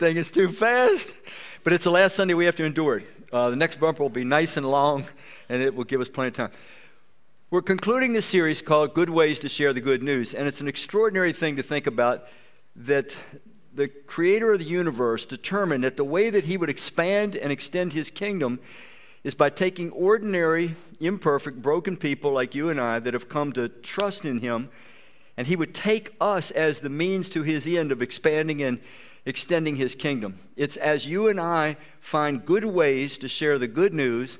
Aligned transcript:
thing 0.00 0.16
is 0.16 0.30
too 0.30 0.48
fast. 0.48 1.14
But 1.62 1.74
it's 1.74 1.84
the 1.84 1.90
last 1.90 2.16
Sunday 2.16 2.32
we 2.32 2.46
have 2.46 2.56
to 2.56 2.64
endure 2.64 2.96
it. 2.96 3.06
Uh, 3.30 3.50
the 3.50 3.56
next 3.56 3.78
bumper 3.78 4.02
will 4.02 4.08
be 4.08 4.24
nice 4.24 4.56
and 4.56 4.66
long, 4.66 5.04
and 5.50 5.60
it 5.60 5.74
will 5.74 5.84
give 5.84 6.00
us 6.00 6.08
plenty 6.08 6.28
of 6.28 6.34
time. 6.34 6.50
We're 7.50 7.60
concluding 7.60 8.14
this 8.14 8.24
series 8.24 8.62
called 8.62 8.94
Good 8.94 9.10
Ways 9.10 9.38
to 9.40 9.48
Share 9.50 9.74
the 9.74 9.82
Good 9.82 10.02
News, 10.02 10.32
and 10.32 10.48
it's 10.48 10.62
an 10.62 10.68
extraordinary 10.68 11.34
thing 11.34 11.56
to 11.56 11.62
think 11.62 11.86
about 11.86 12.26
that 12.76 13.14
the 13.74 13.88
creator 13.88 14.54
of 14.54 14.60
the 14.60 14.64
universe 14.64 15.26
determined 15.26 15.84
that 15.84 15.98
the 15.98 16.04
way 16.04 16.30
that 16.30 16.46
he 16.46 16.56
would 16.56 16.70
expand 16.70 17.36
and 17.36 17.52
extend 17.52 17.92
his 17.92 18.10
kingdom 18.10 18.58
is 19.22 19.34
by 19.34 19.50
taking 19.50 19.90
ordinary, 19.90 20.76
imperfect, 20.98 21.60
broken 21.60 21.98
people 21.98 22.32
like 22.32 22.54
you 22.54 22.70
and 22.70 22.80
I 22.80 23.00
that 23.00 23.12
have 23.12 23.28
come 23.28 23.52
to 23.52 23.68
trust 23.68 24.24
in 24.24 24.40
him, 24.40 24.70
and 25.36 25.46
he 25.46 25.56
would 25.56 25.74
take 25.74 26.14
us 26.22 26.50
as 26.50 26.80
the 26.80 26.88
means 26.88 27.28
to 27.30 27.42
his 27.42 27.66
end 27.66 27.92
of 27.92 28.00
expanding 28.00 28.62
and 28.62 28.80
extending 29.24 29.76
his 29.76 29.94
kingdom. 29.94 30.38
It's 30.56 30.76
as 30.76 31.06
you 31.06 31.28
and 31.28 31.40
I 31.40 31.76
find 32.00 32.44
good 32.44 32.64
ways 32.64 33.18
to 33.18 33.28
share 33.28 33.58
the 33.58 33.68
good 33.68 33.94
news 33.94 34.38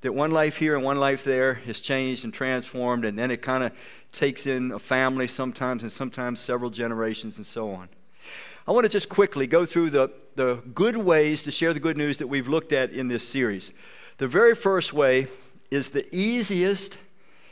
that 0.00 0.12
one 0.12 0.30
life 0.30 0.58
here 0.58 0.74
and 0.74 0.84
one 0.84 0.98
life 0.98 1.24
there 1.24 1.60
is 1.66 1.80
changed 1.80 2.24
and 2.24 2.32
transformed, 2.32 3.04
and 3.04 3.18
then 3.18 3.30
it 3.30 3.42
kind 3.42 3.64
of 3.64 3.72
takes 4.12 4.46
in 4.46 4.72
a 4.72 4.78
family 4.78 5.26
sometimes 5.26 5.82
and 5.82 5.90
sometimes 5.90 6.40
several 6.40 6.70
generations 6.70 7.36
and 7.36 7.46
so 7.46 7.70
on. 7.70 7.88
I 8.66 8.72
want 8.72 8.84
to 8.84 8.88
just 8.88 9.08
quickly 9.08 9.46
go 9.46 9.64
through 9.64 9.90
the, 9.90 10.10
the 10.34 10.56
good 10.74 10.96
ways 10.96 11.42
to 11.44 11.52
share 11.52 11.72
the 11.72 11.80
good 11.80 11.96
news 11.96 12.18
that 12.18 12.26
we've 12.26 12.48
looked 12.48 12.72
at 12.72 12.90
in 12.90 13.08
this 13.08 13.26
series. 13.26 13.72
The 14.18 14.26
very 14.26 14.54
first 14.54 14.92
way 14.92 15.28
is 15.70 15.90
the 15.90 16.06
easiest 16.14 16.98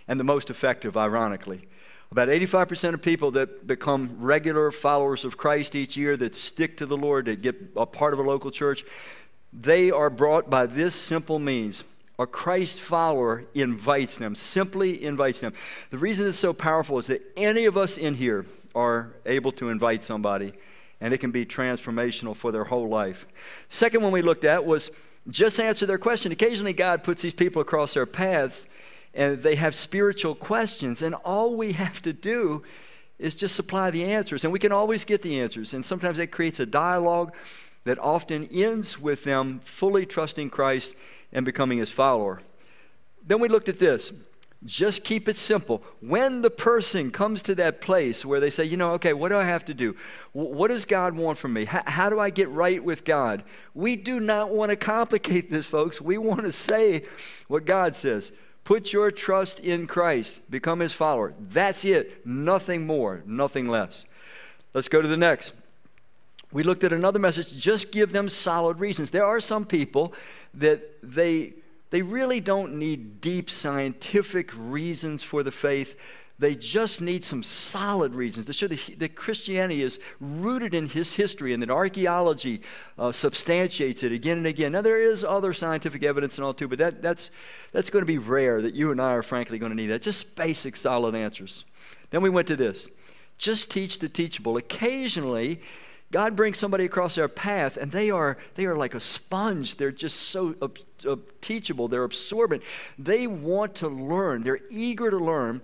and 0.09 0.19
the 0.19 0.25
most 0.25 0.51
effective, 0.51 0.97
ironically. 0.97 1.69
About 2.11 2.29
85% 2.29 2.95
of 2.95 3.03
people 3.03 3.33
that 3.33 3.67
become 3.67 4.17
regular 4.21 4.71
followers 4.71 5.25
of 5.25 5.37
Christ 5.37 5.75
each 5.75 5.97
year, 5.97 6.17
that 6.17 6.37
stick 6.37 6.77
to 6.79 6.87
the 6.87 6.97
Lord, 6.97 7.27
that 7.27 7.43
get 7.43 7.57
a 7.77 7.87
part 7.87 8.13
of 8.13 8.21
a 8.21 8.23
local 8.23 8.51
church, 8.51 8.85
they 9.53 9.91
are 9.91 10.11
brought 10.11 10.51
by 10.51 10.67
this 10.67 10.95
simple 10.95 11.39
means. 11.39 11.85
A 12.19 12.27
Christ 12.27 12.79
follower 12.79 13.45
invites 13.55 14.19
them, 14.19 14.37
simply 14.37 15.05
invites 15.05 15.41
them. 15.41 15.53
The 15.91 15.99
reason 15.99 16.29
it's 16.29 16.39
so 16.39 16.53
powerful 16.53 16.99
is 16.99 17.09
that 17.09 17.23
any 17.37 17.65
of 17.65 17.77
us 17.77 17.99
in 17.99 18.15
here 18.15 18.47
are 18.75 19.13
able 19.27 19.51
to 19.53 19.71
invite 19.71 20.05
somebody, 20.05 20.53
and 21.01 21.13
it 21.13 21.19
can 21.19 21.33
be 21.33 21.45
transformational 21.45 22.37
for 22.37 22.53
their 22.53 22.65
whole 22.65 22.89
life. 22.89 23.27
Second 23.69 24.03
one 24.03 24.13
we 24.13 24.23
looked 24.23 24.45
at 24.45 24.65
was 24.65 24.93
just 25.29 25.59
answer 25.59 25.87
their 25.87 25.99
question. 25.99 26.31
Occasionally, 26.31 26.73
God 26.73 27.03
puts 27.03 27.23
these 27.23 27.35
people 27.35 27.63
across 27.63 27.97
our 27.97 28.07
paths 28.07 28.67
and 29.15 29.43
they 29.43 29.55
have 29.55 29.75
spiritual 29.75 30.35
questions, 30.35 31.03
and 31.03 31.15
all 31.15 31.57
we 31.57 31.73
have 31.73 32.03
to 32.03 32.13
do 32.13 32.63
is 33.19 33.35
just 33.35 33.55
supply 33.55 33.91
the 33.91 34.05
answers, 34.05 34.45
and 34.45 34.53
we 34.53 34.59
can 34.59 34.73
always 34.73 35.05
get 35.05 35.23
the 35.23 35.41
answers. 35.41 35.73
And 35.73 35.85
sometimes 35.85 36.19
that 36.19 36.33
creates 36.33 36.61
a 36.61 36.67
dialogue 36.67 37.35
that 37.85 37.99
often 37.99 38.49
ends 38.53 38.99
with 38.99 39.25
them 39.25 39.61
fully 39.61 40.05
trusting 40.05 40.51
Christ 40.51 40.97
and 41.33 41.45
becoming 41.45 41.79
his 41.79 41.91
follower. 41.91 42.41
Then 43.27 43.41
we 43.41 43.49
looked 43.49 43.69
at 43.69 43.79
this 43.79 44.13
just 44.65 45.05
keep 45.05 45.29
it 45.29 45.37
simple. 45.37 45.83
When 46.01 46.41
the 46.41 46.51
person 46.51 47.11
comes 47.11 47.43
to 47.43 47.55
that 47.57 47.83
place 47.83 48.25
where 48.25 48.41
they 48.41 48.49
say, 48.49 48.65
you 48.65 48.79
know, 48.79 48.93
okay, 48.93 49.13
what 49.13 49.29
do 49.29 49.37
I 49.37 49.45
have 49.45 49.67
to 49.67 49.75
do? 49.75 49.95
What 50.33 50.69
does 50.69 50.87
God 50.87 51.15
want 51.15 51.39
from 51.39 51.53
me? 51.53 51.67
How, 51.67 51.83
how 51.87 52.11
do 52.11 52.19
I 52.19 52.31
get 52.31 52.49
right 52.49 52.83
with 52.83 53.05
God? 53.05 53.45
We 53.75 53.97
do 53.97 54.21
not 54.21 54.51
want 54.55 54.71
to 54.71 54.77
complicate 54.77 55.51
this, 55.51 55.67
folks. 55.67 56.01
We 56.01 56.17
want 56.17 56.43
to 56.43 56.53
say 56.53 57.05
what 57.47 57.67
God 57.67 57.97
says. 57.97 58.33
Put 58.65 58.93
your 58.93 59.11
trust 59.11 59.61
in 59.61 59.87
Christ, 59.87 60.51
become 60.51 60.81
his 60.81 60.93
follower. 60.93 61.35
That's 61.39 61.85
it. 61.85 62.27
Nothing 62.27 62.87
more, 62.87 63.23
nothing 63.27 63.69
less. 63.69 64.07
Let's 64.73 64.89
go 64.89 65.03
to 65.03 65.09
the 65.09 65.17
next. 65.17 65.53
We 66.51 66.63
looked 66.63 66.85
at 66.85 66.93
another 66.93 67.19
message. 67.19 67.53
Just 67.57 67.93
give 67.93 68.13
them 68.13 68.29
solid 68.29 68.81
reasons. 68.81 69.11
There 69.11 69.25
are 69.25 69.41
some 69.41 69.67
people 69.67 70.15
that 70.55 71.03
they 71.03 71.55
they 71.91 72.03
really 72.03 72.41
don't 72.41 72.75
need 72.75 73.21
deep 73.21 73.49
scientific 73.49 74.51
reasons 74.57 75.23
for 75.23 75.45
the 75.45 75.53
faith. 75.53 75.97
They 76.45 76.55
just 76.55 77.01
need 77.01 77.25
some 77.25 77.43
solid 77.43 78.15
reasons 78.15 78.45
to 78.45 78.53
show 78.53 78.67
that, 78.67 79.17
Christianity 79.17 79.83
is 79.83 79.99
rooted 80.21 80.75
in 80.75 80.91
his 80.91 81.15
history 81.15 81.55
and 81.55 81.63
that 81.63 81.71
archaeology 81.71 82.61
uh, 82.99 83.13
substantiates 83.13 84.03
it 84.03 84.13
again 84.13 84.37
and 84.37 84.47
again. 84.47 84.73
Now, 84.73 84.83
there 84.83 85.01
is 85.01 85.25
other 85.25 85.55
scientific 85.55 86.03
evidence 86.05 86.37
and 86.37 86.45
all 86.45 86.53
too, 86.53 86.69
but 86.69 86.77
that, 86.77 87.01
that's, 87.01 87.31
that's 87.73 87.89
going 87.89 88.03
to 88.03 88.07
be 88.07 88.19
rare 88.19 88.61
that 88.61 88.75
you 88.75 88.91
and 88.91 89.01
I 89.01 89.13
are 89.13 89.23
frankly 89.23 89.59
going 89.59 89.71
to 89.71 89.77
need 89.77 89.87
that. 89.87 90.03
Just 90.03 90.37
basic, 90.37 90.77
solid 90.77 91.15
answers. 91.15 91.65
Then 92.11 92.21
we 92.21 92.29
went 92.29 92.47
to 92.49 92.57
this 92.57 92.89
just 93.39 93.71
teach 93.71 93.99
the 93.99 94.11
teachable. 94.11 94.59
Occasionally, 94.59 95.63
God 96.13 96.37
brings 96.37 96.59
somebody 96.59 96.85
across 96.85 97.17
our 97.17 97.27
path 97.27 97.79
and 97.79 97.91
they 97.91 98.11
are, 98.11 98.37
they 98.55 98.67
are 98.67 98.77
like 98.77 98.95
a 98.95 99.01
sponge. 99.01 99.77
They're 99.77 99.91
just 99.91 100.21
so 100.21 100.57
uh, 100.61 100.69
uh, 101.09 101.17
teachable, 101.41 101.89
they're 101.89 102.05
absorbent. 102.05 102.63
They 102.99 103.27
want 103.27 103.77
to 103.77 103.89
learn, 103.89 104.43
they're 104.43 104.61
eager 104.69 105.11
to 105.11 105.17
learn. 105.17 105.63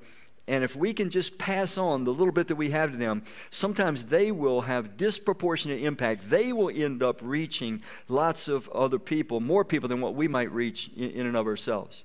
And 0.49 0.65
if 0.65 0.75
we 0.75 0.93
can 0.93 1.11
just 1.11 1.39
pass 1.39 1.79
on 1.79 2.05
the 2.05 2.11
little 2.11 2.33
bit 2.33 2.49
that 2.49 2.57
we 2.57 2.71
have 2.71 2.91
to 2.93 2.97
them, 2.97 3.23
sometimes 3.51 4.07
they 4.07 4.33
will 4.33 4.63
have 4.63 4.97
disproportionate 4.97 5.83
impact. 5.83 6.29
They 6.29 6.53
will 6.53 6.71
end 6.71 7.03
up 7.03 7.21
reaching 7.23 7.83
lots 8.09 8.49
of 8.49 8.69
other 8.71 8.99
people, 8.99 9.41
more 9.41 9.65
people 9.65 9.89
than 9.89 10.01
what 10.01 10.15
we 10.15 10.27
might 10.27 10.51
reach 10.51 10.91
in, 10.97 11.27
and 11.27 11.37
of 11.37 11.47
ourselves. 11.47 12.05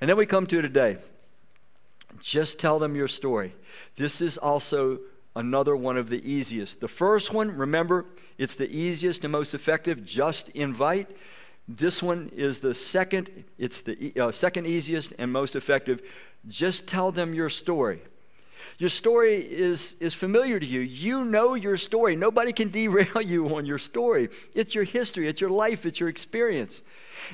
And 0.00 0.10
then 0.10 0.16
we 0.16 0.26
come 0.26 0.46
to 0.48 0.60
today. 0.60 0.96
Just 2.20 2.58
tell 2.58 2.78
them 2.78 2.96
your 2.96 3.08
story. 3.08 3.54
This 3.96 4.20
is 4.20 4.38
also 4.38 4.98
another 5.36 5.76
one 5.76 5.96
of 5.96 6.08
the 6.08 6.28
easiest. 6.28 6.80
The 6.80 6.88
first 6.88 7.32
one, 7.32 7.56
remember, 7.56 8.06
it's 8.38 8.56
the 8.56 8.70
easiest 8.70 9.24
and 9.24 9.32
most 9.32 9.54
effective. 9.54 10.04
Just 10.04 10.48
invite. 10.50 11.10
This 11.66 12.02
one 12.02 12.30
is 12.36 12.58
the 12.60 12.74
second, 12.74 13.44
it's 13.58 13.82
the 13.82 14.12
uh, 14.18 14.32
second 14.32 14.66
easiest 14.66 15.14
and 15.18 15.32
most 15.32 15.56
effective. 15.56 16.02
Just 16.46 16.86
tell 16.86 17.10
them 17.10 17.32
your 17.32 17.48
story. 17.48 18.02
Your 18.78 18.90
story 18.90 19.36
is, 19.36 19.94
is 20.00 20.14
familiar 20.14 20.60
to 20.60 20.66
you. 20.66 20.80
You 20.80 21.24
know 21.24 21.54
your 21.54 21.76
story. 21.76 22.16
Nobody 22.16 22.52
can 22.52 22.68
derail 22.70 23.22
you 23.22 23.56
on 23.56 23.64
your 23.64 23.78
story. 23.78 24.28
It's 24.54 24.74
your 24.74 24.84
history, 24.84 25.28
it's 25.28 25.40
your 25.40 25.50
life, 25.50 25.86
it's 25.86 26.00
your 26.00 26.08
experience. 26.08 26.82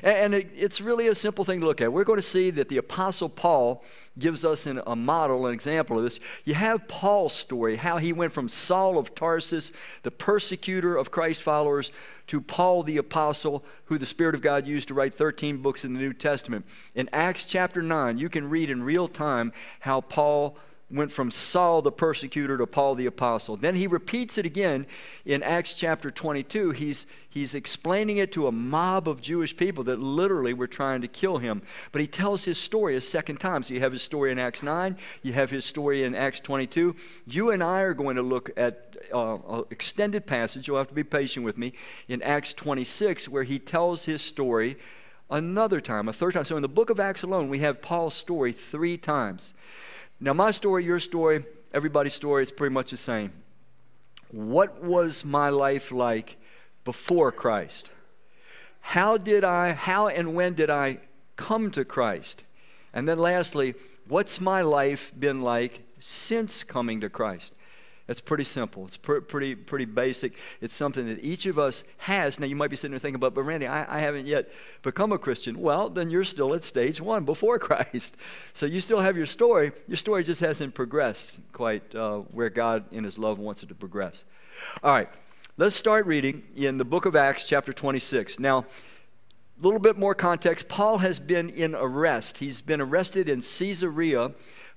And 0.03 0.33
it's 0.33 0.81
really 0.81 1.07
a 1.07 1.15
simple 1.15 1.45
thing 1.45 1.59
to 1.61 1.65
look 1.65 1.81
at. 1.81 1.91
We're 1.91 2.03
going 2.03 2.19
to 2.19 2.23
see 2.23 2.49
that 2.51 2.69
the 2.69 2.77
Apostle 2.77 3.29
Paul 3.29 3.83
gives 4.19 4.43
us 4.43 4.65
a 4.65 4.95
model, 4.95 5.45
an 5.47 5.53
example 5.53 5.97
of 5.97 6.03
this. 6.03 6.19
You 6.43 6.53
have 6.53 6.87
Paul's 6.87 7.33
story, 7.33 7.77
how 7.77 7.97
he 7.97 8.13
went 8.13 8.33
from 8.33 8.49
Saul 8.49 8.97
of 8.97 9.15
Tarsus, 9.15 9.71
the 10.03 10.11
persecutor 10.11 10.97
of 10.97 11.11
Christ 11.11 11.41
followers, 11.41 11.91
to 12.27 12.41
Paul 12.41 12.83
the 12.83 12.97
Apostle, 12.97 13.63
who 13.85 13.97
the 13.97 14.05
Spirit 14.05 14.35
of 14.35 14.41
God 14.41 14.67
used 14.67 14.87
to 14.87 14.93
write 14.93 15.13
13 15.13 15.57
books 15.57 15.83
in 15.83 15.93
the 15.93 15.99
New 15.99 16.13
Testament. 16.13 16.65
In 16.95 17.09
Acts 17.11 17.45
chapter 17.45 17.81
9, 17.81 18.17
you 18.17 18.29
can 18.29 18.49
read 18.49 18.69
in 18.69 18.83
real 18.83 19.07
time 19.07 19.51
how 19.81 20.01
Paul 20.01 20.57
went 20.91 21.11
from 21.11 21.31
Saul 21.31 21.81
the 21.81 21.91
persecutor 21.91 22.57
to 22.57 22.67
Paul 22.67 22.95
the 22.95 23.05
apostle. 23.05 23.55
Then 23.55 23.75
he 23.75 23.87
repeats 23.87 24.37
it 24.37 24.45
again 24.45 24.85
in 25.25 25.43
Acts 25.43 25.73
chapter 25.73 26.11
22. 26.11 26.71
He's, 26.71 27.05
he's 27.29 27.55
explaining 27.55 28.17
it 28.17 28.31
to 28.33 28.47
a 28.47 28.51
mob 28.51 29.07
of 29.07 29.21
Jewish 29.21 29.55
people 29.55 29.83
that 29.85 29.99
literally 29.99 30.53
were 30.53 30.67
trying 30.67 31.01
to 31.01 31.07
kill 31.07 31.37
him. 31.37 31.61
But 31.91 32.01
he 32.01 32.07
tells 32.07 32.43
his 32.43 32.57
story 32.57 32.95
a 32.95 33.01
second 33.01 33.39
time. 33.39 33.63
So 33.63 33.73
you 33.73 33.79
have 33.79 33.93
his 33.93 34.01
story 34.01 34.31
in 34.31 34.39
Acts 34.39 34.63
9, 34.63 34.97
you 35.23 35.33
have 35.33 35.49
his 35.49 35.65
story 35.65 36.03
in 36.03 36.15
Acts 36.15 36.39
22. 36.39 36.95
You 37.25 37.51
and 37.51 37.63
I 37.63 37.81
are 37.81 37.93
going 37.93 38.15
to 38.15 38.21
look 38.21 38.51
at 38.57 38.97
uh, 39.13 39.35
an 39.35 39.63
extended 39.69 40.25
passage, 40.25 40.67
you'll 40.67 40.77
have 40.77 40.87
to 40.87 40.93
be 40.93 41.03
patient 41.03 41.45
with 41.45 41.57
me, 41.57 41.73
in 42.07 42.21
Acts 42.21 42.53
26, 42.53 43.29
where 43.29 43.43
he 43.43 43.59
tells 43.59 44.05
his 44.05 44.21
story 44.21 44.77
another 45.29 45.79
time, 45.79 46.07
a 46.07 46.13
third 46.13 46.33
time. 46.33 46.43
So 46.43 46.55
in 46.55 46.61
the 46.61 46.69
book 46.69 46.89
of 46.89 46.99
Acts 46.99 47.23
alone, 47.23 47.49
we 47.49 47.59
have 47.59 47.81
Paul's 47.81 48.13
story 48.13 48.51
three 48.51 48.97
times. 48.97 49.53
Now, 50.23 50.33
my 50.33 50.51
story, 50.51 50.85
your 50.85 50.99
story, 50.99 51.43
everybody's 51.73 52.13
story 52.13 52.43
is 52.43 52.51
pretty 52.51 52.73
much 52.73 52.91
the 52.91 52.97
same. 52.97 53.31
What 54.29 54.83
was 54.83 55.25
my 55.25 55.49
life 55.49 55.91
like 55.91 56.37
before 56.85 57.31
Christ? 57.31 57.89
How 58.81 59.17
did 59.17 59.43
I, 59.43 59.71
how 59.71 60.09
and 60.09 60.35
when 60.35 60.53
did 60.53 60.69
I 60.69 60.99
come 61.37 61.71
to 61.71 61.83
Christ? 61.83 62.43
And 62.93 63.07
then 63.07 63.17
lastly, 63.17 63.73
what's 64.07 64.39
my 64.39 64.61
life 64.61 65.11
been 65.19 65.41
like 65.41 65.81
since 65.99 66.63
coming 66.63 67.01
to 67.01 67.09
Christ? 67.09 67.55
It's 68.11 68.21
pretty 68.21 68.43
simple. 68.43 68.85
It's 68.85 68.97
pr- 68.97 69.19
pretty, 69.19 69.55
pretty 69.55 69.85
basic. 69.85 70.33
It's 70.59 70.75
something 70.75 71.07
that 71.07 71.23
each 71.23 71.45
of 71.45 71.57
us 71.57 71.83
has. 71.97 72.39
Now, 72.39 72.45
you 72.45 72.55
might 72.55 72.69
be 72.69 72.75
sitting 72.75 72.91
there 72.91 72.99
thinking, 72.99 73.19
but, 73.19 73.33
but 73.33 73.43
Randy, 73.43 73.67
I, 73.67 73.97
I 73.97 73.99
haven't 73.99 74.27
yet 74.27 74.51
become 74.83 75.11
a 75.11 75.17
Christian. 75.17 75.59
Well, 75.59 75.89
then 75.89 76.09
you're 76.09 76.25
still 76.25 76.53
at 76.53 76.65
stage 76.65 76.99
one 76.99 77.23
before 77.23 77.57
Christ. 77.67 78.15
So 78.53 78.65
you 78.65 78.81
still 78.81 78.99
have 78.99 79.17
your 79.17 79.25
story. 79.25 79.71
Your 79.87 79.97
story 79.97 80.23
just 80.23 80.41
hasn't 80.41 80.75
progressed 80.75 81.39
quite 81.53 81.95
uh, 81.95 82.19
where 82.31 82.49
God 82.49 82.83
in 82.91 83.03
His 83.03 83.17
love 83.17 83.39
wants 83.39 83.63
it 83.63 83.69
to 83.69 83.75
progress. 83.75 84.25
All 84.83 84.91
right, 84.91 85.09
let's 85.57 85.75
start 85.75 86.05
reading 86.05 86.43
in 86.55 86.77
the 86.77 86.85
book 86.85 87.05
of 87.05 87.15
Acts, 87.15 87.45
chapter 87.45 87.71
26. 87.71 88.39
Now, 88.39 88.59
a 88.59 89.63
little 89.63 89.79
bit 89.79 89.97
more 89.97 90.15
context. 90.15 90.67
Paul 90.67 90.97
has 90.99 91.19
been 91.19 91.49
in 91.49 91.75
arrest. 91.75 92.39
He's 92.39 92.61
been 92.61 92.81
arrested 92.81 93.29
in 93.29 93.41
Caesarea 93.41 94.31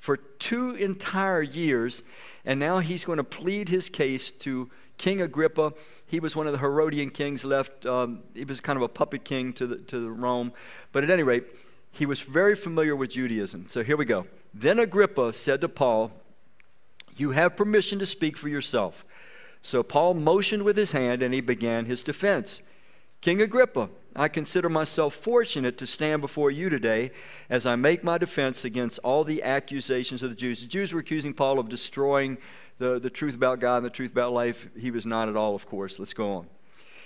for 0.04 0.18
two 0.18 0.74
entire 0.74 1.40
years 1.40 2.02
and 2.44 2.60
now 2.60 2.76
he's 2.76 3.06
going 3.06 3.16
to 3.16 3.24
plead 3.24 3.70
his 3.70 3.88
case 3.88 4.30
to 4.30 4.70
King 4.98 5.22
Agrippa, 5.22 5.72
he 6.06 6.20
was 6.20 6.36
one 6.36 6.46
of 6.46 6.52
the 6.52 6.58
Herodian 6.58 7.08
kings 7.08 7.42
left. 7.42 7.86
Um, 7.86 8.20
he 8.34 8.44
was 8.44 8.60
kind 8.60 8.76
of 8.76 8.82
a 8.82 8.88
puppet 8.88 9.24
king 9.24 9.54
to, 9.54 9.66
the, 9.66 9.76
to 9.76 9.98
the 9.98 10.10
Rome. 10.10 10.52
But 10.92 11.04
at 11.04 11.10
any 11.10 11.22
rate, 11.22 11.44
he 11.90 12.04
was 12.04 12.20
very 12.20 12.54
familiar 12.54 12.94
with 12.94 13.12
Judaism. 13.12 13.64
So 13.70 13.82
here 13.82 13.96
we 13.96 14.04
go. 14.04 14.26
Then 14.52 14.78
Agrippa 14.78 15.32
said 15.32 15.62
to 15.62 15.70
Paul, 15.70 16.12
You 17.16 17.30
have 17.30 17.56
permission 17.56 17.98
to 18.00 18.04
speak 18.04 18.36
for 18.36 18.50
yourself. 18.50 19.06
So 19.62 19.82
Paul 19.82 20.12
motioned 20.12 20.64
with 20.64 20.76
his 20.76 20.92
hand 20.92 21.22
and 21.22 21.32
he 21.32 21.40
began 21.40 21.86
his 21.86 22.02
defense. 22.02 22.60
King 23.24 23.40
Agrippa, 23.40 23.88
I 24.14 24.28
consider 24.28 24.68
myself 24.68 25.14
fortunate 25.14 25.78
to 25.78 25.86
stand 25.86 26.20
before 26.20 26.50
you 26.50 26.68
today 26.68 27.10
as 27.48 27.64
I 27.64 27.74
make 27.74 28.04
my 28.04 28.18
defense 28.18 28.66
against 28.66 28.98
all 28.98 29.24
the 29.24 29.42
accusations 29.42 30.22
of 30.22 30.28
the 30.28 30.36
Jews. 30.36 30.60
The 30.60 30.66
Jews 30.66 30.92
were 30.92 31.00
accusing 31.00 31.32
Paul 31.32 31.58
of 31.58 31.70
destroying 31.70 32.36
the, 32.76 32.98
the 32.98 33.08
truth 33.08 33.34
about 33.34 33.60
God 33.60 33.78
and 33.78 33.86
the 33.86 33.90
truth 33.90 34.12
about 34.12 34.34
life. 34.34 34.68
He 34.78 34.90
was 34.90 35.06
not 35.06 35.30
at 35.30 35.36
all, 35.36 35.54
of 35.54 35.66
course. 35.66 35.98
Let's 35.98 36.12
go 36.12 36.34
on. 36.34 36.48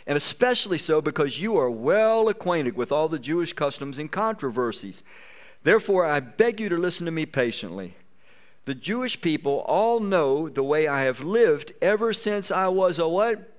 And 0.09 0.17
especially 0.17 0.76
so 0.76 1.00
because 1.00 1.41
you 1.41 1.56
are 1.56 1.70
well 1.70 2.29
acquainted 2.29 2.75
with 2.75 2.91
all 2.91 3.09
the 3.09 3.21
Jewish 3.21 3.53
customs 3.53 3.97
and 3.97 4.11
controversies. 4.11 5.05
Therefore, 5.62 6.05
I 6.05 6.19
beg 6.19 6.59
you 6.59 6.69
to 6.69 6.76
listen 6.76 7.06
to 7.06 7.12
me 7.12 7.26
patiently. 7.26 7.94
The 8.64 8.75
Jewish 8.75 9.21
people 9.21 9.61
all 9.69 10.00
know 10.00 10.49
the 10.49 10.64
way 10.64 10.88
I 10.88 11.05
have 11.05 11.21
lived 11.21 11.75
ever 11.81 12.12
since 12.12 12.50
I 12.50 12.67
was 12.67 12.99
a 12.99 13.06
what? 13.06 13.55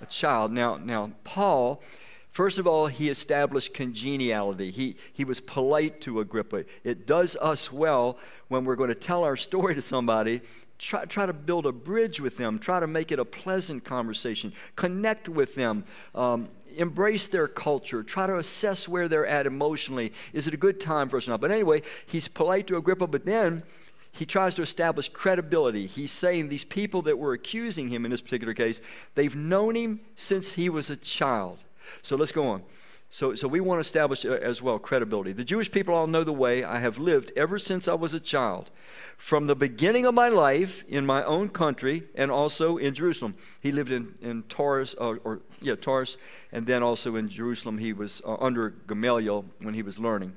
A 0.00 0.06
child. 0.06 0.52
Now, 0.52 0.76
now 0.76 1.10
Paul, 1.24 1.82
first 2.34 2.58
of 2.58 2.66
all, 2.66 2.88
he 2.88 3.08
established 3.08 3.72
congeniality. 3.72 4.70
He, 4.70 4.96
he 5.14 5.24
was 5.24 5.40
polite 5.40 6.02
to 6.02 6.20
Agrippa. 6.20 6.66
It 6.84 7.06
does 7.06 7.36
us 7.36 7.72
well 7.72 8.18
when 8.48 8.66
we're 8.66 8.76
going 8.76 8.90
to 8.90 8.94
tell 8.94 9.24
our 9.24 9.36
story 9.36 9.74
to 9.74 9.82
somebody. 9.82 10.42
Try, 10.78 11.06
try 11.06 11.24
to 11.24 11.32
build 11.32 11.64
a 11.64 11.72
bridge 11.72 12.20
with 12.20 12.36
them. 12.36 12.58
Try 12.58 12.80
to 12.80 12.86
make 12.86 13.10
it 13.10 13.18
a 13.18 13.24
pleasant 13.24 13.84
conversation. 13.84 14.52
Connect 14.76 15.28
with 15.28 15.54
them. 15.54 15.84
Um, 16.14 16.48
embrace 16.76 17.28
their 17.28 17.46
culture, 17.46 18.02
try 18.02 18.26
to 18.26 18.38
assess 18.38 18.88
where 18.88 19.08
they're 19.08 19.26
at 19.26 19.46
emotionally. 19.46 20.12
Is 20.32 20.48
it 20.48 20.54
a 20.54 20.56
good 20.56 20.80
time 20.80 21.08
for 21.08 21.16
us 21.18 21.28
or 21.28 21.30
not? 21.30 21.40
But 21.40 21.52
anyway, 21.52 21.82
he's 22.06 22.28
polite 22.28 22.66
to 22.66 22.76
Agrippa, 22.76 23.06
but 23.06 23.24
then 23.24 23.62
he 24.12 24.24
tries 24.24 24.54
to 24.56 24.62
establish 24.62 25.08
credibility. 25.08 25.86
He's 25.86 26.12
saying 26.12 26.48
these 26.48 26.64
people 26.64 27.02
that 27.02 27.18
were 27.18 27.32
accusing 27.32 27.88
him 27.88 28.04
in 28.04 28.10
this 28.10 28.20
particular 28.20 28.54
case, 28.54 28.80
they've 29.14 29.34
known 29.34 29.74
him 29.74 30.00
since 30.16 30.52
he 30.52 30.68
was 30.68 30.90
a 30.90 30.96
child. 30.96 31.58
So 32.02 32.16
let's 32.16 32.32
go 32.32 32.48
on. 32.48 32.62
So, 33.10 33.34
so 33.36 33.46
we 33.46 33.60
want 33.60 33.78
to 33.78 33.80
establish 33.80 34.24
uh, 34.24 34.30
as 34.32 34.60
well 34.60 34.78
credibility. 34.78 35.32
The 35.32 35.44
Jewish 35.44 35.70
people 35.70 35.94
all 35.94 36.08
know 36.08 36.24
the 36.24 36.32
way 36.32 36.64
I 36.64 36.80
have 36.80 36.98
lived 36.98 37.30
ever 37.36 37.60
since 37.60 37.86
I 37.86 37.94
was 37.94 38.12
a 38.12 38.18
child. 38.18 38.70
From 39.16 39.46
the 39.46 39.54
beginning 39.54 40.04
of 40.04 40.14
my 40.14 40.28
life 40.28 40.82
in 40.88 41.06
my 41.06 41.22
own 41.22 41.48
country 41.50 42.08
and 42.16 42.30
also 42.30 42.76
in 42.76 42.92
Jerusalem. 42.92 43.36
He 43.60 43.70
lived 43.70 43.92
in, 43.92 44.16
in 44.20 44.42
Taurus, 44.44 44.94
or, 44.94 45.20
or 45.22 45.42
yeah, 45.60 45.76
Taurus, 45.76 46.16
and 46.50 46.66
then 46.66 46.82
also 46.82 47.14
in 47.14 47.28
Jerusalem. 47.28 47.78
He 47.78 47.92
was 47.92 48.20
uh, 48.26 48.34
under 48.40 48.70
Gamaliel 48.88 49.44
when 49.60 49.74
he 49.74 49.82
was 49.82 49.98
learning. 49.98 50.34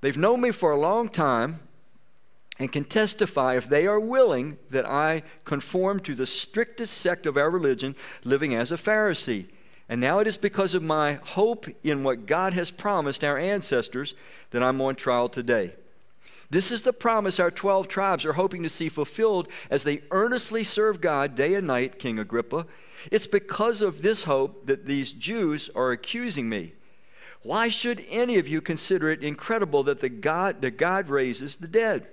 They've 0.00 0.16
known 0.16 0.40
me 0.40 0.52
for 0.52 0.70
a 0.70 0.78
long 0.78 1.08
time 1.08 1.58
and 2.60 2.70
can 2.72 2.84
testify 2.84 3.56
if 3.56 3.68
they 3.68 3.88
are 3.88 3.98
willing 3.98 4.58
that 4.70 4.88
I 4.88 5.22
conform 5.44 5.98
to 6.00 6.14
the 6.14 6.26
strictest 6.26 6.98
sect 6.98 7.26
of 7.26 7.36
our 7.36 7.50
religion, 7.50 7.96
living 8.24 8.54
as 8.54 8.70
a 8.70 8.76
Pharisee. 8.76 9.46
And 9.88 10.00
now 10.00 10.18
it 10.18 10.26
is 10.26 10.36
because 10.36 10.74
of 10.74 10.82
my 10.82 11.14
hope 11.14 11.66
in 11.82 12.02
what 12.04 12.26
God 12.26 12.52
has 12.52 12.70
promised 12.70 13.24
our 13.24 13.38
ancestors 13.38 14.14
that 14.50 14.62
I'm 14.62 14.80
on 14.80 14.96
trial 14.96 15.28
today. 15.28 15.72
This 16.50 16.70
is 16.70 16.82
the 16.82 16.92
promise 16.92 17.38
our 17.38 17.50
12 17.50 17.88
tribes 17.88 18.24
are 18.24 18.34
hoping 18.34 18.62
to 18.62 18.68
see 18.68 18.88
fulfilled 18.88 19.48
as 19.70 19.84
they 19.84 20.02
earnestly 20.10 20.64
serve 20.64 21.00
God 21.00 21.34
day 21.34 21.54
and 21.54 21.66
night, 21.66 21.98
King 21.98 22.18
Agrippa. 22.18 22.66
It's 23.10 23.26
because 23.26 23.82
of 23.82 24.02
this 24.02 24.24
hope 24.24 24.66
that 24.66 24.86
these 24.86 25.12
Jews 25.12 25.70
are 25.74 25.92
accusing 25.92 26.48
me. 26.48 26.72
Why 27.42 27.68
should 27.68 28.04
any 28.10 28.38
of 28.38 28.48
you 28.48 28.60
consider 28.60 29.10
it 29.10 29.22
incredible 29.22 29.82
that 29.84 30.00
the 30.00 30.08
God 30.08 30.60
that 30.62 30.76
God 30.76 31.08
raises 31.08 31.56
the 31.56 31.68
dead? 31.68 32.06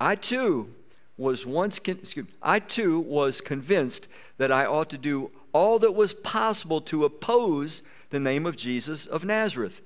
I 0.00 0.14
too 0.14 0.74
was 1.16 1.46
once 1.46 1.78
con- 1.78 2.00
I 2.42 2.58
too 2.58 3.00
was 3.00 3.40
convinced 3.40 4.06
that 4.36 4.52
I 4.52 4.66
ought 4.66 4.90
to 4.90 4.98
do 4.98 5.30
all 5.52 5.78
that 5.78 5.92
was 5.92 6.14
possible 6.14 6.80
to 6.82 7.04
oppose 7.04 7.82
the 8.10 8.20
name 8.20 8.46
of 8.46 8.56
Jesus 8.56 9.06
of 9.06 9.24
Nazareth. 9.24 9.82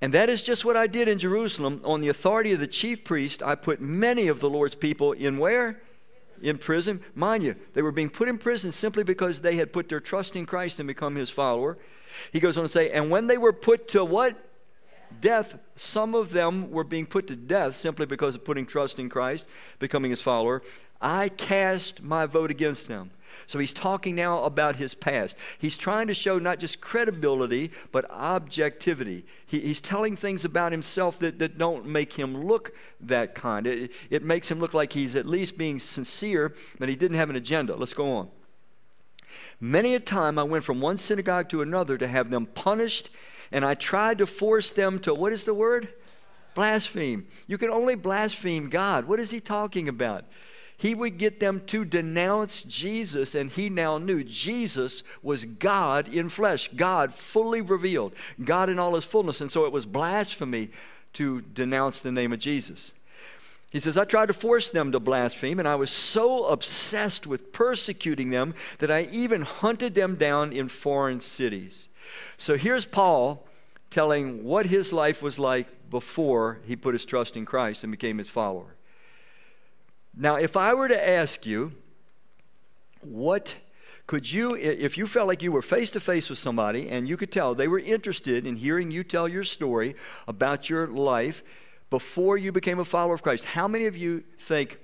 And 0.00 0.14
that 0.14 0.28
is 0.28 0.42
just 0.42 0.64
what 0.64 0.76
I 0.76 0.86
did 0.86 1.08
in 1.08 1.18
Jerusalem. 1.18 1.80
On 1.84 2.00
the 2.00 2.08
authority 2.08 2.52
of 2.52 2.60
the 2.60 2.66
chief 2.66 3.04
priest, 3.04 3.42
I 3.42 3.54
put 3.54 3.80
many 3.80 4.28
of 4.28 4.40
the 4.40 4.48
Lord's 4.48 4.76
people 4.76 5.12
in 5.12 5.38
where? 5.38 5.80
In 6.40 6.58
prison. 6.58 7.00
Mind 7.14 7.42
you, 7.42 7.56
they 7.74 7.82
were 7.82 7.90
being 7.90 8.10
put 8.10 8.28
in 8.28 8.38
prison 8.38 8.70
simply 8.70 9.02
because 9.02 9.40
they 9.40 9.56
had 9.56 9.72
put 9.72 9.88
their 9.88 10.00
trust 10.00 10.36
in 10.36 10.46
Christ 10.46 10.78
and 10.78 10.86
become 10.86 11.16
his 11.16 11.30
follower. 11.30 11.78
He 12.32 12.38
goes 12.38 12.56
on 12.56 12.64
to 12.64 12.68
say, 12.68 12.90
and 12.90 13.10
when 13.10 13.26
they 13.26 13.38
were 13.38 13.52
put 13.52 13.88
to 13.88 14.04
what? 14.04 14.36
death, 15.20 15.58
some 15.74 16.14
of 16.14 16.30
them 16.30 16.70
were 16.70 16.84
being 16.84 17.06
put 17.06 17.26
to 17.28 17.36
death 17.36 17.76
simply 17.76 18.06
because 18.06 18.34
of 18.34 18.44
putting 18.44 18.66
trust 18.66 18.98
in 18.98 19.08
Christ, 19.08 19.46
becoming 19.78 20.10
his 20.10 20.22
follower. 20.22 20.62
I 21.00 21.28
cast 21.28 22.02
my 22.02 22.26
vote 22.26 22.50
against 22.50 22.88
them. 22.88 23.10
So 23.46 23.58
he's 23.58 23.72
talking 23.72 24.14
now 24.14 24.44
about 24.44 24.76
his 24.76 24.94
past. 24.94 25.36
He's 25.58 25.76
trying 25.76 26.06
to 26.08 26.14
show 26.14 26.38
not 26.38 26.58
just 26.58 26.80
credibility, 26.80 27.70
but 27.92 28.10
objectivity. 28.10 29.24
He, 29.46 29.60
he's 29.60 29.80
telling 29.80 30.16
things 30.16 30.44
about 30.44 30.72
himself 30.72 31.18
that, 31.20 31.38
that 31.38 31.58
don't 31.58 31.86
make 31.86 32.14
him 32.14 32.46
look 32.46 32.74
that 33.00 33.34
kind. 33.34 33.66
It, 33.66 33.92
it 34.10 34.22
makes 34.22 34.50
him 34.50 34.58
look 34.58 34.74
like 34.74 34.92
he's 34.92 35.14
at 35.14 35.26
least 35.26 35.58
being 35.58 35.80
sincere, 35.80 36.54
but 36.78 36.88
he 36.88 36.96
didn't 36.96 37.16
have 37.16 37.30
an 37.30 37.36
agenda. 37.36 37.76
Let's 37.76 37.94
go 37.94 38.12
on. 38.12 38.28
Many 39.60 39.94
a 39.94 40.00
time 40.00 40.38
I 40.38 40.42
went 40.42 40.64
from 40.64 40.80
one 40.80 40.98
synagogue 40.98 41.48
to 41.50 41.62
another 41.62 41.98
to 41.98 42.08
have 42.08 42.30
them 42.30 42.46
punished 42.46 43.10
and 43.50 43.64
I 43.64 43.74
tried 43.74 44.18
to 44.18 44.26
force 44.26 44.70
them 44.70 44.98
to, 45.00 45.14
what 45.14 45.32
is 45.32 45.44
the 45.44 45.54
word? 45.54 45.88
Blaspheme. 46.54 47.26
You 47.46 47.58
can 47.58 47.70
only 47.70 47.94
blaspheme 47.94 48.68
God. 48.68 49.06
What 49.06 49.20
is 49.20 49.30
he 49.30 49.40
talking 49.40 49.88
about? 49.88 50.24
He 50.78 50.94
would 50.94 51.18
get 51.18 51.40
them 51.40 51.62
to 51.66 51.84
denounce 51.84 52.62
Jesus, 52.62 53.34
and 53.34 53.50
he 53.50 53.68
now 53.68 53.98
knew 53.98 54.22
Jesus 54.22 55.02
was 55.22 55.44
God 55.44 56.06
in 56.06 56.28
flesh, 56.28 56.68
God 56.68 57.12
fully 57.12 57.60
revealed, 57.60 58.12
God 58.42 58.70
in 58.70 58.78
all 58.78 58.94
his 58.94 59.04
fullness. 59.04 59.40
And 59.40 59.50
so 59.50 59.66
it 59.66 59.72
was 59.72 59.86
blasphemy 59.86 60.70
to 61.14 61.40
denounce 61.40 61.98
the 61.98 62.12
name 62.12 62.32
of 62.32 62.38
Jesus. 62.38 62.92
He 63.70 63.80
says, 63.80 63.98
I 63.98 64.04
tried 64.04 64.26
to 64.26 64.32
force 64.32 64.70
them 64.70 64.92
to 64.92 65.00
blaspheme, 65.00 65.58
and 65.58 65.66
I 65.66 65.74
was 65.74 65.90
so 65.90 66.46
obsessed 66.46 67.26
with 67.26 67.52
persecuting 67.52 68.30
them 68.30 68.54
that 68.78 68.90
I 68.90 69.08
even 69.10 69.42
hunted 69.42 69.96
them 69.96 70.14
down 70.14 70.52
in 70.52 70.68
foreign 70.68 71.18
cities. 71.18 71.88
So 72.36 72.56
here's 72.56 72.86
Paul 72.86 73.44
telling 73.90 74.44
what 74.44 74.66
his 74.66 74.92
life 74.92 75.22
was 75.22 75.40
like 75.40 75.90
before 75.90 76.60
he 76.66 76.76
put 76.76 76.94
his 76.94 77.04
trust 77.04 77.36
in 77.36 77.44
Christ 77.44 77.82
and 77.82 77.90
became 77.90 78.18
his 78.18 78.28
follower. 78.28 78.76
Now, 80.20 80.34
if 80.34 80.56
I 80.56 80.74
were 80.74 80.88
to 80.88 81.08
ask 81.08 81.46
you, 81.46 81.72
what 83.02 83.54
could 84.08 84.30
you, 84.30 84.56
if 84.56 84.98
you 84.98 85.06
felt 85.06 85.28
like 85.28 85.42
you 85.42 85.52
were 85.52 85.62
face 85.62 85.90
to 85.90 86.00
face 86.00 86.28
with 86.28 86.40
somebody 86.40 86.88
and 86.88 87.08
you 87.08 87.16
could 87.16 87.30
tell 87.30 87.54
they 87.54 87.68
were 87.68 87.78
interested 87.78 88.44
in 88.44 88.56
hearing 88.56 88.90
you 88.90 89.04
tell 89.04 89.28
your 89.28 89.44
story 89.44 89.94
about 90.26 90.68
your 90.68 90.88
life 90.88 91.44
before 91.88 92.36
you 92.36 92.50
became 92.50 92.80
a 92.80 92.84
follower 92.84 93.14
of 93.14 93.22
Christ, 93.22 93.44
how 93.44 93.68
many 93.68 93.86
of 93.86 93.96
you 93.96 94.24
think, 94.40 94.78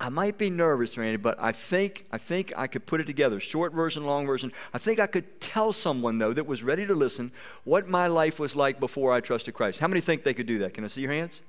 I 0.00 0.08
might 0.08 0.38
be 0.38 0.50
nervous, 0.50 0.96
Randy, 0.98 1.16
but 1.16 1.38
I 1.40 1.52
think, 1.52 2.06
I 2.10 2.18
think 2.18 2.52
I 2.56 2.66
could 2.66 2.86
put 2.86 3.00
it 3.00 3.06
together. 3.06 3.38
Short 3.38 3.72
version, 3.72 4.04
long 4.04 4.26
version. 4.26 4.50
I 4.74 4.78
think 4.78 4.98
I 4.98 5.06
could 5.06 5.40
tell 5.40 5.72
someone, 5.72 6.18
though, 6.18 6.32
that 6.32 6.46
was 6.46 6.62
ready 6.62 6.86
to 6.86 6.94
listen 6.94 7.32
what 7.64 7.88
my 7.88 8.08
life 8.08 8.40
was 8.40 8.56
like 8.56 8.80
before 8.80 9.12
I 9.12 9.20
trusted 9.20 9.54
Christ. 9.54 9.78
How 9.78 9.88
many 9.88 10.00
think 10.00 10.22
they 10.22 10.34
could 10.34 10.46
do 10.46 10.58
that? 10.58 10.74
Can 10.74 10.84
I 10.84 10.88
see 10.88 11.02
your 11.02 11.12
hands? 11.12 11.42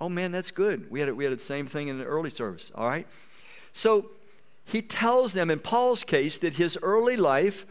Oh, 0.00 0.08
man, 0.08 0.32
that's 0.32 0.50
good. 0.50 0.90
We 0.90 1.00
had, 1.00 1.12
we 1.14 1.24
had 1.24 1.32
the 1.32 1.42
same 1.42 1.66
thing 1.66 1.88
in 1.88 1.98
the 1.98 2.04
early 2.04 2.30
service, 2.30 2.72
all 2.74 2.88
right? 2.88 3.06
So 3.72 4.10
he 4.64 4.82
tells 4.82 5.32
them, 5.32 5.50
in 5.50 5.60
Paul's 5.60 6.04
case, 6.04 6.38
that 6.38 6.54
his 6.54 6.78
early 6.82 7.16
life 7.16 7.66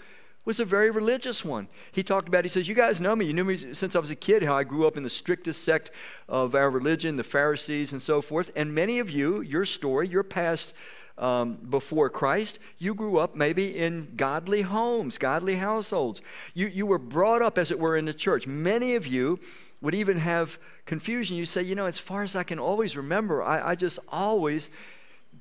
was 0.45 0.59
a 0.59 0.65
very 0.65 0.91
religious 0.91 1.45
one. 1.45 1.67
He 1.91 2.03
talked 2.03 2.27
about, 2.27 2.43
he 2.43 2.49
says, 2.49 2.67
You 2.67 2.75
guys 2.75 2.99
know 2.99 3.15
me. 3.15 3.25
You 3.25 3.33
knew 3.33 3.45
me 3.45 3.73
since 3.73 3.95
I 3.95 3.99
was 3.99 4.09
a 4.09 4.15
kid, 4.15 4.43
how 4.43 4.57
I 4.57 4.63
grew 4.63 4.85
up 4.85 4.97
in 4.97 5.03
the 5.03 5.09
strictest 5.09 5.63
sect 5.63 5.91
of 6.27 6.53
our 6.53 6.69
religion, 6.69 7.15
the 7.15 7.23
Pharisees 7.23 7.93
and 7.93 8.01
so 8.01 8.21
forth. 8.21 8.51
And 8.55 8.75
many 8.75 8.99
of 8.99 9.09
you, 9.09 9.41
your 9.41 9.65
story, 9.65 10.07
your 10.07 10.23
past 10.23 10.73
um, 11.17 11.53
before 11.69 12.09
Christ, 12.09 12.59
you 12.77 12.93
grew 12.93 13.17
up 13.17 13.35
maybe 13.35 13.77
in 13.77 14.13
godly 14.15 14.63
homes, 14.63 15.17
godly 15.17 15.55
households. 15.55 16.21
You, 16.53 16.67
you 16.67 16.85
were 16.85 16.99
brought 16.99 17.41
up, 17.41 17.57
as 17.57 17.71
it 17.71 17.79
were, 17.79 17.95
in 17.95 18.05
the 18.05 18.13
church. 18.13 18.45
Many 18.45 18.95
of 18.95 19.07
you 19.07 19.39
would 19.83 19.93
even 19.93 20.17
have 20.17 20.57
confusion. 20.85 21.37
You 21.37 21.45
say, 21.45 21.61
You 21.61 21.75
know, 21.75 21.85
as 21.85 21.99
far 21.99 22.23
as 22.23 22.35
I 22.35 22.41
can 22.41 22.57
always 22.57 22.97
remember, 22.97 23.43
I, 23.43 23.71
I 23.71 23.75
just 23.75 23.99
always 24.07 24.71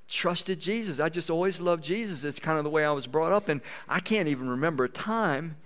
trusted 0.09 0.61
Jesus. 0.61 1.01
I 1.01 1.09
just 1.09 1.31
always 1.31 1.61
loved 1.61 1.85
Jesus. 1.85 2.25
It's 2.25 2.41
kind 2.41 2.59
of 2.59 2.65
the 2.65 2.71
way 2.71 2.85
I 2.85 2.91
was 2.91 3.07
brought 3.07 3.33
up. 3.33 3.49
And 3.49 3.63
I 3.89 4.01
can't 4.01 4.29
even 4.29 4.51
remember 4.51 4.85
a 4.85 4.89
time 4.89 5.57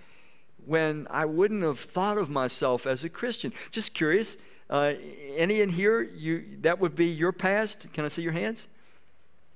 when 0.67 1.07
I 1.11 1.25
wouldn't 1.25 1.63
have 1.63 1.81
thought 1.81 2.19
of 2.19 2.29
myself 2.29 2.87
as 2.87 3.03
a 3.03 3.09
Christian. 3.09 3.53
Just 3.71 3.95
curious, 3.95 4.37
uh, 4.69 4.95
any 5.37 5.63
in 5.63 5.71
here, 5.71 6.03
you, 6.03 6.45
that 6.61 6.79
would 6.79 6.95
be 6.95 7.07
your 7.07 7.33
past? 7.33 7.91
Can 7.95 8.05
I 8.05 8.09
see 8.09 8.23
your 8.23 8.33
hands? 8.33 8.67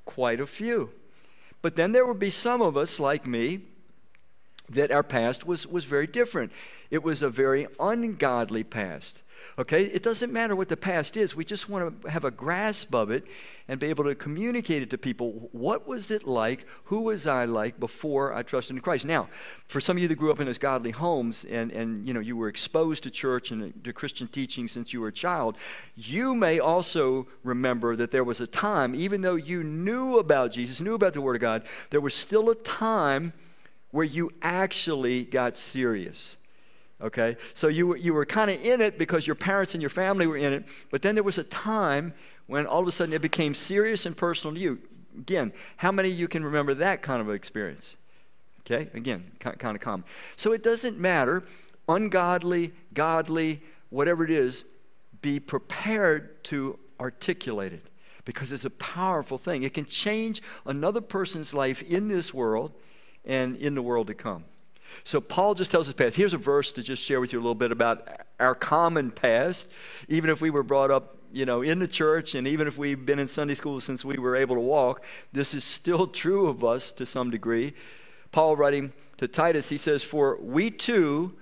Quite 0.06 0.40
a 0.40 0.46
few. 0.46 0.90
But 1.62 1.74
then 1.74 1.92
there 1.92 2.06
would 2.06 2.18
be 2.18 2.30
some 2.30 2.62
of 2.62 2.76
us, 2.76 2.98
like 2.98 3.26
me, 3.26 3.60
that 4.70 4.90
our 4.90 5.02
past 5.02 5.46
was, 5.46 5.66
was 5.66 5.84
very 5.84 6.06
different. 6.06 6.52
It 6.90 7.02
was 7.02 7.22
a 7.22 7.30
very 7.30 7.66
ungodly 7.78 8.64
past. 8.64 9.22
Okay? 9.58 9.84
It 9.84 10.02
doesn't 10.02 10.32
matter 10.32 10.54
what 10.54 10.68
the 10.68 10.76
past 10.76 11.16
is. 11.16 11.34
We 11.34 11.44
just 11.44 11.68
want 11.68 12.02
to 12.02 12.10
have 12.10 12.24
a 12.24 12.30
grasp 12.30 12.94
of 12.94 13.10
it 13.10 13.24
and 13.68 13.78
be 13.78 13.88
able 13.88 14.04
to 14.04 14.14
communicate 14.14 14.82
it 14.82 14.90
to 14.90 14.98
people. 14.98 15.48
What 15.52 15.86
was 15.86 16.10
it 16.10 16.26
like? 16.26 16.66
Who 16.84 17.02
was 17.02 17.26
I 17.26 17.44
like 17.44 17.78
before 17.78 18.34
I 18.34 18.42
trusted 18.42 18.76
in 18.76 18.82
Christ? 18.82 19.04
Now, 19.04 19.28
for 19.66 19.80
some 19.80 19.96
of 19.96 20.02
you 20.02 20.08
that 20.08 20.16
grew 20.16 20.30
up 20.30 20.40
in 20.40 20.46
those 20.46 20.58
godly 20.58 20.90
homes 20.90 21.44
and, 21.44 21.70
and 21.72 22.06
you 22.06 22.14
know 22.14 22.20
you 22.20 22.36
were 22.36 22.48
exposed 22.48 23.02
to 23.04 23.10
church 23.10 23.50
and 23.50 23.84
to 23.84 23.92
Christian 23.92 24.28
teaching 24.28 24.68
since 24.68 24.92
you 24.92 25.00
were 25.00 25.08
a 25.08 25.12
child, 25.12 25.56
you 25.96 26.34
may 26.34 26.58
also 26.58 27.26
remember 27.44 27.96
that 27.96 28.10
there 28.10 28.24
was 28.24 28.40
a 28.40 28.46
time, 28.46 28.94
even 28.94 29.22
though 29.22 29.36
you 29.36 29.62
knew 29.62 30.18
about 30.18 30.52
Jesus, 30.52 30.80
knew 30.80 30.94
about 30.94 31.12
the 31.12 31.20
Word 31.20 31.36
of 31.36 31.42
God, 31.42 31.62
there 31.90 32.00
was 32.00 32.14
still 32.14 32.50
a 32.50 32.54
time 32.54 33.32
where 33.90 34.04
you 34.04 34.30
actually 34.42 35.24
got 35.24 35.58
serious 35.58 36.36
okay? 37.02 37.36
So 37.54 37.68
you 37.68 37.86
were, 37.88 37.96
you 37.96 38.12
were 38.12 38.26
kind 38.26 38.50
of 38.50 38.62
in 38.62 38.80
it 38.80 38.98
because 38.98 39.26
your 39.26 39.36
parents 39.36 39.74
and 39.74 39.82
your 39.82 39.90
family 39.90 40.26
were 40.26 40.36
in 40.36 40.52
it, 40.52 40.64
but 40.90 41.02
then 41.02 41.14
there 41.14 41.24
was 41.24 41.38
a 41.38 41.44
time 41.44 42.12
when 42.46 42.66
all 42.66 42.80
of 42.80 42.88
a 42.88 42.92
sudden 42.92 43.14
it 43.14 43.22
became 43.22 43.54
serious 43.54 44.06
and 44.06 44.16
personal 44.16 44.54
to 44.54 44.60
you. 44.60 44.78
Again, 45.16 45.52
how 45.76 45.92
many 45.92 46.10
of 46.10 46.18
you 46.18 46.28
can 46.28 46.44
remember 46.44 46.74
that 46.74 47.02
kind 47.02 47.20
of 47.20 47.30
experience? 47.30 47.96
Okay, 48.60 48.88
again, 48.94 49.30
kind 49.38 49.74
of 49.74 49.80
common. 49.80 50.04
So 50.36 50.52
it 50.52 50.62
doesn't 50.62 50.98
matter, 50.98 51.42
ungodly, 51.88 52.72
godly, 52.94 53.60
whatever 53.88 54.24
it 54.24 54.30
is, 54.30 54.64
be 55.22 55.40
prepared 55.40 56.42
to 56.44 56.78
articulate 57.00 57.72
it 57.72 57.88
because 58.24 58.52
it's 58.52 58.64
a 58.64 58.70
powerful 58.70 59.38
thing. 59.38 59.62
It 59.62 59.74
can 59.74 59.86
change 59.86 60.42
another 60.66 61.00
person's 61.00 61.52
life 61.52 61.82
in 61.82 62.08
this 62.08 62.32
world 62.32 62.72
and 63.24 63.56
in 63.56 63.74
the 63.74 63.82
world 63.82 64.06
to 64.08 64.14
come. 64.14 64.44
So 65.04 65.20
Paul 65.20 65.54
just 65.54 65.70
tells 65.70 65.86
his 65.86 65.94
past. 65.94 66.16
Here's 66.16 66.34
a 66.34 66.38
verse 66.38 66.72
to 66.72 66.82
just 66.82 67.02
share 67.02 67.20
with 67.20 67.32
you 67.32 67.38
a 67.38 67.42
little 67.42 67.54
bit 67.54 67.72
about 67.72 68.08
our 68.38 68.54
common 68.54 69.10
past. 69.10 69.68
Even 70.08 70.30
if 70.30 70.40
we 70.40 70.50
were 70.50 70.62
brought 70.62 70.90
up, 70.90 71.16
you 71.32 71.46
know, 71.46 71.62
in 71.62 71.78
the 71.78 71.88
church, 71.88 72.34
and 72.34 72.46
even 72.46 72.66
if 72.66 72.76
we've 72.76 73.06
been 73.06 73.18
in 73.18 73.28
Sunday 73.28 73.54
school 73.54 73.80
since 73.80 74.04
we 74.04 74.18
were 74.18 74.34
able 74.34 74.56
to 74.56 74.60
walk, 74.60 75.04
this 75.32 75.54
is 75.54 75.64
still 75.64 76.06
true 76.22 76.48
of 76.48 76.64
us 76.64 76.92
to 76.92 77.06
some 77.06 77.30
degree. 77.30 77.72
Paul 78.32 78.56
writing 78.56 78.92
to 79.18 79.28
Titus, 79.28 79.68
he 79.68 79.76
says, 79.76 80.02
"For 80.02 80.38
we 80.40 80.70
too." 80.70 81.36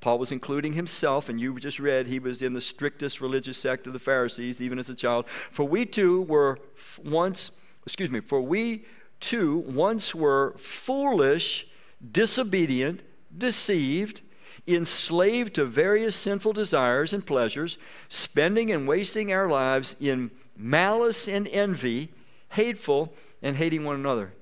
Paul 0.00 0.18
was 0.18 0.30
including 0.30 0.74
himself, 0.74 1.30
and 1.30 1.40
you 1.40 1.58
just 1.58 1.80
read 1.80 2.06
he 2.06 2.18
was 2.18 2.42
in 2.42 2.52
the 2.52 2.60
strictest 2.60 3.22
religious 3.22 3.56
sect 3.56 3.86
of 3.86 3.94
the 3.94 3.98
Pharisees, 3.98 4.60
even 4.60 4.78
as 4.78 4.90
a 4.90 4.94
child. 4.94 5.26
For 5.26 5.64
we 5.64 5.86
too 5.86 6.22
were 6.22 6.58
once, 7.02 7.52
excuse 7.86 8.10
me, 8.10 8.20
for 8.20 8.42
we 8.42 8.84
too 9.24 9.56
once 9.56 10.14
were 10.14 10.54
foolish 10.58 11.66
disobedient, 12.12 13.00
deceived, 13.36 14.20
enslaved 14.66 15.54
to 15.54 15.64
various 15.64 16.14
sinful 16.14 16.52
desires 16.52 17.12
and 17.12 17.26
pleasures, 17.26 17.78
spending 18.08 18.70
and 18.70 18.86
wasting 18.86 19.32
our 19.32 19.48
lives 19.48 19.96
in 19.98 20.30
malice 20.56 21.26
and 21.26 21.48
envy, 21.48 22.10
hateful, 22.50 23.14
and 23.42 23.56
hating 23.56 23.84
one 23.84 23.96
another. 23.96 24.32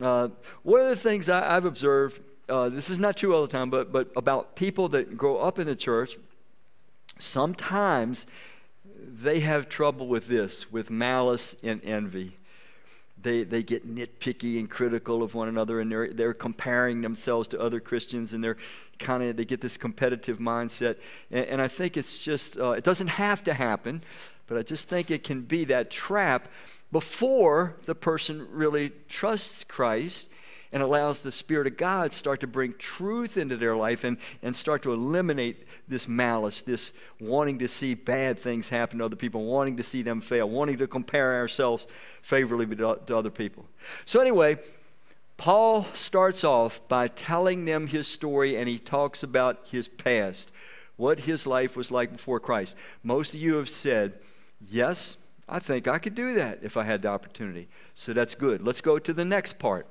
Uh, 0.00 0.28
one 0.62 0.80
of 0.80 0.88
the 0.88 0.96
things 0.96 1.28
I, 1.28 1.54
have 1.54 1.64
observed, 1.64 2.20
uh, 2.48 2.68
this 2.68 2.90
is 2.90 2.98
not 2.98 3.16
true 3.16 3.34
all 3.34 3.42
the 3.42 3.48
time, 3.48 3.70
but, 3.70 3.92
but 3.92 4.10
about 4.16 4.54
people 4.54 4.88
that 4.90 5.16
grow 5.16 5.38
up 5.38 5.58
in 5.58 5.66
the 5.66 5.76
church, 5.76 6.16
sometimes 7.18 8.26
they 8.98 9.40
have 9.40 9.68
trouble 9.68 10.06
with 10.06 10.28
this, 10.28 10.70
with 10.70 10.90
malice 10.90 11.56
and 11.62 11.80
envy 11.82 12.36
they, 13.26 13.42
they 13.42 13.64
get 13.64 13.84
nitpicky 13.92 14.60
and 14.60 14.70
critical 14.70 15.20
of 15.20 15.34
one 15.34 15.48
another 15.48 15.80
and 15.80 15.90
they're, 15.90 16.12
they're 16.12 16.32
comparing 16.32 17.00
themselves 17.00 17.48
to 17.48 17.60
other 17.60 17.80
Christians 17.80 18.32
and 18.32 18.42
they're 18.42 18.56
kind 19.00 19.20
of, 19.24 19.36
they 19.36 19.44
get 19.44 19.60
this 19.60 19.76
competitive 19.76 20.38
mindset. 20.38 20.96
And, 21.32 21.44
and 21.46 21.60
I 21.60 21.66
think 21.66 21.96
it's 21.96 22.20
just, 22.20 22.56
uh, 22.56 22.70
it 22.70 22.84
doesn't 22.84 23.08
have 23.08 23.42
to 23.44 23.54
happen, 23.54 24.04
but 24.46 24.56
I 24.56 24.62
just 24.62 24.88
think 24.88 25.10
it 25.10 25.24
can 25.24 25.42
be 25.42 25.64
that 25.64 25.90
trap 25.90 26.46
before 26.92 27.74
the 27.86 27.96
person 27.96 28.46
really 28.52 28.92
trusts 29.08 29.64
Christ 29.64 30.28
and 30.76 30.82
allows 30.82 31.22
the 31.22 31.32
Spirit 31.32 31.66
of 31.66 31.78
God 31.78 32.12
start 32.12 32.40
to 32.40 32.46
bring 32.46 32.74
truth 32.74 33.38
into 33.38 33.56
their 33.56 33.74
life 33.74 34.04
and, 34.04 34.18
and 34.42 34.54
start 34.54 34.82
to 34.82 34.92
eliminate 34.92 35.66
this 35.88 36.06
malice, 36.06 36.60
this 36.60 36.92
wanting 37.18 37.58
to 37.60 37.66
see 37.66 37.94
bad 37.94 38.38
things 38.38 38.68
happen 38.68 38.98
to 38.98 39.06
other 39.06 39.16
people, 39.16 39.46
wanting 39.46 39.78
to 39.78 39.82
see 39.82 40.02
them 40.02 40.20
fail, 40.20 40.46
wanting 40.46 40.76
to 40.76 40.86
compare 40.86 41.32
ourselves 41.32 41.86
favorably 42.20 42.66
to, 42.76 43.00
to 43.06 43.16
other 43.16 43.30
people. 43.30 43.64
So, 44.04 44.20
anyway, 44.20 44.58
Paul 45.38 45.86
starts 45.94 46.44
off 46.44 46.86
by 46.88 47.08
telling 47.08 47.64
them 47.64 47.86
his 47.86 48.06
story 48.06 48.54
and 48.58 48.68
he 48.68 48.78
talks 48.78 49.22
about 49.22 49.68
his 49.70 49.88
past, 49.88 50.52
what 50.98 51.20
his 51.20 51.46
life 51.46 51.74
was 51.74 51.90
like 51.90 52.12
before 52.12 52.38
Christ. 52.38 52.76
Most 53.02 53.32
of 53.32 53.40
you 53.40 53.54
have 53.54 53.70
said, 53.70 54.12
Yes, 54.68 55.16
I 55.48 55.58
think 55.58 55.88
I 55.88 55.98
could 55.98 56.14
do 56.14 56.34
that 56.34 56.58
if 56.60 56.76
I 56.76 56.84
had 56.84 57.00
the 57.00 57.08
opportunity. 57.08 57.66
So 57.94 58.12
that's 58.12 58.34
good. 58.34 58.60
Let's 58.60 58.82
go 58.82 58.98
to 58.98 59.14
the 59.14 59.24
next 59.24 59.58
part. 59.58 59.86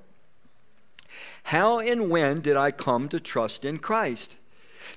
How 1.44 1.80
and 1.80 2.10
when 2.10 2.42
did 2.42 2.58
I 2.58 2.72
come 2.72 3.10
to 3.10 3.20
trust 3.20 3.66
in 3.66 3.80
Christ? 3.80 4.36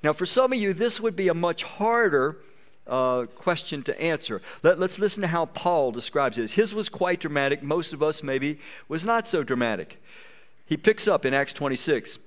Now, 0.03 0.13
for 0.13 0.27
some 0.27 0.53
of 0.53 0.59
you, 0.59 0.73
this 0.73 1.01
would 1.01 1.17
be 1.17 1.29
a 1.29 1.35
much 1.35 1.63
harder 1.63 2.39
uh, 2.87 3.27
question 3.35 3.83
to 3.83 4.01
answer. 4.01 4.41
Let, 4.63 4.81
us 4.81 4.99
listen 4.99 5.21
to 5.23 5.29
how 5.29 5.47
Paul 5.47 5.93
describes 5.93 6.37
this. 6.37 6.53
His 6.53 6.75
was 6.75 6.89
quite 6.89 7.21
dramatic. 7.21 7.63
Most 7.63 7.93
of 7.93 8.03
us, 8.03 8.23
maybe, 8.23 8.59
was 8.89 9.05
not 9.05 9.29
so 9.29 9.43
dramatic. 9.43 10.03
He 10.67 10.77
picks 10.77 11.07
up 11.07 11.25
in 11.25 11.35
Acts 11.35 11.53
26. 11.53 12.19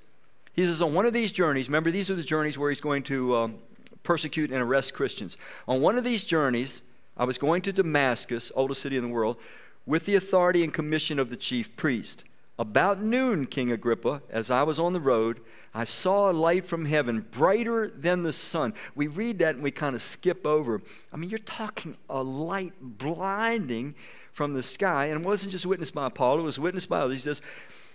He 0.53 0.65
says, 0.65 0.81
On 0.81 0.93
one 0.93 1.05
of 1.05 1.13
these 1.13 1.31
journeys, 1.31 1.67
remember, 1.67 1.91
these 1.91 2.09
are 2.09 2.15
the 2.15 2.23
journeys 2.23 2.57
where 2.57 2.69
he's 2.69 2.81
going 2.81 3.03
to 3.03 3.35
um, 3.35 3.55
persecute 4.03 4.51
and 4.51 4.61
arrest 4.61 4.93
Christians. 4.93 5.37
On 5.67 5.81
one 5.81 5.97
of 5.97 6.03
these 6.03 6.23
journeys, 6.23 6.81
I 7.17 7.23
was 7.23 7.37
going 7.37 7.61
to 7.63 7.73
Damascus, 7.73 8.51
oldest 8.55 8.81
city 8.81 8.97
in 8.97 9.07
the 9.07 9.13
world, 9.13 9.37
with 9.85 10.05
the 10.05 10.15
authority 10.15 10.63
and 10.63 10.73
commission 10.73 11.19
of 11.19 11.29
the 11.29 11.37
chief 11.37 11.75
priest. 11.75 12.23
About 12.61 13.01
noon, 13.01 13.47
King 13.47 13.71
Agrippa, 13.71 14.21
as 14.29 14.51
I 14.51 14.61
was 14.61 14.77
on 14.77 14.93
the 14.93 14.99
road, 14.99 15.41
I 15.73 15.83
saw 15.83 16.29
a 16.29 16.31
light 16.31 16.63
from 16.63 16.85
heaven, 16.85 17.25
brighter 17.31 17.89
than 17.89 18.21
the 18.21 18.31
sun. 18.31 18.75
We 18.93 19.07
read 19.07 19.39
that 19.39 19.55
and 19.55 19.63
we 19.63 19.71
kind 19.71 19.95
of 19.95 20.03
skip 20.03 20.45
over. 20.45 20.79
I 21.11 21.17
mean, 21.17 21.31
you're 21.31 21.39
talking 21.39 21.97
a 22.07 22.21
light 22.21 22.73
blinding 22.79 23.95
from 24.31 24.53
the 24.53 24.61
sky, 24.61 25.07
and 25.07 25.21
it 25.21 25.27
wasn't 25.27 25.53
just 25.53 25.65
witnessed 25.65 25.95
by 25.95 26.09
Paul, 26.09 26.37
it 26.37 26.43
was 26.43 26.59
witnessed 26.59 26.87
by 26.87 26.99
others. 26.99 27.15
He 27.15 27.21
says, 27.21 27.41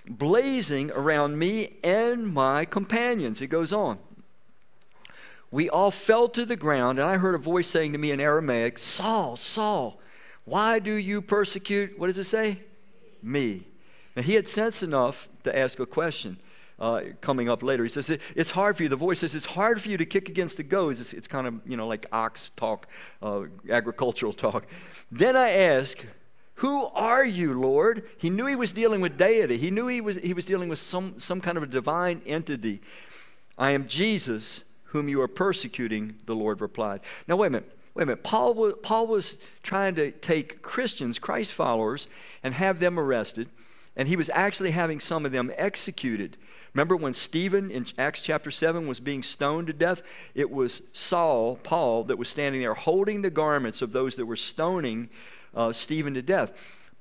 blazing 0.05 0.91
around 0.91 1.39
me 1.39 1.77
and 1.85 2.35
my 2.35 2.65
companions. 2.65 3.41
It 3.41 3.47
goes 3.47 3.73
on. 3.73 4.01
We 5.53 5.71
all 5.71 5.93
fell 5.93 6.29
to 6.31 6.45
the 6.45 6.57
ground, 6.57 6.99
and 6.99 7.07
I 7.07 7.19
heard 7.19 7.37
a 7.37 7.39
voice 7.39 7.69
saying 7.69 7.93
to 7.93 7.99
me 7.99 8.11
in 8.11 8.19
Aramaic, 8.19 8.81
Saul, 8.81 9.37
Saul, 9.37 10.01
why 10.45 10.81
do 10.81 10.93
you 10.93 11.23
persecute, 11.23 11.97
what 12.01 12.09
does 12.09 12.19
it 12.19 12.25
say? 12.25 12.63
Me. 13.23 13.65
Now, 14.17 14.23
he 14.23 14.35
had 14.35 14.49
sense 14.49 14.83
enough 14.83 15.29
to 15.45 15.57
ask 15.57 15.79
a 15.79 15.87
question. 15.87 16.39
Uh, 16.79 17.05
coming 17.23 17.49
up 17.49 17.63
later. 17.63 17.85
He 17.85 17.89
says, 17.89 18.11
It's 18.35 18.51
hard 18.51 18.77
for 18.77 18.83
you. 18.83 18.91
The 18.91 18.97
voice 18.97 19.21
says, 19.21 19.35
It's 19.35 19.47
hard 19.47 19.81
for 19.81 19.89
you 19.89 19.97
to 19.97 20.05
kick 20.05 20.29
against 20.29 20.59
the 20.59 20.63
goads. 20.63 21.01
It's, 21.01 21.15
it's 21.15 21.27
kind 21.27 21.47
of, 21.47 21.55
you 21.65 21.75
know, 21.75 21.87
like 21.87 22.05
ox 22.13 22.51
talk, 22.51 22.87
uh, 23.23 23.45
agricultural 23.71 24.35
talk. 24.35 24.67
Then 25.11 25.39
I 25.39 25.53
ask, 25.53 26.05
Who 26.57 26.85
are 26.89 27.25
you, 27.25 27.59
Lord? 27.59 28.07
He 28.19 28.29
knew 28.29 28.45
he 28.45 28.57
was 28.57 28.73
dealing 28.73 29.01
with 29.01 29.17
deity, 29.17 29.57
he 29.57 29.71
knew 29.71 29.87
he 29.87 30.03
was, 30.03 30.17
he 30.17 30.35
was 30.35 30.45
dealing 30.45 30.69
with 30.69 30.79
some, 30.79 31.19
some 31.19 31.41
kind 31.41 31.57
of 31.57 31.63
a 31.63 31.67
divine 31.67 32.21
entity. 32.27 32.83
I 33.57 33.71
am 33.71 33.89
Jesus, 33.89 34.65
whom 34.85 35.09
you 35.09 35.23
are 35.23 35.29
persecuting, 35.29 36.17
the 36.27 36.37
Lord 36.37 36.61
replied. 36.61 37.01
Now, 37.27 37.37
wait 37.37 37.47
a 37.47 37.51
minute. 37.53 37.73
Wait 37.95 38.03
a 38.03 38.07
minute. 38.07 38.23
Paul 38.23 38.53
was, 38.53 38.75
Paul 38.83 39.07
was 39.07 39.39
trying 39.63 39.95
to 39.95 40.11
take 40.11 40.61
Christians, 40.61 41.19
Christ 41.19 41.53
followers, 41.53 42.07
and 42.43 42.53
have 42.53 42.81
them 42.81 43.01
arrested 43.01 43.49
and 43.97 44.09
he 44.09 44.17
was 44.17 44.31
actually 44.31 44.71
having 44.73 45.01
some 45.01 45.25
of 45.25 45.33
them 45.33 45.53
executed. 45.57 46.37
Remember 46.75 46.97
when 46.97 47.15
Stephen 47.15 47.71
in 47.71 47.87
Acts 47.97 48.21
chapter 48.21 48.51
7 48.51 48.87
was 48.87 49.01
being 49.01 49.23
stoned 49.23 49.69
to 49.69 49.73
death? 49.73 50.03
It 50.35 50.51
was 50.51 50.83
Saul, 50.93 51.57
Paul, 51.57 52.05
that 52.05 52.19
was 52.19 52.29
standing 52.29 52.61
there 52.61 52.75
holding 52.75 53.23
the 53.23 53.31
garments 53.31 53.81
of 53.81 53.93
those 53.93 54.17
that 54.17 54.27
were 54.27 54.37
stoning 54.37 55.09
uh, 55.55 55.73
Stephen 55.73 56.13
to 56.15 56.23
death. 56.23 56.53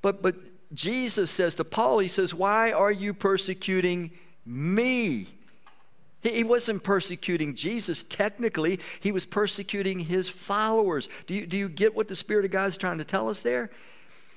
But, 0.01 0.21
but 0.21 0.35
Jesus 0.73 1.29
says 1.29 1.55
to 1.55 1.65
Paul, 1.65 1.99
He 1.99 2.07
says, 2.07 2.33
Why 2.33 2.71
are 2.71 2.91
you 2.91 3.13
persecuting 3.13 4.11
me? 4.45 5.27
He 6.21 6.43
wasn't 6.43 6.83
persecuting 6.83 7.55
Jesus 7.55 8.03
technically, 8.03 8.79
he 8.99 9.11
was 9.11 9.25
persecuting 9.25 9.99
his 9.99 10.29
followers. 10.29 11.09
Do 11.27 11.35
you, 11.35 11.45
do 11.45 11.57
you 11.57 11.69
get 11.69 11.95
what 11.95 12.07
the 12.07 12.15
Spirit 12.15 12.45
of 12.45 12.51
God 12.51 12.69
is 12.69 12.77
trying 12.77 12.97
to 12.97 13.03
tell 13.03 13.29
us 13.29 13.41
there? 13.41 13.69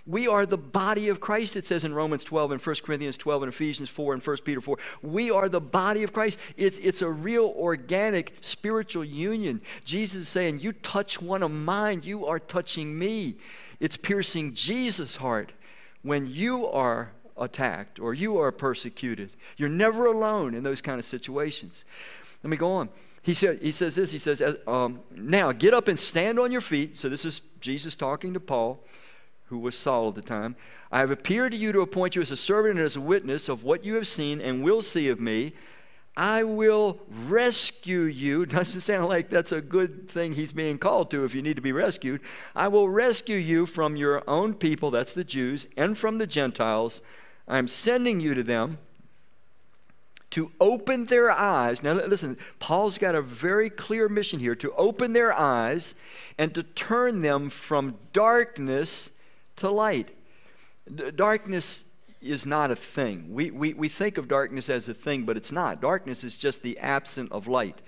We 0.09 0.27
are 0.27 0.47
the 0.47 0.57
body 0.57 1.11
of 1.11 1.21
Christ, 1.21 1.55
it 1.55 1.67
says 1.67 1.85
in 1.85 1.93
Romans 1.93 2.25
12 2.25 2.53
and 2.53 2.61
1 2.61 2.77
Corinthians 2.83 3.19
12 3.19 3.43
and 3.43 3.53
Ephesians 3.53 3.91
4 3.91 4.15
and 4.15 4.23
1 4.23 4.37
Peter 4.39 4.63
4. 4.63 4.79
We 5.03 5.31
are 5.31 5.51
the 5.51 5.61
body 5.61 6.03
of 6.03 6.15
Christ. 6.15 6.39
It's, 6.57 6.79
it's 6.79 7.03
a 7.03 7.11
real 7.11 7.55
organic 7.57 8.33
spiritual 8.41 9.05
union. 9.05 9.61
Jesus 9.85 10.23
is 10.23 10.29
saying, 10.29 10.61
You 10.61 10.73
touch 10.73 11.21
one 11.21 11.43
of 11.43 11.51
mine, 11.51 12.01
you 12.05 12.25
are 12.25 12.39
touching 12.39 12.99
me. 12.99 13.37
It's 13.81 13.99
piercing 13.99 14.55
Jesus' 14.55 15.17
heart 15.17 15.53
when 16.03 16.27
you 16.27 16.67
are 16.67 17.13
attacked 17.37 18.01
or 18.01 18.15
you 18.15 18.39
are 18.39 18.51
persecuted. 18.51 19.31
You're 19.59 19.69
never 19.69 20.07
alone 20.07 20.55
in 20.55 20.63
those 20.63 20.81
kind 20.81 20.99
of 20.99 21.05
situations. 21.05 21.85
Let 22.43 22.51
me 22.51 22.57
go 22.57 22.73
on. 22.73 22.89
He, 23.21 23.35
said, 23.35 23.61
he 23.61 23.73
says 23.73 23.95
this 23.95 24.11
He 24.11 24.19
says, 24.19 24.43
um, 24.67 25.01
Now 25.15 25.53
get 25.53 25.75
up 25.75 25.87
and 25.87 25.99
stand 25.99 26.39
on 26.39 26.51
your 26.51 26.63
feet. 26.63 26.97
So 26.97 27.11
this 27.11 27.27
is 27.27 27.43
Jesus 27.61 27.95
talking 27.95 28.33
to 28.33 28.41
Paul, 28.41 28.83
who 29.49 29.59
was 29.59 29.75
Saul 29.75 30.09
at 30.09 30.15
the 30.15 30.23
time. 30.23 30.57
I 30.93 31.01
have 31.01 31.11
appeared 31.11 31.53
to 31.53 31.59
you 31.59 31.73
to 31.73 31.81
appoint 31.81 32.17
you 32.17 32.23
as 32.23 32.31
a 32.31 32.37
servant 32.37 32.77
and 32.77 32.85
as 32.85 32.97
a 32.97 33.01
witness 33.01 33.49
of 33.49 33.65
what 33.65 33.85
you 33.85 33.95
have 33.95 34.07
seen 34.07 34.41
and 34.41 34.63
will 34.63 34.83
see 34.83 35.09
of 35.09 35.21
me. 35.21 35.53
I 36.17 36.43
will 36.43 36.99
rescue 37.09 38.03
you. 38.03 38.45
Doesn't 38.47 38.81
sound 38.81 39.09
like 39.09 39.31
that's 39.31 39.53
a 39.53 39.61
good 39.61 40.11
thing 40.11 40.35
he's 40.35 40.53
being 40.53 40.79
called 40.79 41.11
to 41.13 41.25
if 41.25 41.35
you 41.35 41.43
need 41.43 41.57
to 41.57 41.63
be 41.63 41.73
rescued. 41.73 42.21
I 42.55 42.69
will 42.69 42.89
rescue 42.89 43.37
you 43.37 43.67
from 43.67 43.97
your 43.97 44.23
own 44.29 44.55
people, 44.55 44.91
that's 44.91 45.15
the 45.15 45.25
Jews, 45.25 45.67
and 45.77 45.97
from 45.97 46.19
the 46.19 46.27
Gentiles. 46.27 47.01
I'm 47.47 47.69
sending 47.69 48.21
you 48.21 48.35
to 48.35 48.43
them 48.43 48.79
to 50.31 50.53
open 50.61 51.07
their 51.07 51.31
eyes. 51.31 51.83
Now, 51.83 51.95
listen, 51.95 52.37
Paul's 52.59 52.99
got 52.99 53.15
a 53.15 53.23
very 53.23 53.71
clear 53.71 54.09
mission 54.09 54.41
here 54.41 54.55
to 54.57 54.73
open 54.75 55.15
their 55.15 55.33
eyes 55.33 55.95
and 56.37 56.55
to 56.55 56.63
turn 56.63 57.23
them 57.23 57.49
from 57.49 57.97
darkness 58.13 59.11
to 59.59 59.71
light. 59.71 60.09
D- 60.93 61.11
darkness 61.11 61.85
is 62.21 62.47
not 62.47 62.71
a 62.71 62.77
thing. 62.77 63.33
We, 63.33 63.51
we, 63.51 63.75
we 63.75 63.89
think 63.89 64.19
of 64.19 64.29
darkness 64.29 64.69
as 64.69 64.89
a 64.89 64.95
thing, 64.95 65.25
but 65.25 65.37
it's 65.37 65.53
not. 65.53 65.81
Darkness 65.81 66.25
is 66.25 66.37
just 66.37 66.63
the 66.63 66.79
absence 66.79 67.31
of 67.31 67.47
light. 67.47 67.81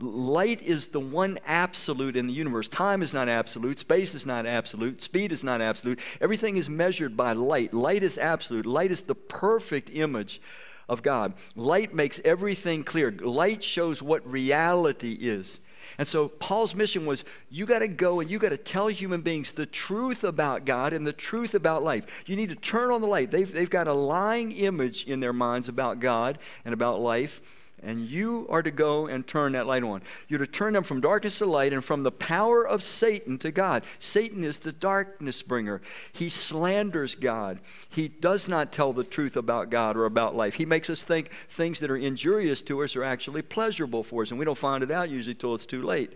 Light 0.00 0.62
is 0.62 0.88
the 0.88 1.00
one 1.00 1.38
absolute 1.46 2.16
in 2.16 2.26
the 2.26 2.32
universe. 2.32 2.68
Time 2.68 3.02
is 3.02 3.12
not 3.12 3.28
absolute. 3.28 3.78
Space 3.78 4.14
is 4.14 4.24
not 4.24 4.46
absolute. 4.46 5.02
Speed 5.02 5.30
is 5.30 5.44
not 5.44 5.60
absolute. 5.60 6.00
Everything 6.20 6.56
is 6.56 6.70
measured 6.70 7.16
by 7.16 7.32
light. 7.34 7.74
Light 7.74 8.02
is 8.02 8.16
absolute. 8.16 8.64
Light 8.64 8.90
is 8.90 9.02
the 9.02 9.14
perfect 9.14 9.90
image 9.92 10.40
of 10.88 11.02
God. 11.02 11.34
Light 11.54 11.92
makes 11.92 12.20
everything 12.24 12.82
clear. 12.82 13.10
Light 13.10 13.62
shows 13.62 14.02
what 14.02 14.26
reality 14.30 15.12
is. 15.20 15.60
And 16.00 16.08
so 16.08 16.28
Paul's 16.28 16.74
mission 16.74 17.04
was 17.04 17.24
you 17.50 17.66
got 17.66 17.80
to 17.80 17.86
go 17.86 18.20
and 18.20 18.30
you 18.30 18.38
got 18.38 18.48
to 18.48 18.56
tell 18.56 18.88
human 18.88 19.20
beings 19.20 19.52
the 19.52 19.66
truth 19.66 20.24
about 20.24 20.64
God 20.64 20.94
and 20.94 21.06
the 21.06 21.12
truth 21.12 21.54
about 21.54 21.82
life. 21.82 22.24
You 22.24 22.36
need 22.36 22.48
to 22.48 22.54
turn 22.54 22.90
on 22.90 23.02
the 23.02 23.06
light. 23.06 23.30
They've, 23.30 23.52
they've 23.52 23.68
got 23.68 23.86
a 23.86 23.92
lying 23.92 24.50
image 24.52 25.06
in 25.06 25.20
their 25.20 25.34
minds 25.34 25.68
about 25.68 26.00
God 26.00 26.38
and 26.64 26.72
about 26.72 27.00
life 27.00 27.42
and 27.82 28.08
you 28.08 28.46
are 28.50 28.62
to 28.62 28.70
go 28.70 29.06
and 29.06 29.26
turn 29.26 29.52
that 29.52 29.66
light 29.66 29.82
on. 29.82 30.02
You're 30.28 30.38
to 30.38 30.46
turn 30.46 30.74
them 30.74 30.84
from 30.84 31.00
darkness 31.00 31.38
to 31.38 31.46
light 31.46 31.72
and 31.72 31.84
from 31.84 32.02
the 32.02 32.12
power 32.12 32.66
of 32.66 32.82
Satan 32.82 33.38
to 33.38 33.50
God. 33.50 33.84
Satan 33.98 34.44
is 34.44 34.58
the 34.58 34.72
darkness 34.72 35.42
bringer. 35.42 35.80
He 36.12 36.28
slanders 36.28 37.14
God. 37.14 37.60
He 37.88 38.08
does 38.08 38.48
not 38.48 38.72
tell 38.72 38.92
the 38.92 39.04
truth 39.04 39.36
about 39.36 39.70
God 39.70 39.96
or 39.96 40.04
about 40.04 40.36
life. 40.36 40.54
He 40.54 40.66
makes 40.66 40.90
us 40.90 41.02
think 41.02 41.30
things 41.48 41.80
that 41.80 41.90
are 41.90 41.96
injurious 41.96 42.62
to 42.62 42.82
us 42.82 42.96
are 42.96 43.04
actually 43.04 43.42
pleasurable 43.42 44.02
for 44.02 44.22
us, 44.22 44.30
and 44.30 44.38
we 44.38 44.44
don't 44.44 44.58
find 44.58 44.82
it 44.82 44.90
out 44.90 45.10
usually 45.10 45.34
till 45.34 45.54
it's 45.54 45.66
too 45.66 45.82
late. 45.82 46.12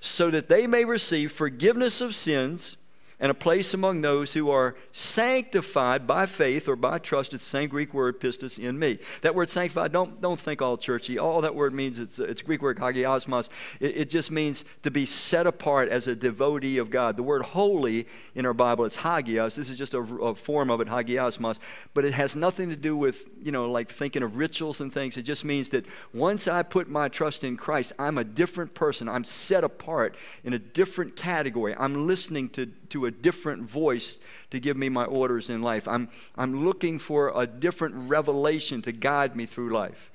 So 0.00 0.30
that 0.30 0.48
they 0.48 0.66
may 0.66 0.84
receive 0.84 1.32
forgiveness 1.32 2.00
of 2.00 2.14
sins 2.14 2.76
and 3.22 3.30
a 3.30 3.34
place 3.34 3.72
among 3.72 4.00
those 4.00 4.32
who 4.32 4.50
are 4.50 4.74
sanctified 4.90 6.08
by 6.08 6.26
faith 6.26 6.68
or 6.68 6.74
by 6.74 6.98
trust. 6.98 7.32
It's 7.32 7.44
the 7.44 7.50
same 7.50 7.68
Greek 7.68 7.94
word, 7.94 8.20
pistis, 8.20 8.58
in 8.58 8.80
me. 8.80 8.98
That 9.20 9.36
word 9.36 9.48
sanctified, 9.48 9.92
don't, 9.92 10.20
don't 10.20 10.40
think 10.40 10.60
all 10.60 10.76
churchy. 10.76 11.20
All 11.20 11.40
that 11.42 11.54
word 11.54 11.72
means, 11.72 12.00
it's, 12.00 12.18
it's 12.18 12.42
Greek 12.42 12.60
word 12.60 12.78
hagiosmos. 12.78 13.48
It, 13.78 13.96
it 13.96 14.10
just 14.10 14.32
means 14.32 14.64
to 14.82 14.90
be 14.90 15.06
set 15.06 15.46
apart 15.46 15.88
as 15.88 16.08
a 16.08 16.16
devotee 16.16 16.78
of 16.78 16.90
God. 16.90 17.16
The 17.16 17.22
word 17.22 17.42
holy 17.42 18.08
in 18.34 18.44
our 18.44 18.52
Bible, 18.52 18.84
it's 18.86 18.96
hagios. 18.96 19.54
This 19.54 19.70
is 19.70 19.78
just 19.78 19.94
a, 19.94 20.00
a 20.00 20.34
form 20.34 20.68
of 20.68 20.80
it, 20.80 20.88
hagiosmos. 20.88 21.60
But 21.94 22.04
it 22.04 22.14
has 22.14 22.34
nothing 22.34 22.70
to 22.70 22.76
do 22.76 22.96
with, 22.96 23.28
you 23.40 23.52
know, 23.52 23.70
like 23.70 23.88
thinking 23.88 24.24
of 24.24 24.36
rituals 24.36 24.80
and 24.80 24.92
things. 24.92 25.16
It 25.16 25.22
just 25.22 25.44
means 25.44 25.68
that 25.68 25.86
once 26.12 26.48
I 26.48 26.64
put 26.64 26.88
my 26.88 27.06
trust 27.08 27.44
in 27.44 27.56
Christ, 27.56 27.92
I'm 28.00 28.18
a 28.18 28.24
different 28.24 28.74
person. 28.74 29.08
I'm 29.08 29.22
set 29.22 29.62
apart 29.62 30.16
in 30.42 30.54
a 30.54 30.58
different 30.58 31.14
category. 31.14 31.76
I'm 31.78 32.08
listening 32.08 32.48
to 32.50 32.66
to 32.92 33.06
a 33.06 33.10
different 33.10 33.62
voice 33.62 34.18
to 34.50 34.60
give 34.60 34.76
me 34.76 34.88
my 34.88 35.04
orders 35.04 35.50
in 35.50 35.62
life. 35.62 35.88
I'm, 35.88 36.08
I'm 36.36 36.64
looking 36.64 36.98
for 36.98 37.32
a 37.34 37.46
different 37.46 37.94
revelation 38.08 38.82
to 38.82 38.92
guide 38.92 39.34
me 39.34 39.46
through 39.46 39.72
life. 39.72 40.10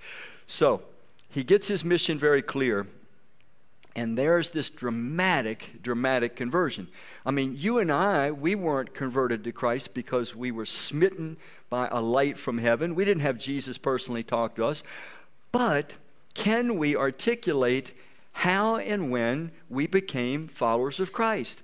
So 0.47 0.83
he 1.29 1.43
gets 1.43 1.67
his 1.67 1.83
mission 1.83 2.17
very 2.17 2.41
clear. 2.41 2.87
And 3.95 4.15
there's 4.15 4.51
this 4.51 4.69
dramatic, 4.69 5.81
dramatic 5.81 6.35
conversion. 6.35 6.87
I 7.25 7.31
mean, 7.31 7.55
you 7.57 7.79
and 7.79 7.91
I, 7.91 8.29
we 8.29 8.53
weren't 8.53 8.93
converted 8.93 9.43
to 9.43 9.51
Christ 9.51 9.95
because 9.95 10.35
we 10.35 10.51
were 10.51 10.67
smitten 10.67 11.37
by 11.71 11.87
a 11.87 11.99
light 11.99 12.37
from 12.37 12.59
heaven. 12.59 12.93
We 12.93 13.05
didn't 13.05 13.23
have 13.23 13.39
Jesus 13.39 13.79
personally 13.79 14.21
talk 14.21 14.55
to 14.55 14.65
us. 14.65 14.83
But 15.51 15.95
can 16.35 16.77
we 16.77 16.95
articulate 16.95 17.93
how 18.33 18.75
and 18.77 19.09
when 19.09 19.51
we 19.67 19.87
became 19.87 20.47
followers 20.47 20.99
of 20.99 21.11
Christ? 21.11 21.63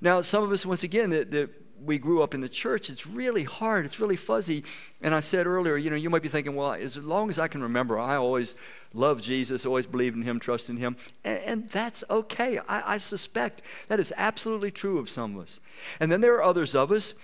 Now, 0.00 0.20
some 0.20 0.42
of 0.44 0.52
us, 0.52 0.66
once 0.66 0.82
again, 0.82 1.10
that, 1.10 1.30
that 1.30 1.50
we 1.84 1.98
grew 1.98 2.22
up 2.22 2.34
in 2.34 2.40
the 2.40 2.48
church, 2.48 2.90
it's 2.90 3.06
really 3.06 3.44
hard, 3.44 3.84
it's 3.84 4.00
really 4.00 4.16
fuzzy. 4.16 4.64
And 5.02 5.14
I 5.14 5.20
said 5.20 5.46
earlier, 5.46 5.76
you 5.76 5.90
know, 5.90 5.96
you 5.96 6.10
might 6.10 6.22
be 6.22 6.28
thinking, 6.28 6.54
well, 6.54 6.72
as 6.72 6.96
long 6.96 7.30
as 7.30 7.38
I 7.38 7.48
can 7.48 7.62
remember, 7.62 7.98
I 7.98 8.16
always 8.16 8.54
loved 8.94 9.22
Jesus, 9.22 9.66
always 9.66 9.86
believed 9.86 10.16
in 10.16 10.22
Him, 10.22 10.40
trusted 10.40 10.76
in 10.76 10.80
Him. 10.80 10.96
And, 11.24 11.38
and 11.40 11.70
that's 11.70 12.02
okay. 12.10 12.58
I, 12.68 12.94
I 12.94 12.98
suspect 12.98 13.62
that 13.88 14.00
is 14.00 14.12
absolutely 14.16 14.70
true 14.70 14.98
of 14.98 15.10
some 15.10 15.36
of 15.36 15.42
us. 15.42 15.60
And 16.00 16.10
then 16.10 16.20
there 16.20 16.34
are 16.34 16.42
others 16.42 16.74
of 16.74 16.90
us 16.90 17.14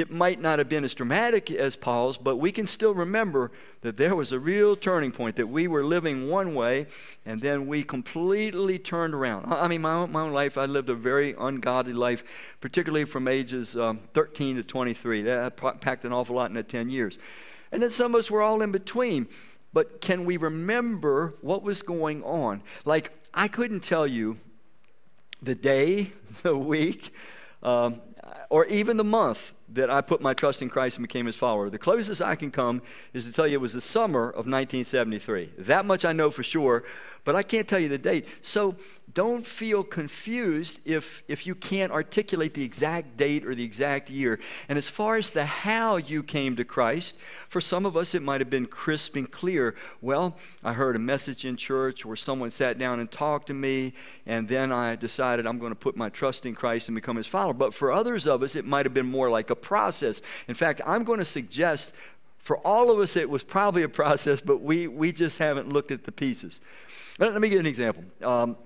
it 0.00 0.10
might 0.10 0.40
not 0.40 0.58
have 0.58 0.68
been 0.68 0.84
as 0.84 0.94
dramatic 0.94 1.50
as 1.50 1.76
Paul's, 1.76 2.16
but 2.16 2.36
we 2.36 2.50
can 2.50 2.66
still 2.66 2.94
remember 2.94 3.52
that 3.82 3.96
there 3.96 4.16
was 4.16 4.32
a 4.32 4.38
real 4.38 4.74
turning 4.74 5.12
point, 5.12 5.36
that 5.36 5.46
we 5.46 5.68
were 5.68 5.84
living 5.84 6.28
one 6.28 6.54
way 6.54 6.86
and 7.26 7.40
then 7.40 7.66
we 7.66 7.82
completely 7.82 8.78
turned 8.78 9.14
around. 9.14 9.52
I 9.52 9.68
mean, 9.68 9.82
my 9.82 9.92
own, 9.92 10.10
my 10.10 10.22
own 10.22 10.32
life, 10.32 10.56
I 10.56 10.64
lived 10.64 10.88
a 10.88 10.94
very 10.94 11.34
ungodly 11.38 11.92
life, 11.92 12.24
particularly 12.60 13.04
from 13.04 13.28
ages 13.28 13.76
um, 13.76 13.98
13 14.14 14.56
to 14.56 14.62
23. 14.62 15.22
That 15.22 15.56
packed 15.80 16.04
an 16.04 16.12
awful 16.12 16.36
lot 16.36 16.50
in 16.50 16.54
that 16.54 16.68
10 16.68 16.90
years. 16.90 17.18
And 17.70 17.82
then 17.82 17.90
some 17.90 18.14
of 18.14 18.18
us 18.18 18.30
were 18.30 18.42
all 18.42 18.62
in 18.62 18.72
between. 18.72 19.28
But 19.72 20.00
can 20.00 20.24
we 20.24 20.36
remember 20.36 21.34
what 21.42 21.62
was 21.62 21.82
going 21.82 22.24
on? 22.24 22.62
Like, 22.84 23.12
I 23.32 23.48
couldn't 23.48 23.80
tell 23.80 24.06
you 24.06 24.38
the 25.42 25.54
day, 25.54 26.12
the 26.42 26.56
week, 26.56 27.14
um, 27.62 28.00
or 28.50 28.66
even 28.66 28.96
the 28.96 29.04
month 29.04 29.54
that 29.72 29.88
I 29.88 30.00
put 30.00 30.20
my 30.20 30.34
trust 30.34 30.62
in 30.62 30.68
Christ 30.68 30.96
and 30.98 31.06
became 31.06 31.26
his 31.26 31.36
follower. 31.36 31.70
The 31.70 31.78
closest 31.78 32.20
I 32.20 32.34
can 32.34 32.50
come 32.50 32.82
is 33.12 33.24
to 33.24 33.32
tell 33.32 33.46
you 33.46 33.54
it 33.54 33.60
was 33.60 33.72
the 33.72 33.80
summer 33.80 34.24
of 34.24 34.46
1973. 34.46 35.52
That 35.58 35.86
much 35.86 36.04
I 36.04 36.12
know 36.12 36.30
for 36.30 36.42
sure, 36.42 36.84
but 37.24 37.36
I 37.36 37.42
can't 37.42 37.68
tell 37.68 37.78
you 37.78 37.88
the 37.88 37.98
date. 37.98 38.26
So 38.42 38.74
don't 39.12 39.44
feel 39.44 39.82
confused 39.82 40.80
if, 40.84 41.22
if 41.28 41.46
you 41.46 41.54
can't 41.54 41.92
articulate 41.92 42.54
the 42.54 42.64
exact 42.64 43.16
date 43.16 43.44
or 43.44 43.54
the 43.54 43.64
exact 43.64 44.10
year. 44.10 44.38
And 44.68 44.78
as 44.78 44.88
far 44.88 45.16
as 45.16 45.30
the 45.30 45.44
how 45.44 45.96
you 45.96 46.22
came 46.22 46.56
to 46.56 46.64
Christ, 46.64 47.16
for 47.48 47.60
some 47.60 47.86
of 47.86 47.96
us 47.96 48.14
it 48.14 48.22
might 48.22 48.40
have 48.40 48.50
been 48.50 48.66
crisp 48.66 49.16
and 49.16 49.30
clear. 49.30 49.74
Well, 50.00 50.36
I 50.64 50.72
heard 50.72 50.96
a 50.96 51.00
message 51.00 51.44
in 51.44 51.56
church 51.56 52.04
where 52.04 52.16
someone 52.16 52.50
sat 52.50 52.78
down 52.78 53.00
and 53.00 53.10
talked 53.10 53.48
to 53.48 53.54
me, 53.54 53.94
and 54.26 54.48
then 54.48 54.72
I 54.72 54.96
decided 54.96 55.46
I'm 55.46 55.58
going 55.58 55.72
to 55.72 55.76
put 55.76 55.96
my 55.96 56.08
trust 56.08 56.46
in 56.46 56.54
Christ 56.54 56.88
and 56.88 56.94
become 56.94 57.16
his 57.16 57.26
follower. 57.26 57.54
But 57.54 57.74
for 57.74 57.92
others 57.92 58.26
of 58.26 58.39
us, 58.42 58.56
it 58.56 58.64
might 58.64 58.86
have 58.86 58.94
been 58.94 59.10
more 59.10 59.30
like 59.30 59.50
a 59.50 59.56
process. 59.56 60.22
In 60.48 60.54
fact, 60.54 60.80
I'm 60.86 61.04
going 61.04 61.18
to 61.18 61.24
suggest 61.24 61.92
for 62.38 62.56
all 62.66 62.90
of 62.90 62.98
us, 62.98 63.16
it 63.16 63.28
was 63.28 63.44
probably 63.44 63.82
a 63.82 63.88
process, 63.88 64.40
but 64.40 64.62
we, 64.62 64.88
we 64.88 65.12
just 65.12 65.38
haven't 65.38 65.68
looked 65.68 65.90
at 65.90 66.04
the 66.04 66.12
pieces. 66.12 66.60
Let, 67.18 67.32
let 67.32 67.40
me 67.40 67.48
give 67.48 67.60
an 67.60 67.66
example. 67.66 68.02
Um, 68.22 68.56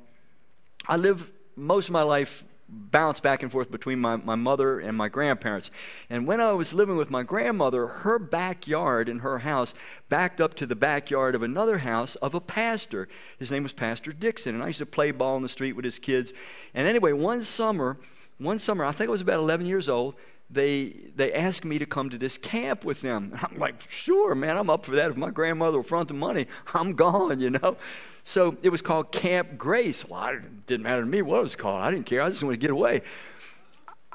I 0.86 0.96
lived 0.96 1.30
most 1.56 1.88
of 1.88 1.92
my 1.92 2.02
life 2.02 2.44
bounced 2.68 3.22
back 3.22 3.42
and 3.42 3.52
forth 3.52 3.70
between 3.70 3.98
my, 3.98 4.16
my 4.16 4.34
mother 4.34 4.80
and 4.80 4.96
my 4.96 5.08
grandparents. 5.08 5.70
And 6.08 6.26
when 6.26 6.40
I 6.40 6.52
was 6.52 6.72
living 6.72 6.96
with 6.96 7.10
my 7.10 7.22
grandmother, 7.22 7.86
her 7.86 8.18
backyard 8.18 9.08
in 9.08 9.20
her 9.20 9.40
house 9.40 9.74
backed 10.08 10.40
up 10.40 10.54
to 10.54 10.66
the 10.66 10.76
backyard 10.76 11.34
of 11.34 11.42
another 11.42 11.78
house 11.78 12.16
of 12.16 12.34
a 12.34 12.40
pastor. 12.40 13.08
His 13.38 13.50
name 13.50 13.64
was 13.64 13.72
Pastor 13.72 14.12
Dixon. 14.12 14.54
And 14.54 14.64
I 14.64 14.68
used 14.68 14.78
to 14.78 14.86
play 14.86 15.10
ball 15.10 15.36
in 15.36 15.42
the 15.42 15.48
street 15.48 15.74
with 15.74 15.84
his 15.84 15.98
kids. 15.98 16.32
And 16.74 16.88
anyway, 16.88 17.12
one 17.12 17.42
summer, 17.42 17.98
one 18.38 18.58
summer, 18.58 18.84
I 18.84 18.92
think 18.92 19.08
I 19.08 19.10
was 19.10 19.20
about 19.20 19.40
11 19.40 19.66
years 19.66 19.88
old, 19.88 20.14
they, 20.50 21.10
they 21.16 21.32
asked 21.32 21.64
me 21.64 21.78
to 21.78 21.86
come 21.86 22.10
to 22.10 22.18
this 22.18 22.36
camp 22.36 22.84
with 22.84 23.00
them. 23.00 23.36
I'm 23.42 23.58
like, 23.58 23.88
sure, 23.88 24.34
man, 24.34 24.56
I'm 24.56 24.70
up 24.70 24.84
for 24.84 24.94
that. 24.96 25.10
If 25.10 25.16
my 25.16 25.30
grandmother 25.30 25.78
will 25.78 25.84
front 25.84 26.08
the 26.08 26.14
money, 26.14 26.46
I'm 26.74 26.92
gone, 26.94 27.40
you 27.40 27.50
know. 27.50 27.76
So 28.24 28.56
it 28.62 28.70
was 28.70 28.80
called 28.80 29.12
Camp 29.12 29.58
Grace. 29.58 30.08
Well, 30.08 30.28
it 30.28 30.66
didn't 30.66 30.82
matter 30.82 31.02
to 31.02 31.06
me 31.06 31.22
what 31.22 31.38
it 31.38 31.42
was 31.42 31.56
called. 31.56 31.80
I 31.82 31.90
didn't 31.90 32.06
care. 32.06 32.22
I 32.22 32.30
just 32.30 32.42
wanted 32.42 32.56
to 32.56 32.60
get 32.60 32.70
away. 32.70 33.02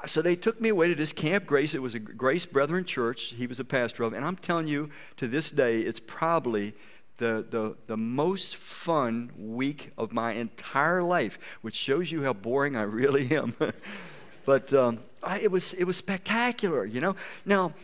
So 0.06 0.22
they 0.22 0.34
took 0.34 0.60
me 0.60 0.70
away 0.70 0.88
to 0.88 0.94
this 0.94 1.12
Camp 1.12 1.46
Grace. 1.46 1.74
It 1.74 1.82
was 1.82 1.94
a 1.94 1.98
Grace 1.98 2.46
Brethren 2.46 2.84
church. 2.84 3.34
He 3.36 3.46
was 3.46 3.60
a 3.60 3.64
pastor 3.64 4.02
of. 4.02 4.14
And 4.14 4.24
I'm 4.24 4.36
telling 4.36 4.66
you, 4.66 4.88
to 5.18 5.28
this 5.28 5.50
day, 5.50 5.80
it's 5.80 6.00
probably 6.00 6.74
the, 7.20 7.44
the, 7.48 7.76
the 7.86 7.96
most 7.96 8.56
fun 8.56 9.30
week 9.38 9.92
of 9.96 10.12
my 10.12 10.32
entire 10.32 11.02
life, 11.02 11.38
which 11.60 11.76
shows 11.76 12.10
you 12.10 12.24
how 12.24 12.32
boring 12.32 12.76
I 12.76 12.82
really 12.82 13.30
am. 13.36 13.54
but 14.44 14.74
um, 14.74 14.98
I, 15.22 15.38
it, 15.38 15.50
was, 15.50 15.74
it 15.74 15.84
was 15.84 15.96
spectacular, 15.96 16.84
you 16.84 17.00
know. 17.00 17.14
Now, 17.44 17.74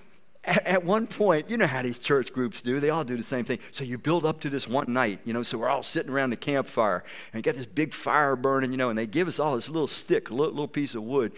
at, 0.46 0.66
at, 0.66 0.84
one 0.84 1.06
point, 1.06 1.50
you 1.50 1.56
know 1.56 1.66
how 1.66 1.82
these 1.82 1.98
church 1.98 2.32
groups 2.32 2.62
do, 2.62 2.80
they 2.80 2.90
all 2.90 3.04
do 3.04 3.16
the 3.16 3.22
same 3.22 3.44
thing. 3.44 3.58
So 3.72 3.84
you 3.84 3.98
build 3.98 4.24
up 4.24 4.40
to 4.40 4.50
this 4.50 4.68
one 4.68 4.92
night, 4.92 5.20
you 5.24 5.32
know, 5.32 5.42
so 5.42 5.58
we're 5.58 5.68
all 5.68 5.82
sitting 5.82 6.10
around 6.10 6.30
the 6.30 6.36
campfire 6.36 7.04
and 7.32 7.42
got 7.42 7.54
this 7.54 7.66
big 7.66 7.92
fire 7.92 8.36
burning, 8.36 8.70
you 8.70 8.76
know, 8.76 8.88
and 8.88 8.98
they 8.98 9.06
give 9.06 9.28
us 9.28 9.38
all 9.38 9.56
this 9.56 9.68
little 9.68 9.88
stick, 9.88 10.30
little, 10.30 10.52
little 10.52 10.68
piece 10.68 10.94
of 10.94 11.02
wood. 11.02 11.32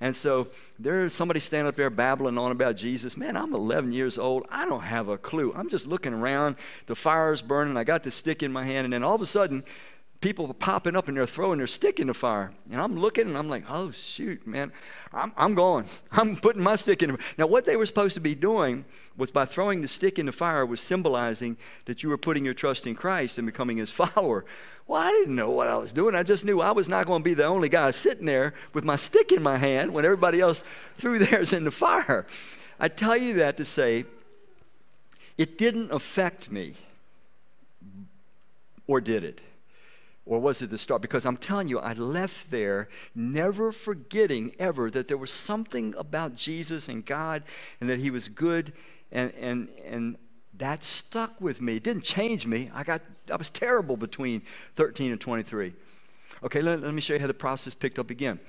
And 0.00 0.16
so 0.16 0.48
there's 0.78 1.12
somebody 1.12 1.40
standing 1.40 1.68
up 1.68 1.76
there 1.76 1.88
babbling 1.88 2.36
on 2.36 2.50
about 2.50 2.76
Jesus. 2.76 3.16
Man, 3.16 3.36
I'm 3.36 3.54
11 3.54 3.92
years 3.92 4.18
old. 4.18 4.46
I 4.50 4.66
don't 4.66 4.82
have 4.82 5.08
a 5.08 5.16
clue. 5.16 5.52
I'm 5.54 5.68
just 5.68 5.86
looking 5.86 6.12
around. 6.12 6.56
The 6.86 6.94
fire's 6.94 7.42
burning. 7.42 7.76
I 7.76 7.84
got 7.84 8.02
the 8.02 8.10
stick 8.10 8.42
in 8.42 8.52
my 8.52 8.64
hand. 8.64 8.84
And 8.84 8.92
then 8.92 9.04
all 9.04 9.14
of 9.14 9.22
a 9.22 9.26
sudden, 9.26 9.64
people 10.24 10.46
are 10.46 10.54
popping 10.54 10.96
up 10.96 11.06
and 11.06 11.18
they're 11.18 11.26
throwing 11.26 11.58
their 11.58 11.66
stick 11.66 12.00
in 12.00 12.06
the 12.06 12.14
fire. 12.14 12.50
And 12.72 12.80
I'm 12.80 12.96
looking 12.96 13.28
and 13.28 13.36
I'm 13.36 13.50
like, 13.50 13.64
oh, 13.68 13.90
shoot, 13.90 14.46
man, 14.46 14.72
I'm, 15.12 15.34
I'm 15.36 15.54
going. 15.54 15.84
I'm 16.12 16.36
putting 16.36 16.62
my 16.62 16.76
stick 16.76 17.02
in. 17.02 17.18
Now, 17.36 17.46
what 17.46 17.66
they 17.66 17.76
were 17.76 17.84
supposed 17.84 18.14
to 18.14 18.20
be 18.20 18.34
doing 18.34 18.86
was 19.18 19.30
by 19.30 19.44
throwing 19.44 19.82
the 19.82 19.88
stick 19.88 20.18
in 20.18 20.24
the 20.24 20.32
fire 20.32 20.64
was 20.64 20.80
symbolizing 20.80 21.58
that 21.84 22.02
you 22.02 22.08
were 22.08 22.16
putting 22.16 22.42
your 22.42 22.54
trust 22.54 22.86
in 22.86 22.94
Christ 22.94 23.36
and 23.36 23.44
becoming 23.44 23.76
his 23.76 23.90
follower. 24.00 24.46
Well, 24.86 25.02
I 25.02 25.10
didn't 25.10 25.36
know 25.36 25.50
what 25.50 25.68
I 25.68 25.76
was 25.76 25.92
doing. 25.92 26.14
I 26.14 26.22
just 26.22 26.42
knew 26.42 26.62
I 26.62 26.72
was 26.72 26.88
not 26.88 27.04
going 27.04 27.20
to 27.20 27.24
be 27.24 27.34
the 27.34 27.44
only 27.44 27.68
guy 27.68 27.90
sitting 27.90 28.24
there 28.24 28.54
with 28.72 28.82
my 28.82 28.96
stick 28.96 29.30
in 29.30 29.42
my 29.42 29.58
hand 29.58 29.92
when 29.92 30.06
everybody 30.06 30.40
else 30.40 30.64
threw 30.96 31.18
theirs 31.18 31.52
in 31.52 31.64
the 31.64 31.70
fire. 31.70 32.24
I 32.80 32.88
tell 32.88 33.16
you 33.16 33.34
that 33.34 33.58
to 33.58 33.66
say 33.66 34.06
it 35.36 35.58
didn't 35.58 35.92
affect 35.92 36.50
me. 36.50 36.76
Or 38.86 39.02
did 39.02 39.22
it? 39.22 39.42
Or 40.26 40.40
was 40.40 40.62
it 40.62 40.70
the 40.70 40.78
start? 40.78 41.02
Because 41.02 41.26
I'm 41.26 41.36
telling 41.36 41.68
you, 41.68 41.78
I 41.78 41.92
left 41.92 42.50
there 42.50 42.88
never 43.14 43.72
forgetting 43.72 44.54
ever 44.58 44.90
that 44.90 45.06
there 45.06 45.18
was 45.18 45.30
something 45.30 45.94
about 45.98 46.34
Jesus 46.34 46.88
and 46.88 47.04
God 47.04 47.42
and 47.80 47.90
that 47.90 47.98
He 47.98 48.10
was 48.10 48.28
good, 48.28 48.72
and, 49.12 49.32
and, 49.34 49.68
and 49.86 50.16
that 50.56 50.82
stuck 50.82 51.40
with 51.40 51.60
me. 51.60 51.76
It 51.76 51.82
didn't 51.82 52.04
change 52.04 52.46
me. 52.46 52.70
I, 52.72 52.84
got, 52.84 53.02
I 53.30 53.36
was 53.36 53.50
terrible 53.50 53.96
between 53.96 54.42
13 54.76 55.12
and 55.12 55.20
23. 55.20 55.74
Okay, 56.42 56.62
let, 56.62 56.80
let 56.80 56.94
me 56.94 57.02
show 57.02 57.14
you 57.14 57.20
how 57.20 57.26
the 57.26 57.34
process 57.34 57.74
picked 57.74 57.98
up 57.98 58.10
again. 58.10 58.40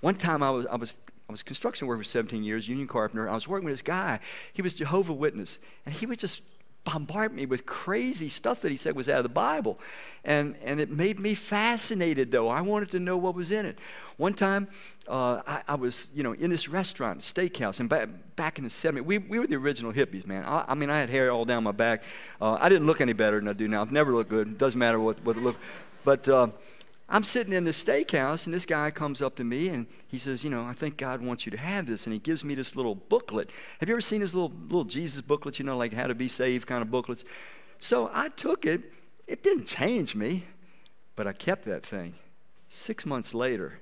One 0.00 0.16
time 0.16 0.42
I 0.42 0.50
was, 0.50 0.66
I 0.66 0.76
was 0.76 0.94
I 1.28 1.32
was 1.32 1.44
construction 1.44 1.86
worker 1.86 2.02
for 2.02 2.08
17 2.08 2.42
years, 2.42 2.66
union 2.66 2.88
carpenter. 2.88 3.28
I 3.28 3.34
was 3.34 3.46
working 3.46 3.66
with 3.66 3.74
this 3.74 3.82
guy. 3.82 4.18
He 4.52 4.62
was 4.62 4.74
Jehovah 4.74 5.12
Witness, 5.12 5.60
and 5.86 5.94
he 5.94 6.04
would 6.04 6.18
just 6.18 6.42
bombard 6.84 7.32
me 7.32 7.46
with 7.46 7.66
crazy 7.66 8.28
stuff 8.28 8.62
that 8.62 8.70
he 8.70 8.76
said 8.76 8.96
was 8.96 9.08
out 9.08 9.18
of 9.18 9.22
the 9.22 9.28
Bible. 9.28 9.78
And, 10.24 10.56
and 10.64 10.80
it 10.80 10.90
made 10.90 11.18
me 11.18 11.34
fascinated, 11.34 12.30
though. 12.30 12.48
I 12.48 12.60
wanted 12.60 12.90
to 12.92 12.98
know 12.98 13.16
what 13.16 13.34
was 13.34 13.52
in 13.52 13.66
it. 13.66 13.78
One 14.16 14.34
time, 14.34 14.68
uh, 15.08 15.42
I, 15.46 15.62
I, 15.68 15.74
was, 15.74 16.08
you 16.14 16.22
know, 16.22 16.32
in 16.32 16.50
this 16.50 16.68
restaurant, 16.68 17.20
steakhouse, 17.20 17.80
and 17.80 17.88
back, 17.88 18.08
back 18.36 18.58
in 18.58 18.64
the 18.64 18.70
70s, 18.70 19.02
we, 19.02 19.18
we 19.18 19.38
were 19.38 19.46
the 19.46 19.56
original 19.56 19.92
hippies, 19.92 20.26
man. 20.26 20.44
I, 20.44 20.64
I 20.68 20.74
mean, 20.74 20.90
I 20.90 21.00
had 21.00 21.10
hair 21.10 21.30
all 21.30 21.44
down 21.44 21.64
my 21.64 21.72
back. 21.72 22.02
Uh, 22.40 22.58
I 22.60 22.68
didn't 22.68 22.86
look 22.86 23.00
any 23.00 23.12
better 23.12 23.38
than 23.38 23.48
I 23.48 23.52
do 23.52 23.68
now. 23.68 23.82
I've 23.82 23.92
never 23.92 24.12
looked 24.12 24.30
good. 24.30 24.48
It 24.48 24.58
doesn't 24.58 24.78
matter 24.78 25.00
what, 25.00 25.22
what 25.24 25.36
it 25.36 25.42
looked. 25.42 25.60
But 26.04 26.28
uh, 26.28 26.48
I'm 27.12 27.24
sitting 27.24 27.52
in 27.52 27.64
the 27.64 27.72
steakhouse, 27.72 28.46
and 28.46 28.54
this 28.54 28.64
guy 28.64 28.92
comes 28.92 29.20
up 29.20 29.34
to 29.36 29.44
me 29.44 29.68
and 29.68 29.88
he 30.06 30.16
says, 30.16 30.44
You 30.44 30.50
know, 30.50 30.64
I 30.64 30.72
think 30.72 30.96
God 30.96 31.20
wants 31.20 31.44
you 31.44 31.50
to 31.50 31.58
have 31.58 31.86
this. 31.86 32.06
And 32.06 32.12
he 32.12 32.20
gives 32.20 32.44
me 32.44 32.54
this 32.54 32.76
little 32.76 32.94
booklet. 32.94 33.50
Have 33.80 33.88
you 33.88 33.94
ever 33.94 34.00
seen 34.00 34.20
his 34.20 34.32
little, 34.32 34.52
little 34.62 34.84
Jesus 34.84 35.20
booklets, 35.20 35.58
you 35.58 35.64
know, 35.64 35.76
like 35.76 35.92
how 35.92 36.06
to 36.06 36.14
be 36.14 36.28
saved 36.28 36.68
kind 36.68 36.82
of 36.82 36.90
booklets? 36.90 37.24
So 37.80 38.10
I 38.14 38.28
took 38.28 38.64
it. 38.64 38.92
It 39.26 39.42
didn't 39.42 39.66
change 39.66 40.14
me, 40.14 40.44
but 41.16 41.26
I 41.26 41.32
kept 41.32 41.64
that 41.64 41.84
thing. 41.84 42.14
Six 42.68 43.04
months 43.04 43.34
later, 43.34 43.80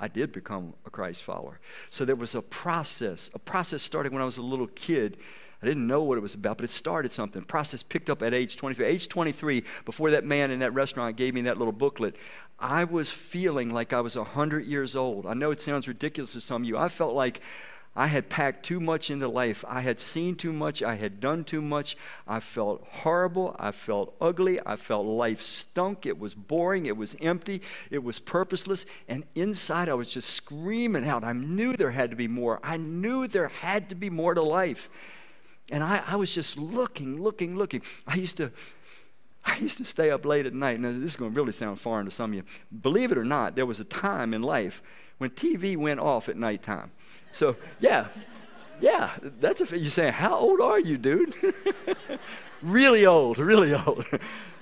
I 0.00 0.08
did 0.08 0.32
become 0.32 0.72
a 0.86 0.90
Christ 0.90 1.22
follower. 1.22 1.60
So 1.90 2.06
there 2.06 2.16
was 2.16 2.34
a 2.34 2.42
process. 2.42 3.30
A 3.34 3.38
process 3.38 3.82
started 3.82 4.12
when 4.12 4.22
I 4.22 4.24
was 4.24 4.38
a 4.38 4.42
little 4.42 4.68
kid 4.68 5.18
I 5.64 5.68
didn't 5.68 5.86
know 5.86 6.02
what 6.02 6.18
it 6.18 6.20
was 6.20 6.34
about, 6.34 6.58
but 6.58 6.64
it 6.64 6.70
started 6.70 7.10
something. 7.10 7.42
Process 7.42 7.82
picked 7.82 8.10
up 8.10 8.22
at 8.22 8.34
age 8.34 8.58
23. 8.58 8.84
Age 8.84 9.08
23, 9.08 9.64
before 9.86 10.10
that 10.10 10.22
man 10.22 10.50
in 10.50 10.58
that 10.58 10.74
restaurant 10.74 11.16
gave 11.16 11.32
me 11.32 11.40
that 11.40 11.56
little 11.56 11.72
booklet, 11.72 12.16
I 12.58 12.84
was 12.84 13.10
feeling 13.10 13.72
like 13.72 13.94
I 13.94 14.02
was 14.02 14.14
100 14.14 14.66
years 14.66 14.94
old. 14.94 15.24
I 15.24 15.32
know 15.32 15.52
it 15.52 15.62
sounds 15.62 15.88
ridiculous 15.88 16.34
to 16.34 16.42
some 16.42 16.64
of 16.64 16.68
you. 16.68 16.76
I 16.76 16.90
felt 16.90 17.14
like 17.14 17.40
I 17.96 18.08
had 18.08 18.28
packed 18.28 18.66
too 18.66 18.78
much 18.78 19.08
into 19.08 19.26
life. 19.26 19.64
I 19.66 19.80
had 19.80 19.98
seen 19.98 20.34
too 20.34 20.52
much. 20.52 20.82
I 20.82 20.96
had 20.96 21.18
done 21.18 21.44
too 21.44 21.62
much. 21.62 21.96
I 22.28 22.40
felt 22.40 22.86
horrible. 22.86 23.56
I 23.58 23.72
felt 23.72 24.14
ugly. 24.20 24.60
I 24.66 24.76
felt 24.76 25.06
life 25.06 25.40
stunk. 25.40 26.04
It 26.04 26.18
was 26.18 26.34
boring. 26.34 26.84
It 26.84 26.98
was 26.98 27.16
empty. 27.22 27.62
It 27.90 28.04
was 28.04 28.18
purposeless. 28.18 28.84
And 29.08 29.24
inside, 29.34 29.88
I 29.88 29.94
was 29.94 30.10
just 30.10 30.28
screaming 30.28 31.08
out. 31.08 31.24
I 31.24 31.32
knew 31.32 31.74
there 31.74 31.92
had 31.92 32.10
to 32.10 32.16
be 32.16 32.28
more. 32.28 32.60
I 32.62 32.76
knew 32.76 33.26
there 33.26 33.48
had 33.48 33.88
to 33.88 33.94
be 33.94 34.10
more 34.10 34.34
to 34.34 34.42
life. 34.42 34.90
And 35.70 35.82
I, 35.82 36.02
I 36.06 36.16
was 36.16 36.34
just 36.34 36.58
looking, 36.58 37.20
looking, 37.20 37.56
looking. 37.56 37.82
I 38.06 38.16
used 38.16 38.36
to. 38.38 38.50
I 39.46 39.58
used 39.58 39.76
to 39.76 39.84
stay 39.84 40.10
up 40.10 40.24
late 40.24 40.46
at 40.46 40.54
night. 40.54 40.80
Now, 40.80 40.90
this 40.90 41.10
is 41.10 41.16
going 41.16 41.30
to 41.32 41.36
really 41.36 41.52
sound 41.52 41.78
foreign 41.78 42.06
to 42.06 42.10
some 42.10 42.30
of 42.30 42.34
you. 42.34 42.44
Believe 42.80 43.12
it 43.12 43.18
or 43.18 43.26
not, 43.26 43.56
there 43.56 43.66
was 43.66 43.78
a 43.78 43.84
time 43.84 44.32
in 44.32 44.42
life 44.42 44.82
when 45.18 45.28
TV 45.28 45.76
went 45.76 46.00
off 46.00 46.30
at 46.30 46.38
nighttime. 46.38 46.90
So, 47.30 47.56
yeah, 47.78 48.08
yeah, 48.80 49.10
that's 49.40 49.60
a. 49.60 49.78
You're 49.78 49.90
saying, 49.90 50.14
how 50.14 50.34
old 50.34 50.60
are 50.60 50.80
you, 50.80 50.96
dude? 50.96 51.34
really 52.62 53.04
old, 53.04 53.38
really 53.38 53.74
old. 53.74 54.06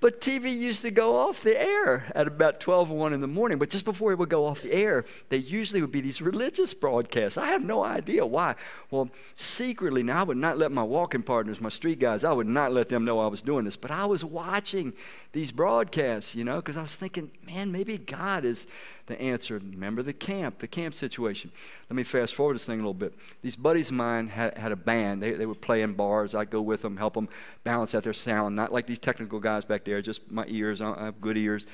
But 0.00 0.22
TV 0.22 0.56
used 0.56 0.80
to 0.82 0.90
go 0.90 1.18
off 1.18 1.42
the 1.42 1.60
air 1.60 2.10
at 2.14 2.26
about 2.26 2.58
12 2.58 2.90
or 2.90 2.96
1 2.96 3.12
in 3.12 3.20
the 3.20 3.26
morning. 3.26 3.58
But 3.58 3.68
just 3.68 3.84
before 3.84 4.12
it 4.12 4.18
would 4.18 4.30
go 4.30 4.46
off 4.46 4.62
the 4.62 4.72
air, 4.72 5.04
there 5.28 5.38
usually 5.38 5.82
would 5.82 5.92
be 5.92 6.00
these 6.00 6.22
religious 6.22 6.72
broadcasts. 6.72 7.36
I 7.36 7.48
have 7.48 7.62
no 7.62 7.84
idea 7.84 8.24
why. 8.24 8.54
Well, 8.90 9.10
secretly, 9.34 10.02
now 10.02 10.20
I 10.20 10.22
would 10.22 10.38
not 10.38 10.56
let 10.56 10.72
my 10.72 10.82
walking 10.82 11.22
partners, 11.22 11.60
my 11.60 11.68
street 11.68 11.98
guys, 11.98 12.24
I 12.24 12.32
would 12.32 12.46
not 12.46 12.72
let 12.72 12.88
them 12.88 13.04
know 13.04 13.20
I 13.20 13.26
was 13.26 13.42
doing 13.42 13.66
this. 13.66 13.76
But 13.76 13.90
I 13.90 14.06
was 14.06 14.24
watching 14.24 14.94
these 15.32 15.52
broadcasts, 15.52 16.34
you 16.34 16.44
know, 16.44 16.56
because 16.56 16.78
I 16.78 16.82
was 16.82 16.94
thinking, 16.94 17.30
man, 17.46 17.70
maybe 17.70 17.98
God 17.98 18.46
is 18.46 18.66
the 19.10 19.20
answer. 19.20 19.60
Remember 19.72 20.02
the 20.02 20.12
camp, 20.12 20.60
the 20.60 20.68
camp 20.68 20.94
situation. 20.94 21.50
Let 21.90 21.96
me 21.96 22.04
fast 22.04 22.34
forward 22.34 22.54
this 22.54 22.64
thing 22.64 22.78
a 22.78 22.82
little 22.82 22.94
bit. 22.94 23.12
These 23.42 23.56
buddies 23.56 23.88
of 23.88 23.96
mine 23.96 24.28
had, 24.28 24.56
had 24.56 24.72
a 24.72 24.76
band. 24.76 25.22
They, 25.22 25.32
they 25.32 25.46
would 25.46 25.60
play 25.60 25.82
in 25.82 25.92
bars. 25.92 26.34
I'd 26.34 26.50
go 26.50 26.62
with 26.62 26.82
them, 26.82 26.96
help 26.96 27.14
them 27.14 27.28
balance 27.64 27.94
out 27.94 28.04
their 28.04 28.14
sound. 28.14 28.56
Not 28.56 28.72
like 28.72 28.86
these 28.86 28.98
technical 28.98 29.40
guys 29.40 29.64
back 29.64 29.84
just 30.02 30.30
my 30.30 30.44
ears. 30.48 30.80
I 30.80 31.04
have 31.04 31.20
good 31.20 31.36
ears. 31.36 31.66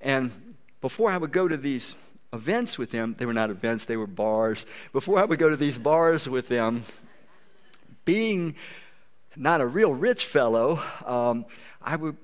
And 0.00 0.54
before 0.80 1.10
I 1.10 1.16
would 1.16 1.32
go 1.32 1.48
to 1.48 1.56
these 1.56 1.94
events 2.32 2.78
with 2.78 2.90
them, 2.90 3.14
they 3.18 3.26
were 3.26 3.32
not 3.32 3.50
events, 3.50 3.84
they 3.84 3.96
were 3.96 4.06
bars. 4.06 4.66
Before 4.92 5.18
I 5.18 5.24
would 5.24 5.38
go 5.38 5.48
to 5.50 5.56
these 5.56 5.78
bars 5.78 6.28
with 6.28 6.48
them, 6.48 6.82
being 8.04 8.56
not 9.36 9.60
a 9.60 9.66
real 9.66 9.92
rich 9.94 10.24
fellow, 10.24 10.82
um, 11.06 11.46
I 11.80 11.96
would, 11.96 12.16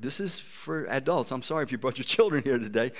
this 0.00 0.20
is 0.20 0.38
for 0.38 0.86
adults. 0.86 1.32
I'm 1.32 1.42
sorry 1.42 1.62
if 1.62 1.72
you 1.72 1.78
brought 1.78 1.98
your 1.98 2.04
children 2.16 2.42
here 2.42 2.58
today. 2.58 2.92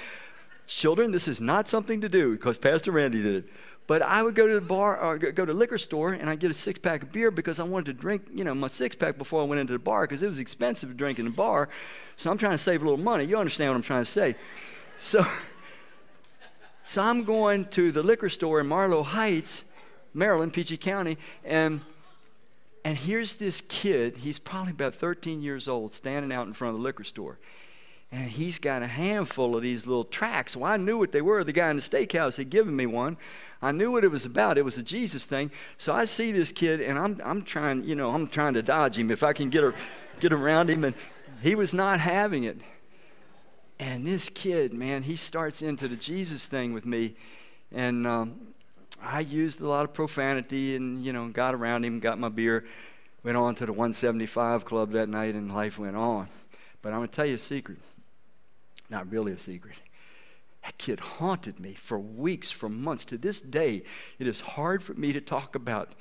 Children, 0.66 1.12
this 1.12 1.28
is 1.28 1.40
not 1.40 1.68
something 1.68 2.00
to 2.02 2.08
do 2.08 2.32
because 2.32 2.58
Pastor 2.58 2.92
Randy 2.92 3.22
did 3.22 3.44
it. 3.44 3.50
But 3.88 4.02
I 4.02 4.22
would 4.22 4.34
go 4.34 4.46
to 4.46 4.54
the 4.54 4.60
bar 4.60 5.02
uh, 5.02 5.08
or 5.08 5.18
go 5.18 5.46
to 5.46 5.52
the 5.52 5.58
liquor 5.58 5.78
store 5.78 6.12
and 6.12 6.28
I'd 6.28 6.40
get 6.40 6.50
a 6.50 6.54
six 6.54 6.78
pack 6.78 7.02
of 7.02 7.10
beer 7.10 7.30
because 7.30 7.58
I 7.58 7.62
wanted 7.62 7.86
to 7.86 7.92
drink, 7.94 8.28
you 8.30 8.44
know, 8.44 8.54
my 8.54 8.68
six 8.68 8.94
pack 8.94 9.16
before 9.16 9.40
I 9.40 9.46
went 9.46 9.62
into 9.62 9.72
the 9.72 9.78
bar 9.78 10.02
because 10.02 10.22
it 10.22 10.26
was 10.26 10.38
expensive 10.38 10.90
to 10.90 10.94
drink 10.94 11.18
in 11.18 11.24
the 11.24 11.30
bar. 11.30 11.70
So 12.16 12.30
I'm 12.30 12.36
trying 12.36 12.52
to 12.52 12.58
save 12.58 12.82
a 12.82 12.84
little 12.84 13.02
money. 13.02 13.24
You 13.24 13.38
understand 13.38 13.70
what 13.70 13.76
I'm 13.76 13.82
trying 13.82 14.04
to 14.04 14.10
say. 14.10 14.36
So, 15.00 15.24
so 16.84 17.00
I'm 17.00 17.24
going 17.24 17.64
to 17.70 17.90
the 17.90 18.02
liquor 18.02 18.28
store 18.28 18.60
in 18.60 18.66
Marlow 18.66 19.02
Heights, 19.02 19.64
Maryland, 20.12 20.52
PG 20.52 20.76
County, 20.76 21.16
and 21.42 21.80
and 22.84 22.96
here's 22.96 23.34
this 23.34 23.60
kid, 23.60 24.18
he's 24.18 24.38
probably 24.38 24.70
about 24.70 24.94
13 24.94 25.42
years 25.42 25.66
old, 25.66 25.92
standing 25.92 26.32
out 26.32 26.46
in 26.46 26.52
front 26.52 26.74
of 26.74 26.80
the 26.80 26.84
liquor 26.84 27.04
store 27.04 27.38
and 28.10 28.30
he's 28.30 28.58
got 28.58 28.82
a 28.82 28.86
handful 28.86 29.54
of 29.54 29.62
these 29.62 29.86
little 29.86 30.04
tracts. 30.04 30.56
Well, 30.56 30.72
I 30.72 30.78
knew 30.78 30.96
what 30.96 31.12
they 31.12 31.20
were. 31.20 31.44
The 31.44 31.52
guy 31.52 31.68
in 31.70 31.76
the 31.76 31.82
steakhouse 31.82 32.36
had 32.36 32.48
given 32.48 32.74
me 32.74 32.86
one. 32.86 33.18
I 33.60 33.72
knew 33.72 33.90
what 33.90 34.02
it 34.02 34.10
was 34.10 34.24
about. 34.24 34.56
It 34.56 34.64
was 34.64 34.78
a 34.78 34.82
Jesus 34.82 35.24
thing. 35.24 35.50
So 35.76 35.92
I 35.92 36.06
see 36.06 36.32
this 36.32 36.50
kid, 36.50 36.80
and 36.80 36.98
I'm, 36.98 37.20
I'm 37.22 37.42
trying, 37.42 37.84
you 37.84 37.94
know, 37.94 38.10
I'm 38.10 38.26
trying 38.26 38.54
to 38.54 38.62
dodge 38.62 38.96
him 38.96 39.10
if 39.10 39.22
I 39.22 39.34
can 39.34 39.50
get, 39.50 39.62
a, 39.62 39.74
get 40.20 40.32
around 40.32 40.70
him. 40.70 40.84
And 40.84 40.94
he 41.42 41.54
was 41.54 41.74
not 41.74 42.00
having 42.00 42.44
it. 42.44 42.60
And 43.78 44.06
this 44.06 44.30
kid, 44.30 44.72
man, 44.72 45.02
he 45.02 45.16
starts 45.16 45.60
into 45.60 45.86
the 45.86 45.96
Jesus 45.96 46.46
thing 46.46 46.72
with 46.72 46.86
me. 46.86 47.14
And 47.72 48.06
um, 48.06 48.54
I 49.02 49.20
used 49.20 49.60
a 49.60 49.68
lot 49.68 49.84
of 49.84 49.92
profanity 49.92 50.76
and, 50.76 51.04
you 51.04 51.12
know, 51.12 51.28
got 51.28 51.54
around 51.54 51.84
him, 51.84 52.00
got 52.00 52.18
my 52.18 52.30
beer, 52.30 52.64
went 53.22 53.36
on 53.36 53.54
to 53.56 53.66
the 53.66 53.72
175 53.72 54.64
club 54.64 54.92
that 54.92 55.10
night, 55.10 55.34
and 55.34 55.52
life 55.52 55.78
went 55.78 55.96
on. 55.96 56.28
But 56.80 56.92
I'm 56.92 57.00
going 57.00 57.08
to 57.08 57.14
tell 57.14 57.26
you 57.26 57.34
a 57.34 57.38
secret. 57.38 57.78
Not 58.90 59.10
really 59.10 59.32
a 59.32 59.38
secret. 59.38 59.76
That 60.64 60.78
kid 60.78 61.00
haunted 61.00 61.60
me 61.60 61.74
for 61.74 61.98
weeks, 61.98 62.50
for 62.50 62.68
months. 62.68 63.04
To 63.06 63.18
this 63.18 63.40
day, 63.40 63.84
it 64.18 64.26
is 64.26 64.40
hard 64.40 64.82
for 64.82 64.94
me 64.94 65.12
to 65.12 65.20
talk 65.20 65.54
about 65.54 65.94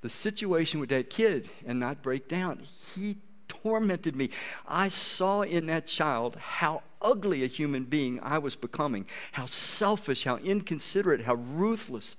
the 0.00 0.08
situation 0.08 0.80
with 0.80 0.90
that 0.90 1.10
kid 1.10 1.48
and 1.66 1.80
not 1.80 2.02
break 2.02 2.28
down. 2.28 2.60
He 2.94 3.16
tormented 3.48 4.14
me. 4.14 4.30
I 4.66 4.88
saw 4.88 5.42
in 5.42 5.66
that 5.66 5.86
child 5.86 6.36
how 6.36 6.82
ugly 7.00 7.44
a 7.44 7.46
human 7.46 7.84
being 7.84 8.20
I 8.20 8.38
was 8.38 8.56
becoming, 8.56 9.06
how 9.32 9.46
selfish, 9.46 10.24
how 10.24 10.36
inconsiderate, 10.36 11.22
how 11.22 11.34
ruthless, 11.34 12.16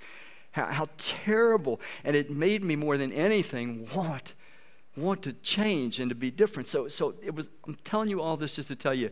How, 0.52 0.68
how 0.68 0.88
terrible. 0.98 1.82
And 2.06 2.16
it 2.16 2.30
made 2.32 2.64
me 2.64 2.76
more 2.78 2.98
than 2.98 3.12
anything 3.12 3.90
want 3.94 4.34
want 4.98 5.22
to 5.24 5.34
change 5.34 6.00
and 6.00 6.10
to 6.10 6.16
be 6.16 6.32
different. 6.32 6.68
So, 6.70 6.88
so 6.88 7.16
it 7.22 7.36
was, 7.36 7.50
I'm 7.68 7.76
telling 7.84 8.10
you 8.10 8.22
all 8.22 8.38
this 8.38 8.56
just 8.56 8.70
to 8.70 8.76
tell 8.78 8.94
you 8.94 9.10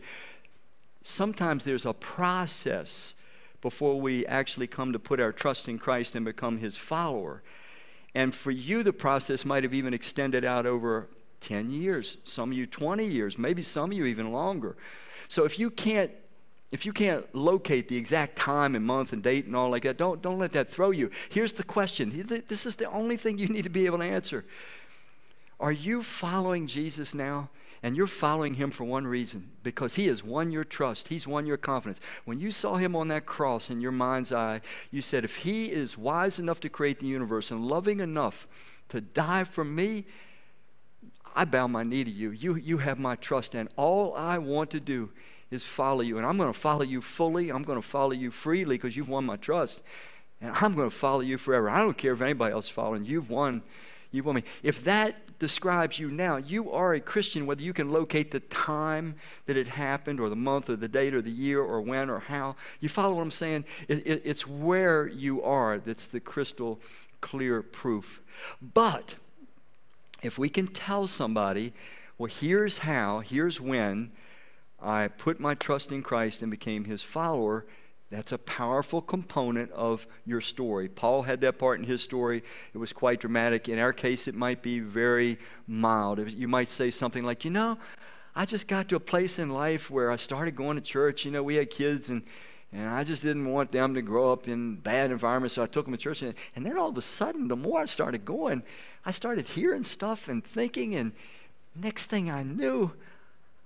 sometimes 1.04 1.62
there's 1.62 1.86
a 1.86 1.92
process 1.92 3.14
before 3.60 4.00
we 4.00 4.26
actually 4.26 4.66
come 4.66 4.92
to 4.92 4.98
put 4.98 5.20
our 5.20 5.30
trust 5.30 5.68
in 5.68 5.78
Christ 5.78 6.16
and 6.16 6.24
become 6.24 6.58
his 6.58 6.76
follower. 6.76 7.42
And 8.14 8.34
for 8.34 8.50
you, 8.50 8.82
the 8.82 8.92
process 8.92 9.44
might 9.44 9.62
have 9.62 9.74
even 9.74 9.94
extended 9.94 10.44
out 10.44 10.66
over 10.66 11.08
10 11.40 11.70
years, 11.70 12.18
some 12.24 12.50
of 12.50 12.56
you 12.56 12.66
20 12.66 13.06
years, 13.06 13.38
maybe 13.38 13.62
some 13.62 13.90
of 13.92 13.96
you 13.96 14.06
even 14.06 14.32
longer. 14.32 14.76
So 15.28 15.44
if 15.44 15.58
you 15.58 15.70
can't 15.70 16.10
if 16.70 16.84
you 16.84 16.92
can't 16.92 17.32
locate 17.32 17.86
the 17.86 17.96
exact 17.96 18.34
time 18.34 18.74
and 18.74 18.84
month 18.84 19.12
and 19.12 19.22
date 19.22 19.44
and 19.44 19.54
all 19.54 19.70
like 19.70 19.84
that, 19.84 19.96
don't, 19.96 20.20
don't 20.20 20.40
let 20.40 20.50
that 20.52 20.68
throw 20.68 20.90
you. 20.90 21.08
Here's 21.28 21.52
the 21.52 21.62
question. 21.62 22.10
This 22.48 22.66
is 22.66 22.74
the 22.74 22.86
only 22.86 23.16
thing 23.16 23.38
you 23.38 23.46
need 23.46 23.62
to 23.62 23.68
be 23.68 23.86
able 23.86 23.98
to 23.98 24.04
answer. 24.04 24.44
Are 25.60 25.70
you 25.70 26.02
following 26.02 26.66
Jesus 26.66 27.14
now? 27.14 27.48
And 27.84 27.98
you're 27.98 28.06
following 28.06 28.54
him 28.54 28.70
for 28.70 28.84
one 28.84 29.06
reason 29.06 29.50
because 29.62 29.96
he 29.96 30.06
has 30.06 30.24
won 30.24 30.50
your 30.50 30.64
trust. 30.64 31.08
He's 31.08 31.26
won 31.26 31.44
your 31.44 31.58
confidence. 31.58 32.00
When 32.24 32.40
you 32.40 32.50
saw 32.50 32.76
him 32.76 32.96
on 32.96 33.08
that 33.08 33.26
cross 33.26 33.68
in 33.68 33.82
your 33.82 33.92
mind's 33.92 34.32
eye, 34.32 34.62
you 34.90 35.02
said, 35.02 35.22
If 35.22 35.36
he 35.36 35.70
is 35.70 35.98
wise 35.98 36.38
enough 36.38 36.60
to 36.60 36.70
create 36.70 36.98
the 36.98 37.06
universe 37.06 37.50
and 37.50 37.68
loving 37.68 38.00
enough 38.00 38.48
to 38.88 39.02
die 39.02 39.44
for 39.44 39.66
me, 39.66 40.06
I 41.36 41.44
bow 41.44 41.66
my 41.66 41.82
knee 41.82 42.04
to 42.04 42.10
you. 42.10 42.30
You, 42.30 42.54
you 42.54 42.78
have 42.78 42.98
my 42.98 43.16
trust, 43.16 43.54
and 43.54 43.68
all 43.76 44.14
I 44.14 44.38
want 44.38 44.70
to 44.70 44.80
do 44.80 45.10
is 45.50 45.62
follow 45.62 46.00
you. 46.00 46.16
And 46.16 46.26
I'm 46.26 46.38
going 46.38 46.50
to 46.50 46.58
follow 46.58 46.84
you 46.84 47.02
fully. 47.02 47.50
I'm 47.50 47.64
going 47.64 47.80
to 47.80 47.86
follow 47.86 48.12
you 48.12 48.30
freely 48.30 48.76
because 48.78 48.96
you've 48.96 49.10
won 49.10 49.26
my 49.26 49.36
trust. 49.36 49.82
And 50.40 50.52
I'm 50.54 50.74
going 50.74 50.88
to 50.88 50.96
follow 50.96 51.20
you 51.20 51.36
forever. 51.36 51.68
I 51.68 51.80
don't 51.80 51.98
care 51.98 52.14
if 52.14 52.22
anybody 52.22 52.54
else 52.54 52.64
is 52.64 52.70
following. 52.70 53.04
You've 53.04 53.28
won. 53.28 53.62
You've 54.10 54.24
won 54.24 54.36
me. 54.36 54.44
If 54.62 54.84
that 54.84 55.16
describes 55.44 55.98
you 55.98 56.10
now, 56.10 56.38
you 56.38 56.72
are 56.72 56.94
a 56.94 57.00
Christian, 57.00 57.44
whether 57.44 57.60
you 57.60 57.74
can 57.74 57.92
locate 57.92 58.30
the 58.30 58.40
time 58.40 59.14
that 59.44 59.58
it 59.58 59.68
happened, 59.68 60.18
or 60.18 60.30
the 60.30 60.36
month, 60.36 60.70
or 60.70 60.76
the 60.76 60.88
date, 60.88 61.12
or 61.12 61.20
the 61.20 61.30
year, 61.30 61.60
or 61.60 61.82
when, 61.82 62.08
or 62.08 62.18
how. 62.18 62.56
You 62.80 62.88
follow 62.88 63.16
what 63.16 63.20
I'm 63.20 63.30
saying? 63.30 63.66
It, 63.86 64.06
it, 64.06 64.22
it's 64.24 64.46
where 64.46 65.06
you 65.06 65.42
are 65.42 65.76
that's 65.76 66.06
the 66.06 66.18
crystal 66.18 66.80
clear 67.20 67.60
proof. 67.60 68.22
But 68.62 69.16
if 70.22 70.38
we 70.38 70.48
can 70.48 70.66
tell 70.66 71.06
somebody, 71.06 71.74
well, 72.16 72.32
here's 72.40 72.78
how, 72.78 73.18
here's 73.18 73.60
when 73.60 74.12
I 74.80 75.08
put 75.08 75.38
my 75.38 75.54
trust 75.54 75.92
in 75.92 76.02
Christ 76.02 76.40
and 76.40 76.50
became 76.50 76.86
his 76.86 77.02
follower, 77.02 77.66
that's 78.14 78.32
a 78.32 78.38
powerful 78.38 79.02
component 79.02 79.70
of 79.72 80.06
your 80.24 80.40
story. 80.40 80.88
Paul 80.88 81.22
had 81.22 81.40
that 81.40 81.58
part 81.58 81.80
in 81.80 81.84
his 81.84 82.02
story. 82.02 82.44
It 82.72 82.78
was 82.78 82.92
quite 82.92 83.20
dramatic. 83.20 83.68
In 83.68 83.78
our 83.78 83.92
case, 83.92 84.28
it 84.28 84.34
might 84.34 84.62
be 84.62 84.78
very 84.78 85.38
mild. 85.66 86.30
You 86.30 86.46
might 86.46 86.70
say 86.70 86.90
something 86.90 87.24
like, 87.24 87.44
you 87.44 87.50
know, 87.50 87.76
I 88.36 88.44
just 88.44 88.68
got 88.68 88.88
to 88.88 88.96
a 88.96 89.00
place 89.00 89.38
in 89.38 89.50
life 89.50 89.90
where 89.90 90.10
I 90.10 90.16
started 90.16 90.54
going 90.54 90.76
to 90.76 90.82
church. 90.82 91.24
You 91.24 91.32
know, 91.32 91.42
we 91.42 91.56
had 91.56 91.70
kids 91.70 92.10
and 92.10 92.22
and 92.74 92.88
I 92.88 93.04
just 93.04 93.22
didn't 93.22 93.48
want 93.48 93.70
them 93.70 93.94
to 93.94 94.02
grow 94.02 94.32
up 94.32 94.48
in 94.48 94.74
bad 94.74 95.12
environments, 95.12 95.54
so 95.54 95.62
I 95.62 95.66
took 95.66 95.84
them 95.84 95.94
to 95.94 96.00
church. 96.00 96.22
And, 96.22 96.34
and 96.56 96.66
then 96.66 96.76
all 96.76 96.88
of 96.88 96.98
a 96.98 97.02
sudden, 97.02 97.46
the 97.46 97.54
more 97.54 97.80
I 97.80 97.84
started 97.84 98.24
going, 98.24 98.64
I 99.06 99.12
started 99.12 99.46
hearing 99.46 99.84
stuff 99.84 100.28
and 100.28 100.42
thinking, 100.42 100.96
and 100.96 101.12
next 101.76 102.06
thing 102.06 102.32
I 102.32 102.42
knew, 102.42 102.92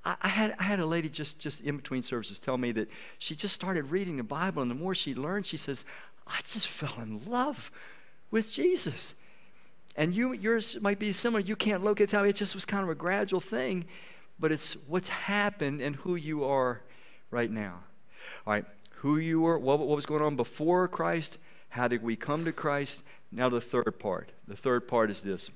I, 0.05 0.29
had, 0.29 0.55
I 0.59 0.63
had 0.63 0.81
a 0.81 0.87
lady 0.87 1.09
just, 1.09 1.39
just 1.39 1.61
in 1.61 1.77
between 1.77 2.03
services 2.03 2.39
tell 2.39 2.57
me 2.57 2.73
that 2.73 2.89
she 3.19 3.35
just 3.37 3.55
started 3.55 3.91
reading 3.91 4.17
the 4.17 4.23
Bible, 4.23 4.63
and 4.63 4.71
the 4.71 4.75
more 4.75 4.95
she 4.95 5.15
learned, 5.15 5.47
she 5.47 5.57
says, 5.57 5.85
I 6.27 6.41
just 6.47 6.67
fell 6.67 6.95
in 7.03 7.23
love 7.27 7.71
with 8.31 8.51
Jesus. 8.51 9.15
And 9.97 10.15
you, 10.15 10.33
yours 10.33 10.79
might 10.81 10.99
be 10.99 11.13
similar. 11.13 11.41
You 11.41 11.57
can't 11.57 11.83
locate 11.83 12.13
how 12.13 12.25
it 12.25 12.37
just 12.37 12.55
was 12.55 12.65
kind 12.65 12.85
of 12.85 12.89
a 12.89 12.95
gradual 12.95 13.41
thing, 13.41 13.85
but 14.39 14.53
it's 14.53 14.77
what's 14.87 15.09
happened 15.09 15.81
and 15.81 15.97
who 15.97 16.15
you 16.15 16.45
are 16.45 16.83
right 17.31 17.51
now. 17.51 17.81
All 18.47 18.53
right, 18.53 18.65
who 18.97 19.19
you 19.19 19.41
were, 19.41 19.59
what, 19.59 19.79
what 19.79 19.89
was 19.89 20.07
going 20.07 20.23
on 20.23 20.37
before 20.37 20.87
Christ, 20.89 21.39
how 21.71 21.89
did 21.89 22.03
we 22.03 22.17
come 22.17 22.45
to 22.45 22.53
Christ? 22.53 23.03
Now, 23.31 23.49
the 23.49 23.61
third 23.61 23.99
part. 23.99 24.31
The 24.47 24.57
third 24.57 24.89
part 24.89 25.11
is 25.11 25.21
this. 25.21 25.51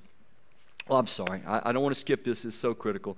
Well, 0.87 0.99
I'm 0.99 1.07
sorry. 1.07 1.41
I, 1.47 1.69
I 1.69 1.71
don't 1.71 1.81
want 1.81 1.95
to 1.95 1.99
skip 1.99 2.23
this. 2.23 2.45
It's 2.45 2.55
so 2.55 2.73
critical. 2.73 3.17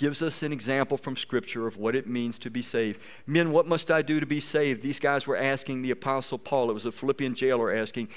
Gives 0.00 0.22
us 0.22 0.42
an 0.42 0.50
example 0.50 0.96
from 0.96 1.14
Scripture 1.14 1.66
of 1.66 1.76
what 1.76 1.94
it 1.94 2.06
means 2.06 2.38
to 2.38 2.48
be 2.48 2.62
saved. 2.62 3.02
Men, 3.26 3.52
what 3.52 3.66
must 3.66 3.90
I 3.90 4.00
do 4.00 4.18
to 4.18 4.24
be 4.24 4.40
saved? 4.40 4.80
These 4.80 4.98
guys 4.98 5.26
were 5.26 5.36
asking 5.36 5.82
the 5.82 5.90
Apostle 5.90 6.38
Paul. 6.38 6.70
It 6.70 6.72
was 6.72 6.86
a 6.86 6.90
Philippian 6.90 7.34
jailer 7.34 7.70
asking. 7.70 8.08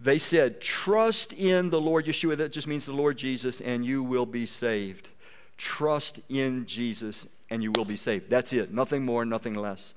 They 0.00 0.18
said, 0.18 0.62
Trust 0.62 1.34
in 1.34 1.68
the 1.68 1.78
Lord 1.78 2.06
Yeshua. 2.06 2.38
That 2.38 2.52
just 2.52 2.66
means 2.66 2.86
the 2.86 2.94
Lord 2.94 3.18
Jesus, 3.18 3.60
and 3.60 3.84
you 3.84 4.02
will 4.02 4.24
be 4.24 4.46
saved. 4.46 5.10
Trust 5.58 6.20
in 6.30 6.64
Jesus, 6.64 7.26
and 7.50 7.62
you 7.62 7.70
will 7.72 7.84
be 7.84 7.98
saved. 7.98 8.30
That's 8.30 8.54
it. 8.54 8.72
Nothing 8.72 9.04
more, 9.04 9.26
nothing 9.26 9.52
less. 9.52 9.92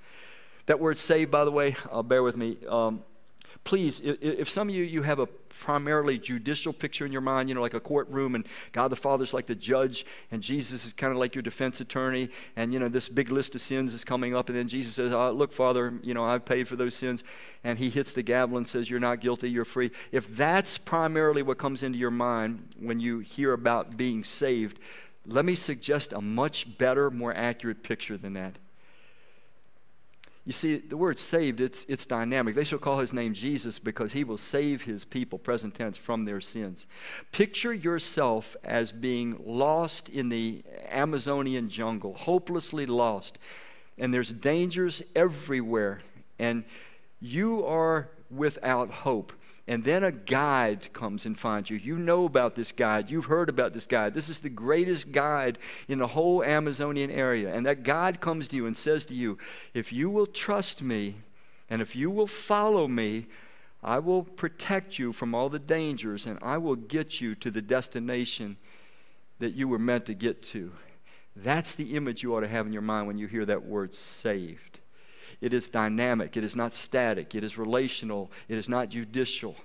That 0.66 0.82
word 0.82 0.98
saved, 0.98 1.32
by 1.32 1.46
the 1.46 1.52
way, 1.52 1.78
uh, 1.90 2.02
bear 2.02 2.22
with 2.22 2.36
me. 2.36 2.58
Um, 2.68 3.02
please, 3.68 4.00
if, 4.00 4.18
if, 4.22 4.50
some 4.50 4.70
of 4.70 4.74
you, 4.74 4.82
you 4.82 5.02
have 5.02 5.20
a 5.20 5.26
primarily 5.26 6.18
judicial 6.18 6.72
picture 6.72 7.06
in 7.06 7.12
your 7.12 7.20
mind, 7.20 7.50
you 7.50 7.56
know, 7.56 7.62
like 7.62 7.74
a 7.74 7.82
courtroom 7.82 8.34
and 8.34 8.48
God 8.72 8.88
the 8.88 8.96
Father's 8.96 9.34
like 9.34 9.46
the 9.46 9.56
judge 9.56 10.06
and 10.32 10.42
Jesus 10.42 10.86
is 10.86 10.94
kind 10.94 11.12
of 11.12 11.20
like 11.20 11.36
your 11.36 11.42
defense 11.42 11.82
attorney 11.82 12.30
and, 12.56 12.72
you 12.72 12.80
know, 12.80 12.88
this 12.88 13.10
big 13.10 13.30
list 13.30 13.56
of 13.56 13.62
sins 13.62 13.94
is 13.94 14.06
coming 14.06 14.34
up 14.34 14.48
and 14.48 14.58
then 14.58 14.70
Jesus 14.70 14.96
says, 14.96 15.12
oh, 15.12 15.32
look, 15.32 15.52
Father, 15.52 16.00
you 16.02 16.14
know, 16.14 16.24
I've 16.24 16.46
paid 16.46 16.66
for 16.70 16.78
those 16.78 16.96
sins. 16.96 17.26
And 17.66 17.78
he 17.78 17.90
hits 17.90 18.14
the 18.14 18.24
gavel 18.24 18.58
and 18.58 18.66
says, 18.66 18.90
you're 18.90 19.02
not 19.02 19.20
guilty, 19.20 19.50
you're 19.50 19.66
free. 19.66 19.92
If 20.14 20.38
that's 20.38 20.78
primarily 20.78 21.42
what 21.42 21.58
comes 21.58 21.84
into 21.84 22.00
your 22.00 22.10
mind 22.10 22.70
when 22.80 23.02
you 23.02 23.20
hear 23.20 23.52
about 23.52 23.98
being 23.98 24.24
saved, 24.24 24.80
let 25.26 25.44
me 25.44 25.56
suggest 25.56 26.14
a 26.14 26.22
much 26.22 26.78
better, 26.78 27.12
more 27.12 27.36
accurate 27.36 27.84
picture 27.84 28.16
than 28.16 28.32
that. 28.32 28.60
You 30.48 30.54
see, 30.54 30.78
the 30.78 30.96
word 30.96 31.20
saved, 31.20 31.60
it's, 31.60 31.86
it's 31.90 32.06
dynamic. 32.06 32.56
They 32.56 32.64
shall 32.64 32.80
call 32.80 33.00
his 33.00 33.12
name 33.12 33.34
Jesus 33.34 33.80
because 33.80 34.14
he 34.14 34.24
will 34.24 34.38
save 34.38 34.84
his 34.84 35.04
people, 35.04 35.38
present 35.38 35.76
tense, 35.76 35.98
from 35.98 36.24
their 36.24 36.40
sins. 36.40 36.86
Picture 37.34 37.74
yourself 37.74 38.56
as 38.64 38.94
being 38.94 39.42
lost 39.46 40.08
in 40.08 40.30
the 40.30 40.64
Amazonian 40.90 41.68
jungle, 41.70 42.14
hopelessly 42.14 42.86
lost. 42.86 43.38
And 43.98 44.14
there's 44.14 44.32
dangers 44.32 45.04
everywhere. 45.18 46.00
And 46.40 46.64
you 47.20 47.66
are 47.66 48.08
without 48.30 48.92
hope 48.92 49.34
and 49.68 49.84
then 49.84 50.04
a 50.04 50.12
guide 50.12 50.94
comes 50.94 51.26
and 51.26 51.38
finds 51.38 51.70
you. 51.70 51.76
You 51.78 51.98
know 51.98 52.24
about 52.24 52.56
this 52.56 52.72
guide. 52.72 53.10
You've 53.10 53.26
heard 53.26 53.50
about 53.50 53.74
this 53.74 53.86
guide. 53.86 54.14
This 54.14 54.30
is 54.30 54.40
the 54.40 54.50
greatest 54.50 55.12
guide 55.12 55.58
in 55.90 56.00
the 56.00 56.08
whole 56.08 56.42
Amazonian 56.42 57.12
area. 57.12 57.54
And 57.54 57.66
that 57.66 57.84
guide 57.84 58.22
comes 58.22 58.48
to 58.48 58.56
you 58.56 58.66
and 58.66 58.78
says 58.78 59.04
to 59.06 59.14
you, 59.14 59.38
If 59.74 59.92
you 59.92 60.10
will 60.10 60.26
trust 60.26 60.82
me 60.82 61.16
and 61.70 61.82
if 61.82 61.98
you 61.98 62.10
will 62.10 62.28
follow 62.28 62.88
me, 62.88 63.28
I 63.84 64.00
will 64.00 64.24
protect 64.24 64.98
you 64.98 65.12
from 65.12 65.36
all 65.36 65.50
the 65.50 65.60
dangers 65.60 66.26
and 66.26 66.40
I 66.42 66.58
will 66.58 66.78
get 66.78 67.20
you 67.20 67.36
to 67.36 67.52
the 67.52 67.62
destination 67.62 68.56
that 69.40 69.54
you 69.54 69.68
were 69.68 69.78
meant 69.78 70.06
to 70.06 70.14
get 70.14 70.42
to. 70.44 70.72
That's 71.36 71.76
the 71.76 71.96
image 71.96 72.24
you 72.24 72.36
ought 72.36 72.42
to 72.42 72.48
have 72.48 72.66
in 72.66 72.74
your 72.74 72.82
mind 72.82 73.06
when 73.06 73.18
you 73.18 73.28
hear 73.28 73.46
that 73.46 73.66
word 73.66 73.94
saved. 73.94 74.80
It 75.42 75.54
is 75.54 75.70
dynamic. 75.70 76.38
It 76.38 76.44
is 76.44 76.56
not 76.56 76.74
static. 76.74 77.36
It 77.36 77.44
is 77.44 77.58
relational. 77.58 78.32
It 78.48 78.58
is 78.58 78.68
not 78.68 78.90
judicial. 78.90 79.56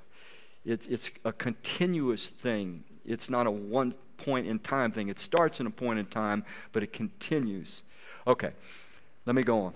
It, 0.64 0.86
it's 0.88 1.10
a 1.24 1.32
continuous 1.32 2.28
thing. 2.28 2.84
It's 3.04 3.28
not 3.28 3.46
a 3.46 3.50
one 3.50 3.94
point 4.16 4.46
in 4.46 4.58
time 4.58 4.92
thing. 4.92 5.08
It 5.08 5.18
starts 5.18 5.60
in 5.60 5.66
a 5.66 5.70
point 5.70 5.98
in 5.98 6.06
time, 6.06 6.44
but 6.72 6.82
it 6.82 6.92
continues. 6.92 7.82
Okay, 8.26 8.52
let 9.26 9.34
me 9.34 9.42
go 9.42 9.60
on. 9.62 9.74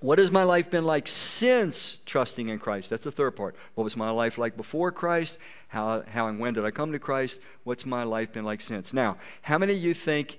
What 0.00 0.18
has 0.18 0.30
my 0.30 0.42
life 0.42 0.70
been 0.70 0.84
like 0.84 1.08
since 1.08 1.98
trusting 2.04 2.50
in 2.50 2.58
Christ? 2.58 2.90
That's 2.90 3.04
the 3.04 3.10
third 3.10 3.34
part. 3.34 3.56
What 3.74 3.84
was 3.84 3.96
my 3.96 4.10
life 4.10 4.36
like 4.36 4.56
before 4.56 4.92
Christ? 4.92 5.38
How, 5.68 6.02
how 6.02 6.28
and 6.28 6.38
when 6.38 6.52
did 6.52 6.66
I 6.66 6.70
come 6.70 6.92
to 6.92 6.98
Christ? 6.98 7.40
What's 7.64 7.86
my 7.86 8.02
life 8.04 8.32
been 8.32 8.44
like 8.44 8.60
since? 8.60 8.92
Now, 8.92 9.16
how 9.42 9.56
many 9.56 9.72
of 9.72 9.78
you 9.78 9.94
think 9.94 10.38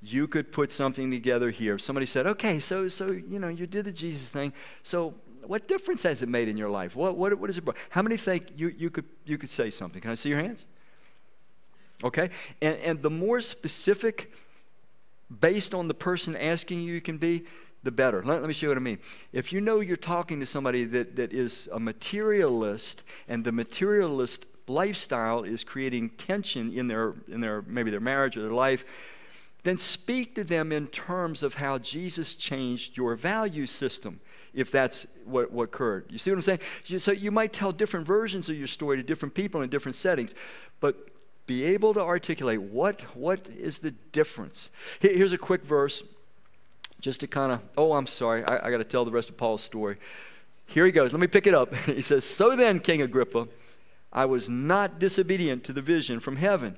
you 0.00 0.28
could 0.28 0.52
put 0.52 0.72
something 0.72 1.10
together 1.10 1.50
here. 1.50 1.78
Somebody 1.78 2.06
said, 2.06 2.26
okay, 2.26 2.60
so, 2.60 2.88
so 2.88 3.10
you 3.10 3.38
know, 3.38 3.48
you 3.48 3.66
did 3.66 3.84
the 3.84 3.92
Jesus 3.92 4.28
thing. 4.28 4.52
So 4.82 5.14
what 5.46 5.66
difference 5.66 6.02
has 6.04 6.22
it 6.22 6.28
made 6.28 6.48
in 6.48 6.56
your 6.56 6.70
life? 6.70 6.94
What, 6.94 7.16
what, 7.16 7.36
what 7.38 7.50
is 7.50 7.58
it? 7.58 7.64
How 7.90 8.02
many 8.02 8.16
think 8.16 8.48
you, 8.56 8.68
you, 8.68 8.90
could, 8.90 9.06
you 9.24 9.38
could 9.38 9.50
say 9.50 9.70
something? 9.70 10.00
Can 10.00 10.10
I 10.10 10.14
see 10.14 10.28
your 10.28 10.38
hands? 10.38 10.66
Okay? 12.04 12.30
And, 12.62 12.76
and 12.78 13.02
the 13.02 13.10
more 13.10 13.40
specific, 13.40 14.30
based 15.40 15.74
on 15.74 15.88
the 15.88 15.94
person 15.94 16.36
asking 16.36 16.80
you, 16.80 16.94
you 16.94 17.00
can 17.00 17.18
be, 17.18 17.44
the 17.82 17.92
better. 17.92 18.22
Let, 18.24 18.40
let, 18.40 18.48
me 18.48 18.54
show 18.54 18.66
you 18.66 18.70
what 18.70 18.76
I 18.76 18.80
mean. 18.80 18.98
If 19.32 19.52
you 19.52 19.60
know 19.60 19.80
you're 19.80 19.96
talking 19.96 20.40
to 20.40 20.46
somebody 20.46 20.84
that, 20.84 21.16
that 21.16 21.32
is 21.32 21.68
a 21.72 21.78
materialist 21.78 23.04
and 23.28 23.44
the 23.44 23.52
materialist 23.52 24.46
lifestyle 24.66 25.44
is 25.44 25.64
creating 25.64 26.10
tension 26.10 26.72
in 26.72 26.88
their, 26.88 27.14
in 27.28 27.40
their 27.40 27.62
maybe 27.62 27.90
their 27.90 28.00
marriage 28.00 28.36
or 28.36 28.42
their 28.42 28.52
life, 28.52 28.84
then 29.64 29.78
speak 29.78 30.34
to 30.36 30.44
them 30.44 30.72
in 30.72 30.86
terms 30.88 31.42
of 31.42 31.54
how 31.54 31.78
Jesus 31.78 32.34
changed 32.34 32.96
your 32.96 33.16
value 33.16 33.66
system, 33.66 34.20
if 34.54 34.70
that's 34.70 35.06
what, 35.24 35.50
what 35.50 35.64
occurred. 35.64 36.06
You 36.10 36.18
see 36.18 36.30
what 36.30 36.36
I'm 36.36 36.42
saying? 36.42 36.60
So 36.98 37.12
you 37.12 37.30
might 37.30 37.52
tell 37.52 37.72
different 37.72 38.06
versions 38.06 38.48
of 38.48 38.56
your 38.56 38.68
story 38.68 38.96
to 38.96 39.02
different 39.02 39.34
people 39.34 39.62
in 39.62 39.68
different 39.68 39.96
settings, 39.96 40.34
but 40.80 40.96
be 41.46 41.64
able 41.64 41.94
to 41.94 42.00
articulate 42.00 42.60
what, 42.60 43.00
what 43.16 43.46
is 43.48 43.78
the 43.78 43.90
difference. 44.12 44.70
Here's 45.00 45.32
a 45.32 45.38
quick 45.38 45.64
verse 45.64 46.02
just 47.00 47.20
to 47.20 47.26
kind 47.26 47.52
of, 47.52 47.62
oh, 47.76 47.92
I'm 47.94 48.06
sorry, 48.06 48.44
I, 48.44 48.66
I 48.66 48.70
got 48.70 48.78
to 48.78 48.84
tell 48.84 49.04
the 49.04 49.10
rest 49.10 49.30
of 49.30 49.36
Paul's 49.36 49.62
story. 49.62 49.96
Here 50.66 50.84
he 50.84 50.92
goes. 50.92 51.12
Let 51.12 51.20
me 51.20 51.26
pick 51.26 51.46
it 51.46 51.54
up. 51.54 51.74
he 51.86 52.02
says, 52.02 52.24
So 52.24 52.54
then, 52.54 52.80
King 52.80 53.02
Agrippa, 53.02 53.48
I 54.12 54.26
was 54.26 54.48
not 54.48 54.98
disobedient 54.98 55.64
to 55.64 55.72
the 55.72 55.82
vision 55.82 56.20
from 56.20 56.36
heaven. 56.36 56.76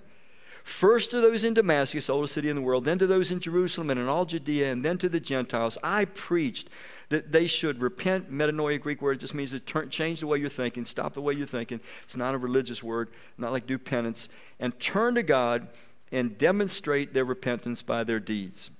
First 0.62 1.10
to 1.10 1.20
those 1.20 1.44
in 1.44 1.54
Damascus, 1.54 2.10
oldest 2.10 2.34
city 2.34 2.48
in 2.48 2.56
the 2.56 2.62
world, 2.62 2.84
then 2.84 2.98
to 2.98 3.06
those 3.06 3.30
in 3.30 3.40
Jerusalem 3.40 3.90
and 3.90 3.98
in 3.98 4.08
all 4.08 4.24
Judea, 4.24 4.70
and 4.70 4.84
then 4.84 4.98
to 4.98 5.08
the 5.08 5.20
Gentiles, 5.20 5.78
I 5.82 6.04
preached 6.04 6.68
that 7.08 7.32
they 7.32 7.46
should 7.46 7.80
repent. 7.80 8.32
Metanoia, 8.32 8.80
Greek 8.80 9.02
word, 9.02 9.20
just 9.20 9.34
means 9.34 9.50
to 9.50 9.60
turn, 9.60 9.90
change 9.90 10.20
the 10.20 10.26
way 10.26 10.38
you're 10.38 10.48
thinking, 10.48 10.84
stop 10.84 11.14
the 11.14 11.20
way 11.20 11.34
you're 11.34 11.46
thinking. 11.46 11.80
It's 12.04 12.16
not 12.16 12.34
a 12.34 12.38
religious 12.38 12.82
word, 12.82 13.10
not 13.36 13.52
like 13.52 13.66
do 13.66 13.78
penance, 13.78 14.28
and 14.58 14.78
turn 14.78 15.14
to 15.14 15.22
God 15.22 15.68
and 16.12 16.36
demonstrate 16.38 17.14
their 17.14 17.24
repentance 17.24 17.82
by 17.82 18.04
their 18.04 18.20
deeds. 18.20 18.70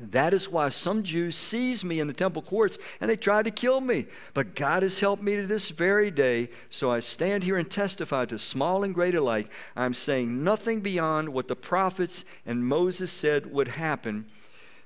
That 0.00 0.34
is 0.34 0.50
why 0.50 0.68
some 0.70 1.02
Jews 1.02 1.36
seized 1.36 1.84
me 1.84 2.00
in 2.00 2.06
the 2.06 2.12
temple 2.12 2.42
courts 2.42 2.78
and 3.00 3.08
they 3.08 3.16
tried 3.16 3.44
to 3.44 3.50
kill 3.50 3.80
me. 3.80 4.06
But 4.32 4.54
God 4.54 4.82
has 4.82 5.00
helped 5.00 5.22
me 5.22 5.36
to 5.36 5.46
this 5.46 5.70
very 5.70 6.10
day. 6.10 6.48
So 6.70 6.90
I 6.90 7.00
stand 7.00 7.44
here 7.44 7.56
and 7.56 7.70
testify 7.70 8.24
to 8.26 8.38
small 8.38 8.82
and 8.82 8.94
great 8.94 9.14
alike. 9.14 9.50
I'm 9.76 9.94
saying 9.94 10.42
nothing 10.42 10.80
beyond 10.80 11.28
what 11.28 11.48
the 11.48 11.56
prophets 11.56 12.24
and 12.44 12.66
Moses 12.66 13.12
said 13.12 13.52
would 13.52 13.68
happen 13.68 14.26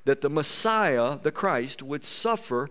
that 0.05 0.21
the 0.21 0.31
Messiah, 0.31 1.19
the 1.23 1.33
Christ, 1.33 1.83
would 1.83 2.05
suffer 2.05 2.69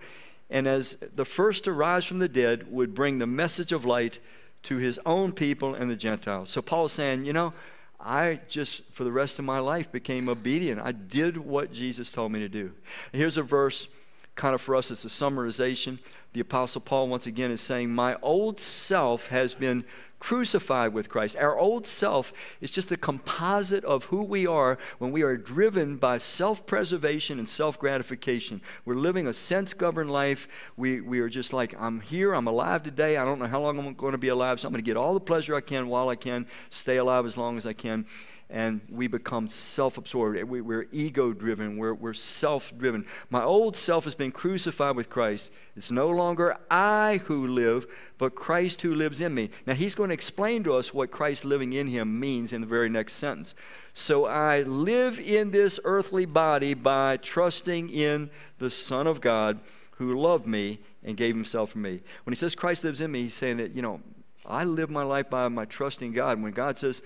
and 0.49 0.67
as 0.67 0.97
the 1.15 1.25
first 1.25 1.65
to 1.65 1.73
rise 1.73 2.05
from 2.05 2.19
the 2.19 2.29
dead 2.29 2.71
would 2.71 2.95
bring 2.95 3.19
the 3.19 3.27
message 3.27 3.71
of 3.71 3.85
light 3.85 4.19
to 4.63 4.77
his 4.77 4.99
own 5.05 5.31
people 5.31 5.75
and 5.75 5.89
the 5.89 5.95
Gentiles. 5.95 6.49
So 6.49 6.61
Paul 6.61 6.85
is 6.85 6.93
saying, 6.93 7.25
you 7.25 7.33
know, 7.33 7.53
I 7.99 8.39
just, 8.47 8.83
for 8.91 9.03
the 9.03 9.11
rest 9.11 9.39
of 9.39 9.45
my 9.45 9.59
life, 9.59 9.91
became 9.91 10.29
obedient. 10.29 10.79
I 10.79 10.91
did 10.91 11.37
what 11.37 11.73
Jesus 11.73 12.11
told 12.11 12.31
me 12.31 12.39
to 12.39 12.49
do. 12.49 12.73
Here's 13.11 13.37
a 13.37 13.43
verse, 13.43 13.87
kind 14.35 14.53
of 14.53 14.61
for 14.61 14.75
us, 14.75 14.91
it's 14.91 15.05
a 15.05 15.09
summarization. 15.09 15.99
The 16.33 16.41
Apostle 16.41 16.81
Paul, 16.81 17.07
once 17.07 17.25
again, 17.25 17.49
is 17.49 17.61
saying, 17.61 17.89
My 17.89 18.15
old 18.21 18.59
self 18.59 19.29
has 19.29 19.53
been 19.55 19.83
crucified 20.19 20.93
with 20.93 21.09
Christ. 21.09 21.35
Our 21.35 21.57
old 21.57 21.85
self 21.85 22.33
is 22.61 22.71
just 22.71 22.91
a 22.91 22.97
composite 22.97 23.83
of 23.85 24.05
who 24.05 24.23
we 24.23 24.47
are 24.47 24.77
when 24.97 25.11
we 25.11 25.21
are 25.21 25.37
driven 25.37 25.97
by 25.97 26.17
self 26.17 26.65
preservation 26.65 27.39
and 27.39 27.47
self 27.47 27.79
gratification. 27.79 28.61
We're 28.85 28.95
living 28.95 29.27
a 29.27 29.33
sense 29.33 29.73
governed 29.73 30.11
life. 30.11 30.47
We, 30.75 31.01
we 31.01 31.19
are 31.19 31.29
just 31.29 31.53
like, 31.53 31.75
I'm 31.79 32.01
here, 32.01 32.33
I'm 32.33 32.47
alive 32.47 32.83
today. 32.83 33.17
I 33.17 33.25
don't 33.25 33.39
know 33.39 33.47
how 33.47 33.61
long 33.61 33.77
I'm 33.79 33.93
going 33.93 34.13
to 34.13 34.17
be 34.17 34.29
alive, 34.29 34.59
so 34.59 34.67
I'm 34.67 34.73
going 34.73 34.83
to 34.83 34.85
get 34.85 34.97
all 34.97 35.13
the 35.13 35.19
pleasure 35.19 35.55
I 35.55 35.61
can 35.61 35.87
while 35.87 36.09
I 36.09 36.15
can, 36.15 36.47
stay 36.69 36.97
alive 36.97 37.25
as 37.25 37.37
long 37.37 37.57
as 37.57 37.65
I 37.65 37.73
can 37.73 38.05
and 38.49 38.79
we 38.89 39.07
become 39.07 39.49
self 39.49 39.97
absorbed. 39.97 40.41
We, 40.43 40.61
are 40.75 40.87
ego 40.91 41.33
driven, 41.33 41.77
we're, 41.77 41.93
we're 41.93 42.13
self 42.13 42.71
driven. 42.77 43.05
My 43.29 43.43
old 43.43 43.75
self 43.75 44.05
has 44.05 44.15
been 44.15 44.31
crucified 44.31 44.95
with 44.95 45.09
Christ. 45.09 45.51
It's 45.75 45.91
no 45.91 46.09
longer 46.09 46.57
I 46.71 47.21
who 47.25 47.47
live, 47.47 47.87
but 48.17 48.35
Christ 48.35 48.81
who 48.81 48.95
lives 48.95 49.21
in 49.21 49.33
me. 49.33 49.49
Now, 49.65 49.73
he's 49.73 49.95
going 49.95 50.09
to 50.09 50.13
explain 50.13 50.63
to 50.63 50.75
us 50.75 50.93
what 50.93 51.11
Christ 51.11 51.45
living 51.45 51.73
in 51.73 51.87
him 51.87 52.19
means 52.19 52.53
in 52.53 52.61
the 52.61 52.67
very 52.67 52.89
next 52.89 53.13
sentence. 53.13 53.53
So 53.93 54.25
I 54.25 54.61
live 54.61 55.19
in 55.19 55.51
this 55.51 55.79
earthly 55.83 56.25
body 56.25 56.73
by 56.73 57.17
trusting 57.17 57.89
in 57.89 58.29
the 58.59 58.71
Son 58.71 59.07
of 59.07 59.21
God 59.21 59.59
who 59.91 60.19
loved 60.19 60.47
me 60.47 60.79
and 61.03 61.17
gave 61.17 61.35
himself 61.35 61.71
for 61.71 61.79
me. 61.79 62.01
When 62.23 62.31
he 62.31 62.37
says 62.37 62.55
Christ 62.55 62.83
lives 62.83 63.01
in 63.01 63.11
me, 63.11 63.23
he's 63.23 63.33
saying 63.33 63.57
that, 63.57 63.75
you 63.75 63.81
know, 63.81 63.99
I 64.45 64.63
live 64.63 64.89
my 64.89 65.03
life 65.03 65.29
by 65.29 65.47
my 65.49 65.65
trust 65.65 66.01
in 66.01 66.13
God. 66.13 66.41
When 66.41 66.53
God 66.53 66.77
says, 66.77 67.01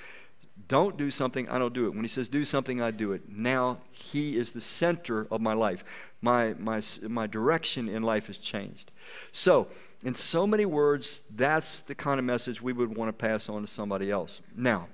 don't 0.72 0.96
do 0.96 1.12
something, 1.12 1.50
I 1.50 1.60
don't 1.60 1.74
do 1.74 1.86
it. 1.88 1.90
When 1.90 2.02
he 2.02 2.08
says 2.08 2.30
do 2.30 2.46
something, 2.46 2.82
I 2.82 2.92
do 2.92 3.12
it. 3.12 3.28
Now 3.28 3.80
he 3.92 4.38
is 4.38 4.54
the 4.54 4.62
center 4.62 5.28
of 5.30 5.42
my 5.42 5.52
life. 5.52 5.84
My, 6.22 6.54
my, 6.58 6.82
my 7.10 7.28
direction 7.28 7.90
in 7.90 8.04
life 8.04 8.28
has 8.28 8.38
changed. 8.38 8.90
So, 9.34 9.68
in 10.02 10.16
so 10.16 10.48
many 10.48 10.66
words, 10.66 11.24
that's 11.36 11.82
the 11.82 11.94
kind 11.94 12.20
of 12.20 12.26
message 12.26 12.62
we 12.62 12.72
would 12.72 12.96
want 12.96 13.10
to 13.10 13.14
pass 13.14 13.50
on 13.50 13.60
to 13.60 13.68
somebody 13.68 14.10
else. 14.10 14.40
Now, 14.56 14.88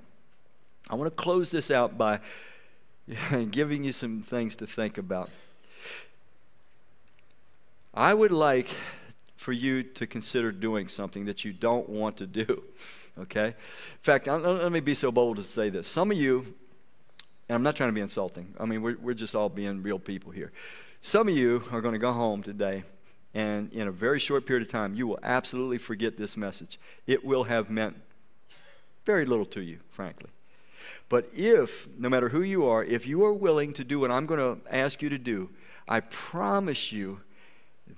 I 0.90 0.96
want 0.96 1.16
to 1.16 1.16
close 1.16 1.52
this 1.52 1.70
out 1.70 1.96
by 1.96 2.22
giving 3.52 3.84
you 3.84 3.92
some 3.92 4.24
things 4.24 4.56
to 4.56 4.66
think 4.66 4.98
about. 4.98 5.30
I 7.94 8.16
would 8.16 8.32
like 8.32 8.70
for 9.36 9.52
you 9.52 9.84
to 9.84 10.08
consider 10.08 10.52
doing 10.52 10.88
something 10.88 11.26
that 11.26 11.46
you 11.46 11.54
don't 11.54 11.88
want 11.88 12.18
to 12.18 12.26
do 12.26 12.64
okay? 13.20 13.48
In 13.48 13.54
fact, 14.04 14.28
let 14.28 14.72
me 14.72 14.80
be 14.80 14.96
so 14.96 15.12
bold 15.12 15.38
to 15.38 15.44
say 15.44 15.70
this. 15.70 15.88
Some 15.88 16.12
of 16.12 16.18
you, 16.18 16.40
and 17.50 17.56
I'm 17.56 17.64
not 17.64 17.76
trying 17.76 17.90
to 17.90 17.94
be 17.94 18.02
insulting, 18.02 18.54
I 18.60 18.66
mean, 18.66 18.82
we're, 18.82 18.98
we're 18.98 19.14
just 19.14 19.36
all 19.36 19.50
being 19.50 19.82
real 19.84 20.00
people 20.00 20.32
here. 20.32 20.52
Some 21.02 21.28
of 21.28 21.36
you 21.36 21.64
are 21.72 21.82
going 21.82 21.94
to 21.94 22.00
go 22.00 22.12
home 22.12 22.44
today, 22.44 22.84
and 23.34 23.72
in 23.72 23.88
a 23.88 23.92
very 23.92 24.20
short 24.20 24.46
period 24.46 24.66
of 24.66 24.72
time, 24.72 24.96
you 24.96 25.08
will 25.08 25.20
absolutely 25.24 25.78
forget 25.78 26.18
this 26.18 26.36
message. 26.36 26.80
It 27.06 27.24
will 27.24 27.44
have 27.46 27.70
meant 27.70 27.96
very 29.06 29.26
little 29.26 29.46
to 29.46 29.62
you, 29.62 29.80
frankly. 29.92 30.30
But 31.10 31.30
if, 31.34 31.88
no 31.98 32.10
matter 32.10 32.30
who 32.30 32.42
you 32.42 32.68
are, 32.68 32.84
if 32.84 33.08
you 33.08 33.24
are 33.24 33.34
willing 33.34 33.74
to 33.74 33.84
do 33.84 34.00
what 34.00 34.12
I'm 34.12 34.26
going 34.26 34.40
to 34.40 34.74
ask 34.74 35.02
you 35.02 35.10
to 35.10 35.18
do, 35.18 35.50
I 35.88 36.02
promise 36.02 36.92
you 36.92 37.22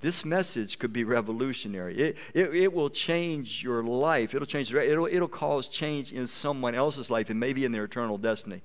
this 0.00 0.24
message 0.24 0.78
could 0.78 0.92
be 0.92 1.04
revolutionary. 1.04 1.96
It, 1.98 2.16
it, 2.34 2.54
it, 2.54 2.72
will 2.72 2.90
change 2.90 3.62
your 3.62 3.82
life. 3.82 4.34
It'll 4.34 4.46
change. 4.46 4.72
It'll, 4.72 5.06
it'll 5.06 5.28
cause 5.28 5.68
change 5.68 6.12
in 6.12 6.26
someone 6.26 6.74
else's 6.74 7.10
life 7.10 7.28
and 7.30 7.38
maybe 7.38 7.64
in 7.64 7.72
their 7.72 7.84
eternal 7.84 8.16
destiny. 8.16 8.62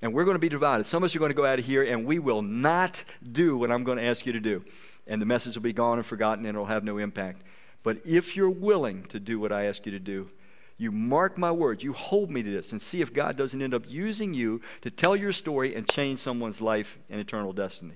And 0.00 0.12
we're 0.12 0.24
going 0.24 0.36
to 0.36 0.40
be 0.40 0.48
divided. 0.48 0.86
Some 0.86 1.02
of 1.02 1.06
us 1.06 1.16
are 1.16 1.18
going 1.18 1.30
to 1.30 1.36
go 1.36 1.44
out 1.44 1.58
of 1.58 1.64
here 1.64 1.82
and 1.82 2.04
we 2.06 2.18
will 2.18 2.42
not 2.42 3.04
do 3.32 3.56
what 3.56 3.70
I'm 3.70 3.84
going 3.84 3.98
to 3.98 4.04
ask 4.04 4.26
you 4.26 4.32
to 4.32 4.40
do. 4.40 4.64
And 5.06 5.20
the 5.20 5.26
message 5.26 5.54
will 5.54 5.62
be 5.62 5.72
gone 5.72 5.98
and 5.98 6.06
forgotten 6.06 6.44
and 6.46 6.56
it'll 6.56 6.66
have 6.66 6.84
no 6.84 6.98
impact. 6.98 7.42
But 7.82 7.98
if 8.04 8.36
you're 8.36 8.50
willing 8.50 9.04
to 9.04 9.20
do 9.20 9.38
what 9.40 9.52
I 9.52 9.64
ask 9.64 9.86
you 9.86 9.92
to 9.92 9.98
do, 9.98 10.28
you 10.76 10.92
mark 10.92 11.36
my 11.36 11.50
words, 11.50 11.82
you 11.82 11.92
hold 11.92 12.30
me 12.30 12.42
to 12.42 12.50
this, 12.50 12.70
and 12.70 12.80
see 12.80 13.00
if 13.00 13.12
God 13.12 13.36
doesn't 13.36 13.60
end 13.60 13.74
up 13.74 13.82
using 13.88 14.32
you 14.32 14.60
to 14.82 14.90
tell 14.90 15.16
your 15.16 15.32
story 15.32 15.74
and 15.74 15.88
change 15.88 16.20
someone's 16.20 16.60
life 16.60 16.98
and 17.10 17.20
eternal 17.20 17.52
destiny. 17.52 17.94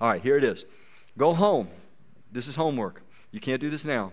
All 0.00 0.08
right, 0.08 0.22
here 0.22 0.38
it 0.38 0.44
is. 0.44 0.64
Go 1.18 1.34
home 1.34 1.68
this 2.32 2.48
is 2.48 2.56
homework. 2.56 3.02
You 3.30 3.40
can't 3.40 3.60
do 3.60 3.70
this 3.70 3.84
now. 3.84 4.12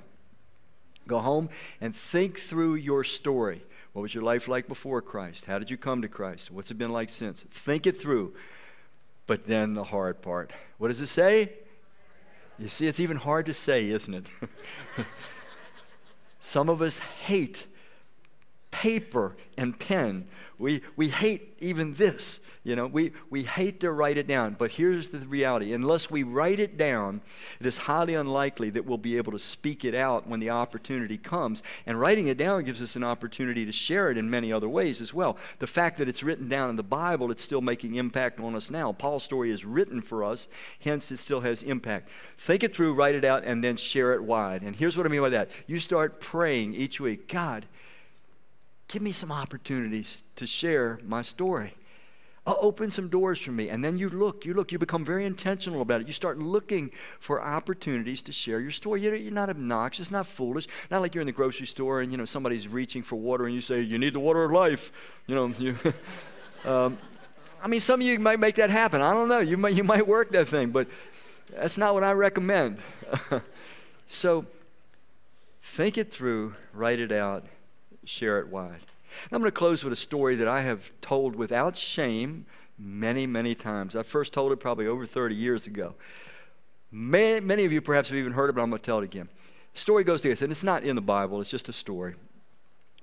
Go 1.07 1.19
home 1.19 1.49
and 1.81 1.95
think 1.95 2.39
through 2.39 2.75
your 2.75 3.03
story. 3.03 3.63
What 3.93 4.03
was 4.03 4.13
your 4.13 4.23
life 4.23 4.47
like 4.47 4.67
before 4.67 5.01
Christ? 5.01 5.45
How 5.45 5.57
did 5.57 5.71
you 5.71 5.77
come 5.77 6.01
to 6.03 6.07
Christ? 6.07 6.51
What's 6.51 6.69
it 6.69 6.77
been 6.77 6.91
like 6.91 7.09
since? 7.09 7.43
Think 7.43 7.87
it 7.87 7.97
through. 7.97 8.35
But 9.25 9.45
then 9.45 9.73
the 9.73 9.83
hard 9.83 10.21
part. 10.21 10.51
What 10.77 10.89
does 10.89 11.01
it 11.01 11.07
say? 11.07 11.53
You 12.59 12.69
see, 12.69 12.87
it's 12.87 12.99
even 12.99 13.17
hard 13.17 13.45
to 13.47 13.53
say, 13.53 13.89
isn't 13.89 14.13
it? 14.13 14.25
Some 16.39 16.69
of 16.69 16.81
us 16.81 16.99
hate 16.99 17.65
paper 18.79 19.35
and 19.57 19.77
pen. 19.77 20.25
We, 20.57 20.81
we 20.95 21.09
hate 21.09 21.57
even 21.59 21.95
this. 21.95 22.39
You 22.63 22.77
know, 22.77 22.87
we, 22.87 23.11
we 23.29 23.43
hate 23.43 23.81
to 23.81 23.91
write 23.91 24.17
it 24.17 24.25
down, 24.25 24.55
but 24.57 24.71
here's 24.71 25.09
the 25.09 25.17
reality. 25.19 25.73
Unless 25.73 26.09
we 26.09 26.23
write 26.23 26.61
it 26.61 26.77
down, 26.77 27.19
it 27.59 27.65
is 27.65 27.75
highly 27.75 28.13
unlikely 28.13 28.69
that 28.69 28.85
we'll 28.85 28.97
be 28.97 29.17
able 29.17 29.33
to 29.33 29.39
speak 29.39 29.83
it 29.83 29.95
out 29.95 30.27
when 30.27 30.39
the 30.39 30.51
opportunity 30.51 31.17
comes. 31.17 31.61
And 31.85 31.99
writing 31.99 32.27
it 32.27 32.37
down 32.37 32.63
gives 32.63 32.81
us 32.81 32.95
an 32.95 33.03
opportunity 33.03 33.65
to 33.65 33.71
share 33.73 34.11
it 34.11 34.17
in 34.17 34.29
many 34.29 34.53
other 34.53 34.69
ways 34.69 35.01
as 35.01 35.13
well. 35.13 35.37
The 35.59 35.67
fact 35.67 35.97
that 35.97 36.07
it's 36.07 36.23
written 36.23 36.47
down 36.47 36.69
in 36.69 36.77
the 36.77 36.83
Bible, 36.83 37.31
it's 37.31 37.43
still 37.43 37.61
making 37.61 37.95
impact 37.95 38.39
on 38.39 38.55
us 38.55 38.71
now. 38.71 38.93
Paul's 38.93 39.23
story 39.23 39.51
is 39.51 39.65
written 39.65 40.01
for 40.01 40.23
us, 40.23 40.47
hence 40.79 41.11
it 41.11 41.17
still 41.17 41.41
has 41.41 41.63
impact. 41.63 42.09
Think 42.37 42.63
it 42.63 42.73
through, 42.73 42.93
write 42.93 43.15
it 43.15 43.25
out, 43.25 43.43
and 43.43 43.61
then 43.61 43.75
share 43.75 44.13
it 44.13 44.23
wide. 44.23 44.61
And 44.61 44.73
here's 44.73 44.95
what 44.95 45.05
I 45.05 45.09
mean 45.09 45.21
by 45.21 45.29
that. 45.29 45.49
You 45.67 45.79
start 45.79 46.21
praying 46.21 46.75
each 46.75 47.01
week, 47.01 47.27
God, 47.27 47.65
give 48.89 49.01
me 49.01 49.11
some 49.13 49.31
opportunities 49.31 50.23
to 50.35 50.45
share 50.45 50.99
my 51.05 51.21
story. 51.21 51.75
I'll 52.45 52.57
open 52.59 52.89
some 52.89 53.09
doors 53.09 53.39
for 53.39 53.51
me. 53.51 53.69
And 53.69 53.83
then 53.85 53.99
you 53.99 54.09
look, 54.09 54.43
you 54.43 54.55
look, 54.55 54.71
you 54.71 54.79
become 54.79 55.05
very 55.05 55.25
intentional 55.25 55.81
about 55.81 56.01
it. 56.01 56.07
You 56.07 56.13
start 56.13 56.39
looking 56.39 56.91
for 57.19 57.41
opportunities 57.41 58.23
to 58.23 58.31
share 58.31 58.59
your 58.59 58.71
story. 58.71 59.01
You're, 59.01 59.31
not 59.31 59.49
obnoxious, 59.49 60.09
not 60.09 60.25
foolish, 60.25 60.67
not 60.89 61.01
like 61.01 61.13
you're 61.13 61.21
in 61.21 61.27
the 61.27 61.31
grocery 61.31 61.67
store 61.67 62.01
and, 62.01 62.11
you 62.11 62.17
know, 62.17 62.25
somebody's 62.25 62.67
reaching 62.67 63.03
for 63.03 63.17
water 63.17 63.45
and 63.45 63.53
you 63.53 63.61
say, 63.61 63.81
you 63.81 63.99
need 63.99 64.13
the 64.13 64.19
water 64.19 64.43
of 64.43 64.51
life. 64.51 64.91
You 65.27 65.35
know, 65.35 65.47
you, 65.59 65.75
um, 66.65 66.97
I 67.61 67.67
mean, 67.67 67.81
some 67.81 68.01
of 68.01 68.07
you 68.07 68.17
might 68.17 68.39
make 68.39 68.55
that 68.55 68.71
happen. 68.71 69.01
I 69.01 69.13
don't 69.13 69.27
know. 69.27 69.39
You 69.39 69.57
might, 69.57 69.75
you 69.75 69.83
might 69.83 70.07
work 70.07 70.31
that 70.31 70.47
thing, 70.47 70.71
but 70.71 70.87
that's 71.51 71.77
not 71.77 71.93
what 71.93 72.03
I 72.03 72.13
recommend. 72.13 72.79
so 74.07 74.47
think 75.61 75.99
it 75.99 76.11
through, 76.11 76.55
write 76.73 76.99
it 76.99 77.11
out, 77.11 77.45
share 78.09 78.39
it 78.39 78.47
wide. 78.47 78.79
I'm 79.31 79.39
going 79.39 79.43
to 79.43 79.51
close 79.51 79.83
with 79.83 79.93
a 79.93 79.97
story 79.97 80.35
that 80.37 80.47
I 80.47 80.61
have 80.61 80.91
told 81.01 81.35
without 81.35 81.77
shame. 81.77 82.45
many, 82.81 83.27
many 83.27 83.53
times. 83.55 83.95
I 83.95 84.03
first 84.03 84.31
told 84.31 84.53
it 84.53 84.57
probably 84.57 84.87
over 84.87 85.05
30 85.05 85.35
years 85.35 85.67
ago. 85.67 85.95
Many, 86.91 87.45
many 87.45 87.65
of 87.65 87.73
you 87.73 87.81
perhaps 87.81 88.07
have 88.07 88.17
even 88.17 88.31
heard 88.31 88.49
it, 88.49 88.53
but 88.53 88.61
I'm 88.61 88.69
going 88.69 88.79
to 88.79 88.85
tell 88.85 88.99
it 88.99 89.03
again. 89.03 89.27
The 89.73 89.79
story 89.79 90.05
goes 90.05 90.21
this, 90.21 90.41
and 90.41 90.51
it's 90.51 90.63
not 90.63 90.83
in 90.83 90.95
the 90.95 91.01
Bible, 91.01 91.41
it's 91.41 91.49
just 91.49 91.67
a 91.67 91.73
story. 91.73 92.15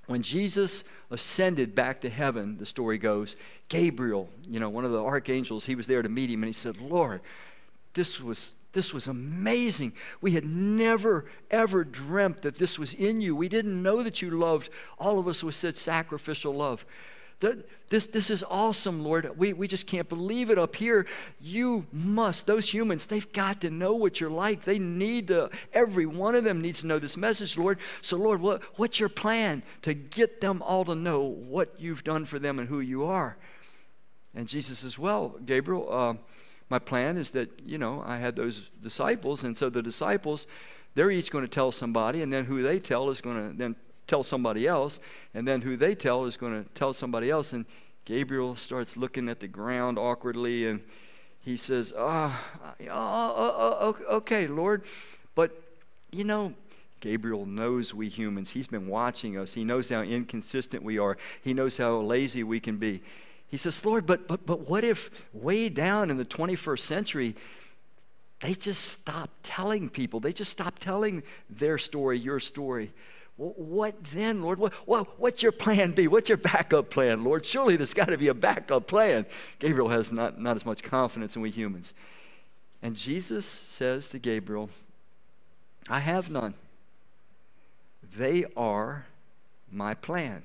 When 0.07 0.22
Jesus 0.22 0.84
ascended 1.11 1.74
back 1.74 2.00
to 2.00 2.09
heaven, 2.09 2.57
the 2.57 2.64
story 2.64 2.96
goes, 2.96 3.36
Gabriel, 3.68 4.30
you 4.48 4.61
know, 4.61 4.70
one 4.70 4.84
of 4.84 4.92
the 4.92 5.02
archangels, 5.02 5.66
he 5.66 5.74
was 5.74 5.86
there 5.86 6.02
to 6.02 6.09
meet 6.09 6.30
him, 6.30 6.42
and 6.42 6.48
he 6.48 6.52
said, 6.52 6.80
Lord, 6.80 7.20
this 7.92 8.18
was 8.20 8.52
this 8.77 8.95
was 8.95 9.09
amazing. 9.09 9.95
We 10.20 10.33
had 10.33 10.45
never, 10.45 11.24
ever 11.51 11.83
dreamt 11.83 12.43
that 12.43 12.59
this 12.59 12.79
was 12.79 12.95
in 12.95 13.20
you. 13.20 13.35
We 13.35 13.49
didn't 13.49 13.83
know 13.83 14.03
that 14.03 14.20
you 14.22 14.31
loved 14.31 14.68
all 14.99 15.18
of 15.18 15.27
us 15.27 15.43
with 15.43 15.55
such 15.55 15.74
sacrificial 15.74 16.55
love. 16.55 16.87
This, 17.89 18.07
this 18.07 18.31
is 18.31 18.45
awesome, 18.49 19.03
Lord. 19.03 19.31
We, 19.39 19.53
we 19.53 19.66
just 19.68 19.87
can't 19.87 20.09
believe 20.09 20.51
it 20.51 20.59
up 20.59 20.77
here. 20.77 21.07
You 21.41 21.87
must, 21.93 22.47
those 22.47 22.72
humans, 22.72 23.07
they've 23.07 23.31
got 23.33 23.62
to 23.62 23.70
know 23.70 23.95
what 23.95 24.20
you're 24.20 24.31
like. 24.31 24.62
They 24.62 24.79
need 24.79 25.29
to, 25.29 25.51
every 25.72 26.07
one 26.07 26.35
of 26.35 26.45
them 26.45 26.61
needs 26.61 26.81
to 26.81 26.87
know 26.87 26.99
this 26.99 27.16
message, 27.16 27.57
Lord. 27.57 27.79
So, 28.03 28.16
Lord, 28.16 28.41
what, 28.41 28.62
what's 28.79 29.01
your 29.01 29.09
plan 29.09 29.62
to 29.83 29.95
get 29.95 30.41
them 30.41 30.62
all 30.62 30.85
to 30.85 30.95
know 30.95 31.20
what 31.20 31.74
you've 31.79 32.05
done 32.05 32.27
for 32.27 32.39
them 32.39 32.59
and 32.59 32.68
who 32.68 32.81
you 32.81 33.05
are? 33.05 33.37
And 34.35 34.47
Jesus 34.49 34.81
says, 34.81 34.99
Well, 34.99 35.39
Gabriel, 35.45 35.89
uh, 35.91 36.14
my 36.69 36.79
plan 36.79 37.17
is 37.17 37.31
that, 37.31 37.51
you 37.64 37.79
know, 37.79 38.03
I 38.05 38.19
had 38.19 38.37
those 38.37 38.71
disciples, 38.83 39.45
and 39.45 39.57
so 39.57 39.69
the 39.69 39.83
disciples, 39.83 40.47
they're 40.95 41.11
each 41.11 41.31
going 41.31 41.45
to 41.45 41.51
tell 41.51 41.71
somebody, 41.73 42.23
and 42.23 42.33
then 42.33 42.45
who 42.45 42.62
they 42.62 42.79
tell 42.79 43.11
is 43.11 43.21
going 43.21 43.51
to 43.51 43.57
then 43.57 43.77
tell 44.07 44.23
somebody 44.23 44.67
else, 44.67 45.01
and 45.35 45.47
then 45.47 45.61
who 45.62 45.77
they 45.77 45.95
tell 45.95 46.25
is 46.25 46.37
going 46.37 46.64
to 46.64 46.69
tell 46.71 46.93
somebody 46.93 47.31
else. 47.31 47.53
And 47.53 47.67
Gabriel 48.05 48.57
starts 48.57 48.97
looking 48.97 49.29
at 49.29 49.41
the 49.41 49.49
ground 49.49 49.99
awkwardly, 49.99 50.67
and 50.67 50.81
he 51.41 51.57
says, 51.57 51.93
ah, 51.97 52.45
oh, 52.64 52.87
oh, 52.91 53.35
oh, 53.37 53.97
oh 54.09 54.17
okay, 54.17 54.47
Lord, 54.47 54.85
but 55.35 55.62
you 56.11 56.25
know, 56.25 56.55
Gabriel 57.01 57.47
knows 57.47 57.93
we 57.93 58.09
humans. 58.09 58.51
He's 58.51 58.67
been 58.67 58.89
watching 58.89 59.37
us. 59.37 59.53
He 59.53 59.64
knows 59.64 59.89
how 59.89 60.01
inconsistent 60.03 60.83
we 60.83 60.99
are. 60.99 61.17
He 61.43 61.53
knows 61.53 61.77
how 61.77 62.01
lazy 62.01 62.43
we 62.43 62.59
can 62.59 62.79
be. 62.79 63.03
He 63.49 63.57
says, 63.57 63.84
Lord, 63.84 64.07
but, 64.07 64.26
but, 64.26 64.44
but 64.44 64.68
what 64.68 64.84
if 64.84 65.28
way 65.32 65.68
down 65.68 66.11
in 66.11 66.16
the 66.16 66.24
21st 66.24 66.80
century, 66.80 67.36
they 68.40 68.55
just 68.55 68.84
stop 68.84 69.30
telling 69.42 69.88
people? 69.88 70.20
They 70.20 70.32
just 70.32 70.51
stop 70.51 70.78
telling 70.78 71.22
their 71.49 71.78
story, 71.78 72.18
your 72.18 72.40
story. 72.40 72.92
What 73.36 74.03
then, 74.05 74.42
Lord? 74.42 74.59
What, 74.59 74.72
what, 74.86 75.20
what's 75.20 75.42
your 75.42 75.53
plan 75.53 75.92
B? 75.92 76.09
What's 76.09 76.28
your 76.28 76.38
backup 76.38 76.90
plan, 76.90 77.22
Lord? 77.22 77.44
Surely 77.44 77.76
there's 77.76 77.92
got 77.92 78.07
to 78.07 78.18
be 78.18 78.28
a 78.28 78.34
backup 78.34 78.86
plan. 78.86 79.26
Gabriel 79.59 79.90
has 79.90 80.11
not, 80.11 80.40
not 80.40 80.57
as 80.57 80.64
much 80.64 80.82
confidence 80.82 81.36
in 81.36 81.42
we 81.42 81.51
humans. 81.51 81.92
And 82.82 82.97
Jesus 82.97 83.44
says 83.44 84.09
to 84.09 84.18
Gabriel, 84.18 84.70
I 85.88 86.01
have 86.01 86.30
none. 86.30 86.55
They 88.16 88.44
are 88.57 89.07
my 89.70 89.94
plan. 89.94 90.42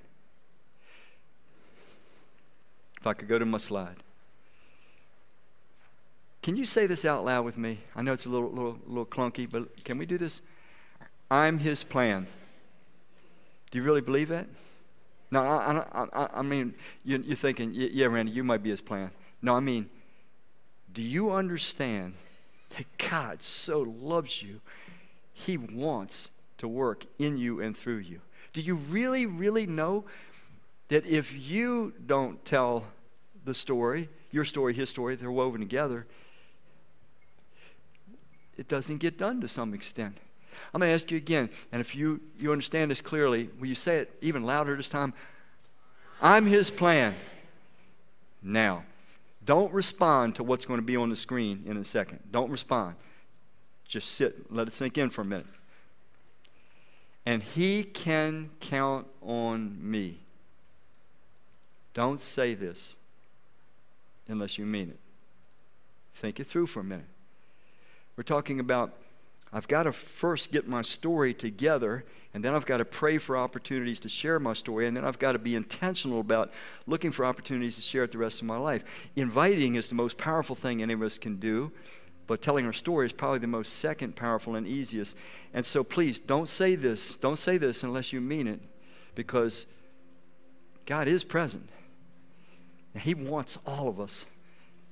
If 3.01 3.07
I 3.07 3.13
could 3.13 3.27
go 3.27 3.39
to 3.39 3.45
my 3.45 3.57
slide. 3.57 3.95
Can 6.43 6.55
you 6.55 6.65
say 6.65 6.85
this 6.85 7.03
out 7.03 7.25
loud 7.25 7.45
with 7.45 7.57
me? 7.57 7.79
I 7.95 8.03
know 8.03 8.13
it's 8.13 8.27
a 8.27 8.29
little, 8.29 8.49
little, 8.49 8.77
little 8.85 9.05
clunky, 9.07 9.49
but 9.49 9.83
can 9.83 9.97
we 9.97 10.05
do 10.05 10.19
this? 10.19 10.41
I'm 11.29 11.57
his 11.59 11.83
plan. 11.83 12.27
Do 13.71 13.79
you 13.79 13.83
really 13.83 14.01
believe 14.01 14.29
that? 14.29 14.47
No, 15.31 15.41
I, 15.41 16.05
I, 16.13 16.29
I 16.35 16.41
mean, 16.41 16.75
you, 17.03 17.23
are 17.31 17.35
thinking, 17.35 17.71
yeah, 17.73 18.05
Randy, 18.05 18.33
you 18.33 18.43
might 18.43 18.61
be 18.61 18.69
his 18.69 18.81
plan. 18.81 19.09
No, 19.41 19.55
I 19.55 19.61
mean, 19.61 19.89
do 20.93 21.01
you 21.01 21.31
understand 21.31 22.13
that 22.77 22.85
God 22.97 23.41
so 23.41 23.81
loves 23.81 24.43
you, 24.43 24.61
He 25.33 25.57
wants 25.57 26.29
to 26.57 26.67
work 26.67 27.05
in 27.17 27.37
you 27.37 27.61
and 27.61 27.75
through 27.75 27.99
you? 27.99 28.21
Do 28.53 28.61
you 28.61 28.75
really, 28.75 29.25
really 29.25 29.65
know 29.65 30.05
that 30.91 31.05
if 31.05 31.33
you 31.33 31.93
don't 32.05 32.43
tell 32.43 32.83
the 33.45 33.53
story, 33.53 34.09
your 34.29 34.43
story, 34.43 34.73
his 34.73 34.89
story, 34.89 35.15
they're 35.15 35.31
woven 35.31 35.61
together, 35.61 36.05
it 38.57 38.67
doesn't 38.67 38.97
get 38.97 39.17
done 39.17 39.39
to 39.39 39.47
some 39.47 39.73
extent. 39.73 40.17
I'm 40.73 40.81
going 40.81 40.89
to 40.89 40.93
ask 40.93 41.09
you 41.09 41.15
again, 41.15 41.49
and 41.71 41.79
if 41.79 41.95
you, 41.95 42.19
you 42.37 42.51
understand 42.51 42.91
this 42.91 42.99
clearly, 42.99 43.49
will 43.57 43.67
you 43.67 43.75
say 43.75 43.99
it 43.99 44.13
even 44.19 44.43
louder 44.43 44.75
this 44.75 44.89
time? 44.89 45.13
I'm 46.21 46.45
his 46.45 46.69
plan. 46.69 47.15
Now, 48.43 48.83
don't 49.45 49.71
respond 49.71 50.35
to 50.35 50.43
what's 50.43 50.65
going 50.65 50.79
to 50.81 50.85
be 50.85 50.97
on 50.97 51.09
the 51.09 51.15
screen 51.15 51.63
in 51.67 51.77
a 51.77 51.85
second. 51.85 52.19
Don't 52.31 52.51
respond. 52.51 52.95
Just 53.85 54.09
sit, 54.09 54.51
let 54.51 54.67
it 54.67 54.73
sink 54.73 54.97
in 54.97 55.09
for 55.09 55.21
a 55.21 55.25
minute. 55.25 55.47
And 57.25 57.41
he 57.41 57.83
can 57.83 58.49
count 58.59 59.07
on 59.21 59.77
me. 59.79 60.17
Don't 61.93 62.19
say 62.19 62.53
this 62.53 62.95
unless 64.27 64.57
you 64.57 64.65
mean 64.65 64.89
it. 64.89 64.99
Think 66.15 66.39
it 66.39 66.45
through 66.45 66.67
for 66.67 66.79
a 66.79 66.83
minute. 66.83 67.05
We're 68.15 68.23
talking 68.23 68.59
about 68.59 68.93
I've 69.53 69.67
got 69.67 69.83
to 69.83 69.91
first 69.91 70.51
get 70.51 70.67
my 70.67 70.81
story 70.81 71.33
together, 71.33 72.05
and 72.33 72.43
then 72.43 72.53
I've 72.53 72.65
got 72.65 72.77
to 72.77 72.85
pray 72.85 73.17
for 73.17 73.35
opportunities 73.35 73.99
to 74.01 74.09
share 74.09 74.39
my 74.39 74.53
story, 74.53 74.87
and 74.87 74.95
then 74.95 75.03
I've 75.03 75.19
got 75.19 75.33
to 75.33 75.39
be 75.39 75.55
intentional 75.55 76.21
about 76.21 76.51
looking 76.87 77.11
for 77.11 77.25
opportunities 77.25 77.75
to 77.75 77.81
share 77.81 78.05
it 78.05 78.13
the 78.13 78.17
rest 78.17 78.41
of 78.41 78.47
my 78.47 78.57
life. 78.57 78.83
Inviting 79.17 79.75
is 79.75 79.87
the 79.87 79.95
most 79.95 80.17
powerful 80.17 80.55
thing 80.55 80.81
any 80.81 80.93
of 80.93 81.01
us 81.01 81.17
can 81.17 81.35
do, 81.35 81.69
but 82.27 82.41
telling 82.41 82.65
our 82.65 82.71
story 82.71 83.05
is 83.05 83.11
probably 83.11 83.39
the 83.39 83.47
most 83.47 83.79
second 83.79 84.15
powerful 84.15 84.55
and 84.55 84.65
easiest. 84.65 85.17
And 85.53 85.65
so 85.65 85.83
please 85.83 86.17
don't 86.17 86.47
say 86.47 86.75
this, 86.75 87.17
don't 87.17 87.37
say 87.37 87.57
this 87.57 87.83
unless 87.83 88.13
you 88.13 88.21
mean 88.21 88.47
it, 88.47 88.61
because 89.15 89.65
God 90.85 91.09
is 91.09 91.25
present. 91.25 91.67
He 92.95 93.13
wants 93.13 93.57
all 93.65 93.87
of 93.87 93.99
us 93.99 94.25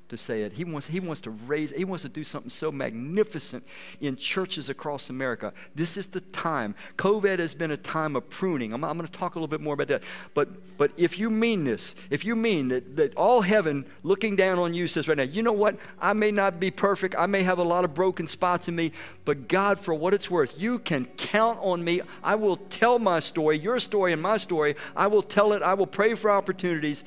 to 0.10 0.18
say 0.18 0.42
it. 0.42 0.54
He 0.54 0.64
wants, 0.64 0.88
he 0.88 1.00
wants 1.00 1.22
to 1.22 1.30
raise, 1.30 1.72
he 1.72 1.86
wants 1.86 2.02
to 2.02 2.10
do 2.10 2.24
something 2.24 2.50
so 2.50 2.72
magnificent 2.72 3.64
in 4.02 4.16
churches 4.16 4.68
across 4.70 5.10
America. 5.10 5.54
This 5.76 5.98
is 5.98 6.08
the 6.08 6.22
time. 6.22 6.76
COVID 6.98 7.40
has 7.40 7.54
been 7.54 7.72
a 7.72 7.78
time 7.78 8.16
of 8.16 8.28
pruning. 8.30 8.74
I'm, 8.74 8.84
I'm 8.84 8.98
going 8.98 9.08
to 9.08 9.20
talk 9.20 9.36
a 9.36 9.38
little 9.38 9.48
bit 9.48 9.62
more 9.62 9.76
about 9.76 9.88
that. 9.90 10.04
But, 10.34 10.78
but 10.78 10.92
if 10.98 11.20
you 11.20 11.30
mean 11.30 11.64
this, 11.64 11.96
if 12.10 12.26
you 12.26 12.36
mean 12.36 12.70
that, 12.70 12.96
that 12.98 13.16
all 13.16 13.42
heaven 13.42 13.86
looking 14.02 14.36
down 14.36 14.58
on 14.58 14.74
you 14.74 14.88
says 14.88 15.08
right 15.08 15.18
now, 15.18 15.24
you 15.24 15.44
know 15.44 15.54
what? 15.54 15.78
I 16.02 16.14
may 16.14 16.32
not 16.32 16.60
be 16.60 16.72
perfect. 16.72 17.16
I 17.18 17.28
may 17.28 17.44
have 17.44 17.60
a 17.60 17.64
lot 17.64 17.86
of 17.86 17.94
broken 17.94 18.26
spots 18.26 18.68
in 18.68 18.76
me, 18.76 18.92
but 19.26 19.48
God, 19.48 19.80
for 19.80 19.94
what 19.94 20.16
it's 20.16 20.30
worth, 20.30 20.60
you 20.60 20.80
can 20.80 21.06
count 21.06 21.60
on 21.62 21.84
me. 21.84 22.02
I 22.24 22.34
will 22.34 22.58
tell 22.58 22.98
my 22.98 23.20
story, 23.20 23.60
your 23.60 23.80
story 23.80 24.12
and 24.12 24.22
my 24.22 24.38
story. 24.38 24.76
I 24.96 25.06
will 25.06 25.24
tell 25.24 25.54
it. 25.54 25.62
I 25.62 25.76
will 25.76 25.88
pray 25.88 26.16
for 26.16 26.32
opportunities. 26.32 27.04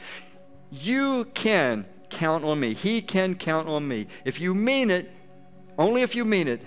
You 0.72 1.26
can 1.34 1.84
count 2.08 2.44
on 2.44 2.58
me. 2.58 2.72
He 2.72 3.02
can 3.02 3.34
count 3.34 3.68
on 3.68 3.86
me. 3.86 4.06
If 4.24 4.40
you 4.40 4.54
mean 4.54 4.90
it, 4.90 5.10
only 5.78 6.00
if 6.00 6.14
you 6.14 6.24
mean 6.24 6.48
it, 6.48 6.62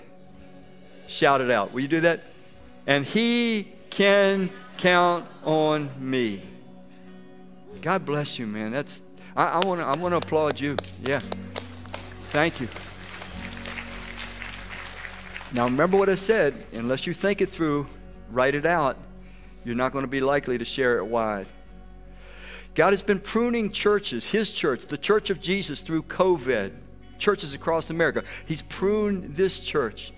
shout 1.08 1.40
it 1.40 1.50
out. 1.50 1.72
Will 1.72 1.80
you 1.80 1.88
do 1.88 2.00
that? 2.00 2.22
And 2.86 3.04
He 3.04 3.72
can 3.90 4.50
count 4.78 5.26
on 5.44 5.90
me. 5.98 6.40
God 7.82 8.06
bless 8.06 8.38
you, 8.38 8.46
man. 8.46 8.70
That's 8.70 9.02
I, 9.36 9.60
want 9.66 9.80
to 9.80 9.86
I 9.86 9.98
want 9.98 10.12
to 10.12 10.18
applaud 10.18 10.60
you. 10.60 10.76
Yeah. 11.02 11.18
Thank 12.30 12.60
you. 12.60 12.68
Now 15.52 15.64
remember 15.64 15.96
what 15.96 16.08
I 16.08 16.14
said. 16.14 16.54
Unless 16.72 17.08
you 17.08 17.12
think 17.12 17.40
it 17.40 17.48
through, 17.48 17.86
write 18.30 18.54
it 18.54 18.66
out. 18.66 18.96
You're 19.64 19.74
not 19.74 19.90
going 19.90 20.04
to 20.04 20.10
be 20.10 20.20
likely 20.20 20.58
to 20.58 20.64
share 20.64 20.98
it 20.98 21.06
wide. 21.06 21.48
God 22.76 22.92
has 22.92 23.02
been 23.02 23.18
pruning 23.18 23.72
churches, 23.72 24.26
His 24.26 24.50
church, 24.50 24.86
the 24.86 24.98
church 24.98 25.30
of 25.30 25.40
Jesus, 25.40 25.80
through 25.80 26.02
COVID, 26.02 26.72
churches 27.18 27.54
across 27.54 27.88
America. 27.88 28.22
He's 28.44 28.60
pruned 28.62 29.34
this 29.34 29.58
church. 29.58 30.12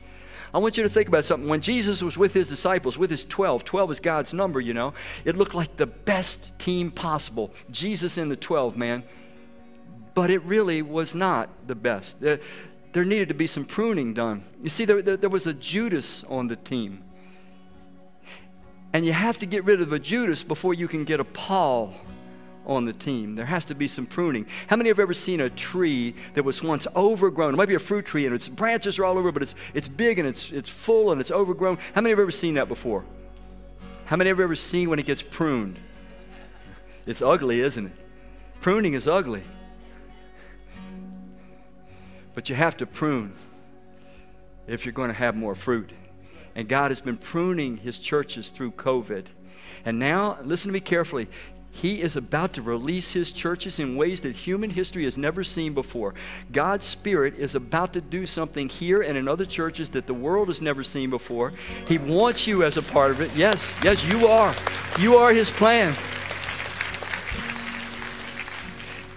I 0.52 0.59
want 0.59 0.76
you 0.76 0.82
to 0.82 0.88
think 0.88 1.06
about 1.06 1.24
something. 1.24 1.48
When 1.48 1.61
Jesus 1.61 2.02
was 2.02 2.16
with 2.16 2.34
his 2.34 2.48
disciples, 2.48 2.96
with 2.96 3.11
his 3.11 3.24
12, 3.24 3.64
12 3.64 3.90
is 3.92 4.00
God's 4.00 4.32
number, 4.32 4.61
you 4.61 4.74
know, 4.74 4.94
it 5.24 5.36
looked 5.36 5.54
like 5.54 5.76
the 5.76 5.86
best 5.86 6.59
team 6.59 6.90
possible. 6.90 7.52
Jesus 7.70 8.16
and 8.16 8.30
the 8.30 8.36
12, 8.36 8.76
man. 8.76 9.04
But 10.14 10.30
it 10.30 10.42
really 10.42 10.82
was 10.82 11.14
not 11.14 11.50
the 11.66 11.74
best. 11.74 12.20
There, 12.20 12.40
there 12.92 13.04
needed 13.04 13.28
to 13.28 13.34
be 13.34 13.46
some 13.46 13.66
pruning 13.66 14.14
done. 14.14 14.42
You 14.62 14.70
see, 14.70 14.84
there, 14.84 15.02
there, 15.02 15.18
there 15.18 15.30
was 15.30 15.46
a 15.46 15.54
Judas 15.54 16.24
on 16.24 16.48
the 16.48 16.56
team. 16.56 17.04
And 18.94 19.04
you 19.04 19.12
have 19.12 19.36
to 19.38 19.46
get 19.46 19.64
rid 19.64 19.82
of 19.82 19.92
a 19.92 19.98
Judas 19.98 20.42
before 20.42 20.72
you 20.72 20.88
can 20.88 21.04
get 21.04 21.20
a 21.20 21.24
Paul 21.24 21.92
on 22.68 22.84
the 22.84 22.92
team. 22.92 23.34
There 23.34 23.46
has 23.46 23.64
to 23.66 23.74
be 23.74 23.88
some 23.88 24.06
pruning. 24.06 24.46
How 24.68 24.76
many 24.76 24.88
have 24.88 25.00
ever 25.00 25.14
seen 25.14 25.40
a 25.40 25.50
tree 25.50 26.14
that 26.34 26.44
was 26.44 26.62
once 26.62 26.86
overgrown? 26.94 27.54
It 27.54 27.56
might 27.56 27.68
be 27.68 27.74
a 27.74 27.80
fruit 27.80 28.06
tree 28.06 28.26
and 28.26 28.34
its 28.34 28.46
branches 28.46 28.98
are 28.98 29.04
all 29.04 29.18
over, 29.18 29.32
but 29.32 29.42
it's, 29.42 29.54
it's 29.74 29.88
big 29.88 30.18
and 30.18 30.28
it's, 30.28 30.52
it's 30.52 30.68
full 30.68 31.10
and 31.10 31.20
it's 31.20 31.30
overgrown. 31.30 31.78
How 31.94 32.02
many 32.02 32.10
have 32.10 32.18
ever 32.18 32.30
seen 32.30 32.54
that 32.54 32.68
before? 32.68 33.04
How 34.04 34.16
many 34.16 34.28
have 34.28 34.40
ever 34.40 34.56
seen 34.56 34.90
when 34.90 34.98
it 34.98 35.06
gets 35.06 35.22
pruned? 35.22 35.78
It's 37.06 37.22
ugly, 37.22 37.60
isn't 37.60 37.86
it? 37.86 37.92
Pruning 38.60 38.94
is 38.94 39.08
ugly. 39.08 39.42
But 42.34 42.48
you 42.48 42.54
have 42.54 42.76
to 42.76 42.86
prune 42.86 43.32
if 44.66 44.84
you're 44.84 44.92
going 44.92 45.08
to 45.08 45.14
have 45.14 45.34
more 45.34 45.54
fruit. 45.54 45.90
And 46.54 46.68
God 46.68 46.90
has 46.90 47.00
been 47.00 47.16
pruning 47.16 47.78
his 47.78 47.98
churches 47.98 48.50
through 48.50 48.72
COVID. 48.72 49.26
And 49.84 49.98
now, 49.98 50.38
listen 50.42 50.68
to 50.68 50.72
me 50.72 50.80
carefully. 50.80 51.28
He 51.80 52.02
is 52.02 52.16
about 52.16 52.54
to 52.54 52.62
release 52.62 53.12
his 53.12 53.30
churches 53.30 53.78
in 53.78 53.94
ways 53.94 54.22
that 54.22 54.34
human 54.34 54.70
history 54.70 55.04
has 55.04 55.16
never 55.16 55.44
seen 55.44 55.74
before. 55.74 56.12
God's 56.50 56.84
Spirit 56.84 57.36
is 57.38 57.54
about 57.54 57.92
to 57.92 58.00
do 58.00 58.26
something 58.26 58.68
here 58.68 59.00
and 59.00 59.16
in 59.16 59.28
other 59.28 59.46
churches 59.46 59.88
that 59.90 60.08
the 60.08 60.12
world 60.14 60.48
has 60.48 60.60
never 60.60 60.82
seen 60.82 61.08
before. 61.08 61.52
He 61.86 61.96
wants 61.96 62.48
you 62.48 62.64
as 62.64 62.76
a 62.78 62.82
part 62.82 63.12
of 63.12 63.20
it. 63.20 63.30
Yes, 63.36 63.72
yes, 63.84 64.04
you 64.12 64.26
are. 64.26 64.52
You 64.98 65.18
are 65.18 65.32
his 65.32 65.52
plan. 65.52 65.94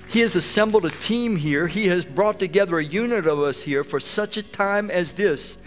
He 0.08 0.20
has 0.20 0.36
assembled 0.36 0.86
a 0.86 0.92
team 0.92 1.38
here. 1.38 1.66
He 1.66 1.88
has 1.88 2.06
brought 2.06 2.38
together 2.38 2.78
a 2.78 2.84
unit 2.84 3.26
of 3.26 3.40
us 3.40 3.64
here 3.64 3.84
for 3.84 4.00
such 4.00 4.38
a 4.38 4.44
time 4.44 4.92
as 4.92 5.14
this. 5.14 5.58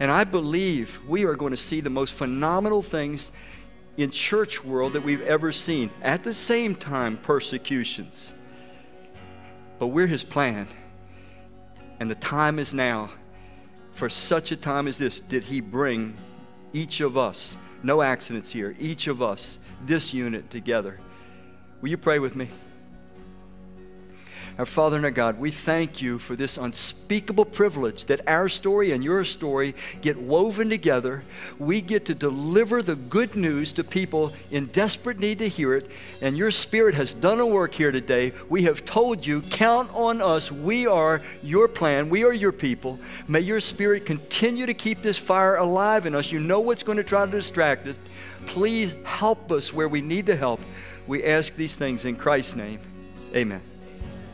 And 0.00 0.10
I 0.10 0.24
believe 0.24 0.98
we 1.06 1.24
are 1.24 1.36
going 1.36 1.52
to 1.52 1.56
see 1.56 1.80
the 1.80 1.88
most 1.88 2.14
phenomenal 2.14 2.82
things 2.82 3.30
in 3.96 4.10
church 4.10 4.64
world 4.64 4.94
that 4.94 5.02
we've 5.02 5.22
ever 5.22 5.52
seen. 5.52 5.90
At 6.02 6.24
the 6.24 6.34
same 6.34 6.74
time, 6.74 7.16
persecutions. 7.16 8.32
But 9.78 9.88
we're 9.88 10.06
his 10.06 10.24
plan. 10.24 10.66
And 12.00 12.10
the 12.10 12.16
time 12.16 12.58
is 12.58 12.72
now. 12.72 13.10
For 13.92 14.08
such 14.08 14.50
a 14.52 14.56
time 14.56 14.88
as 14.88 14.98
this, 14.98 15.20
did 15.20 15.44
he 15.44 15.60
bring 15.60 16.14
each 16.72 17.00
of 17.00 17.18
us, 17.18 17.56
no 17.82 18.00
accidents 18.00 18.50
here, 18.50 18.74
each 18.78 19.06
of 19.06 19.20
us, 19.20 19.58
this 19.84 20.14
unit 20.14 20.50
together. 20.50 20.98
Will 21.82 21.90
you 21.90 21.98
pray 21.98 22.18
with 22.18 22.34
me? 22.34 22.48
Our 24.58 24.66
Father 24.66 24.96
and 24.96 25.04
our 25.04 25.10
God, 25.10 25.40
we 25.40 25.50
thank 25.50 26.02
you 26.02 26.18
for 26.18 26.36
this 26.36 26.58
unspeakable 26.58 27.46
privilege 27.46 28.04
that 28.06 28.20
our 28.26 28.50
story 28.50 28.92
and 28.92 29.02
your 29.02 29.24
story 29.24 29.74
get 30.02 30.18
woven 30.18 30.68
together. 30.68 31.24
We 31.58 31.80
get 31.80 32.04
to 32.06 32.14
deliver 32.14 32.82
the 32.82 32.96
good 32.96 33.34
news 33.34 33.72
to 33.72 33.84
people 33.84 34.32
in 34.50 34.66
desperate 34.66 35.18
need 35.18 35.38
to 35.38 35.48
hear 35.48 35.74
it. 35.74 35.90
And 36.20 36.36
your 36.36 36.50
Spirit 36.50 36.94
has 36.96 37.14
done 37.14 37.40
a 37.40 37.46
work 37.46 37.72
here 37.72 37.92
today. 37.92 38.32
We 38.50 38.64
have 38.64 38.84
told 38.84 39.26
you, 39.26 39.40
count 39.40 39.90
on 39.94 40.20
us. 40.20 40.52
We 40.52 40.86
are 40.86 41.22
your 41.42 41.66
plan, 41.66 42.10
we 42.10 42.24
are 42.24 42.32
your 42.32 42.52
people. 42.52 43.00
May 43.26 43.40
your 43.40 43.60
Spirit 43.60 44.04
continue 44.04 44.66
to 44.66 44.74
keep 44.74 45.00
this 45.00 45.16
fire 45.16 45.56
alive 45.56 46.04
in 46.04 46.14
us. 46.14 46.30
You 46.30 46.40
know 46.40 46.60
what's 46.60 46.82
going 46.82 46.98
to 46.98 47.04
try 47.04 47.24
to 47.24 47.32
distract 47.32 47.86
us. 47.86 47.96
Please 48.44 48.94
help 49.04 49.50
us 49.50 49.72
where 49.72 49.88
we 49.88 50.02
need 50.02 50.26
the 50.26 50.36
help. 50.36 50.60
We 51.06 51.24
ask 51.24 51.56
these 51.56 51.74
things 51.74 52.04
in 52.04 52.16
Christ's 52.16 52.54
name. 52.54 52.80
Amen. 53.34 53.71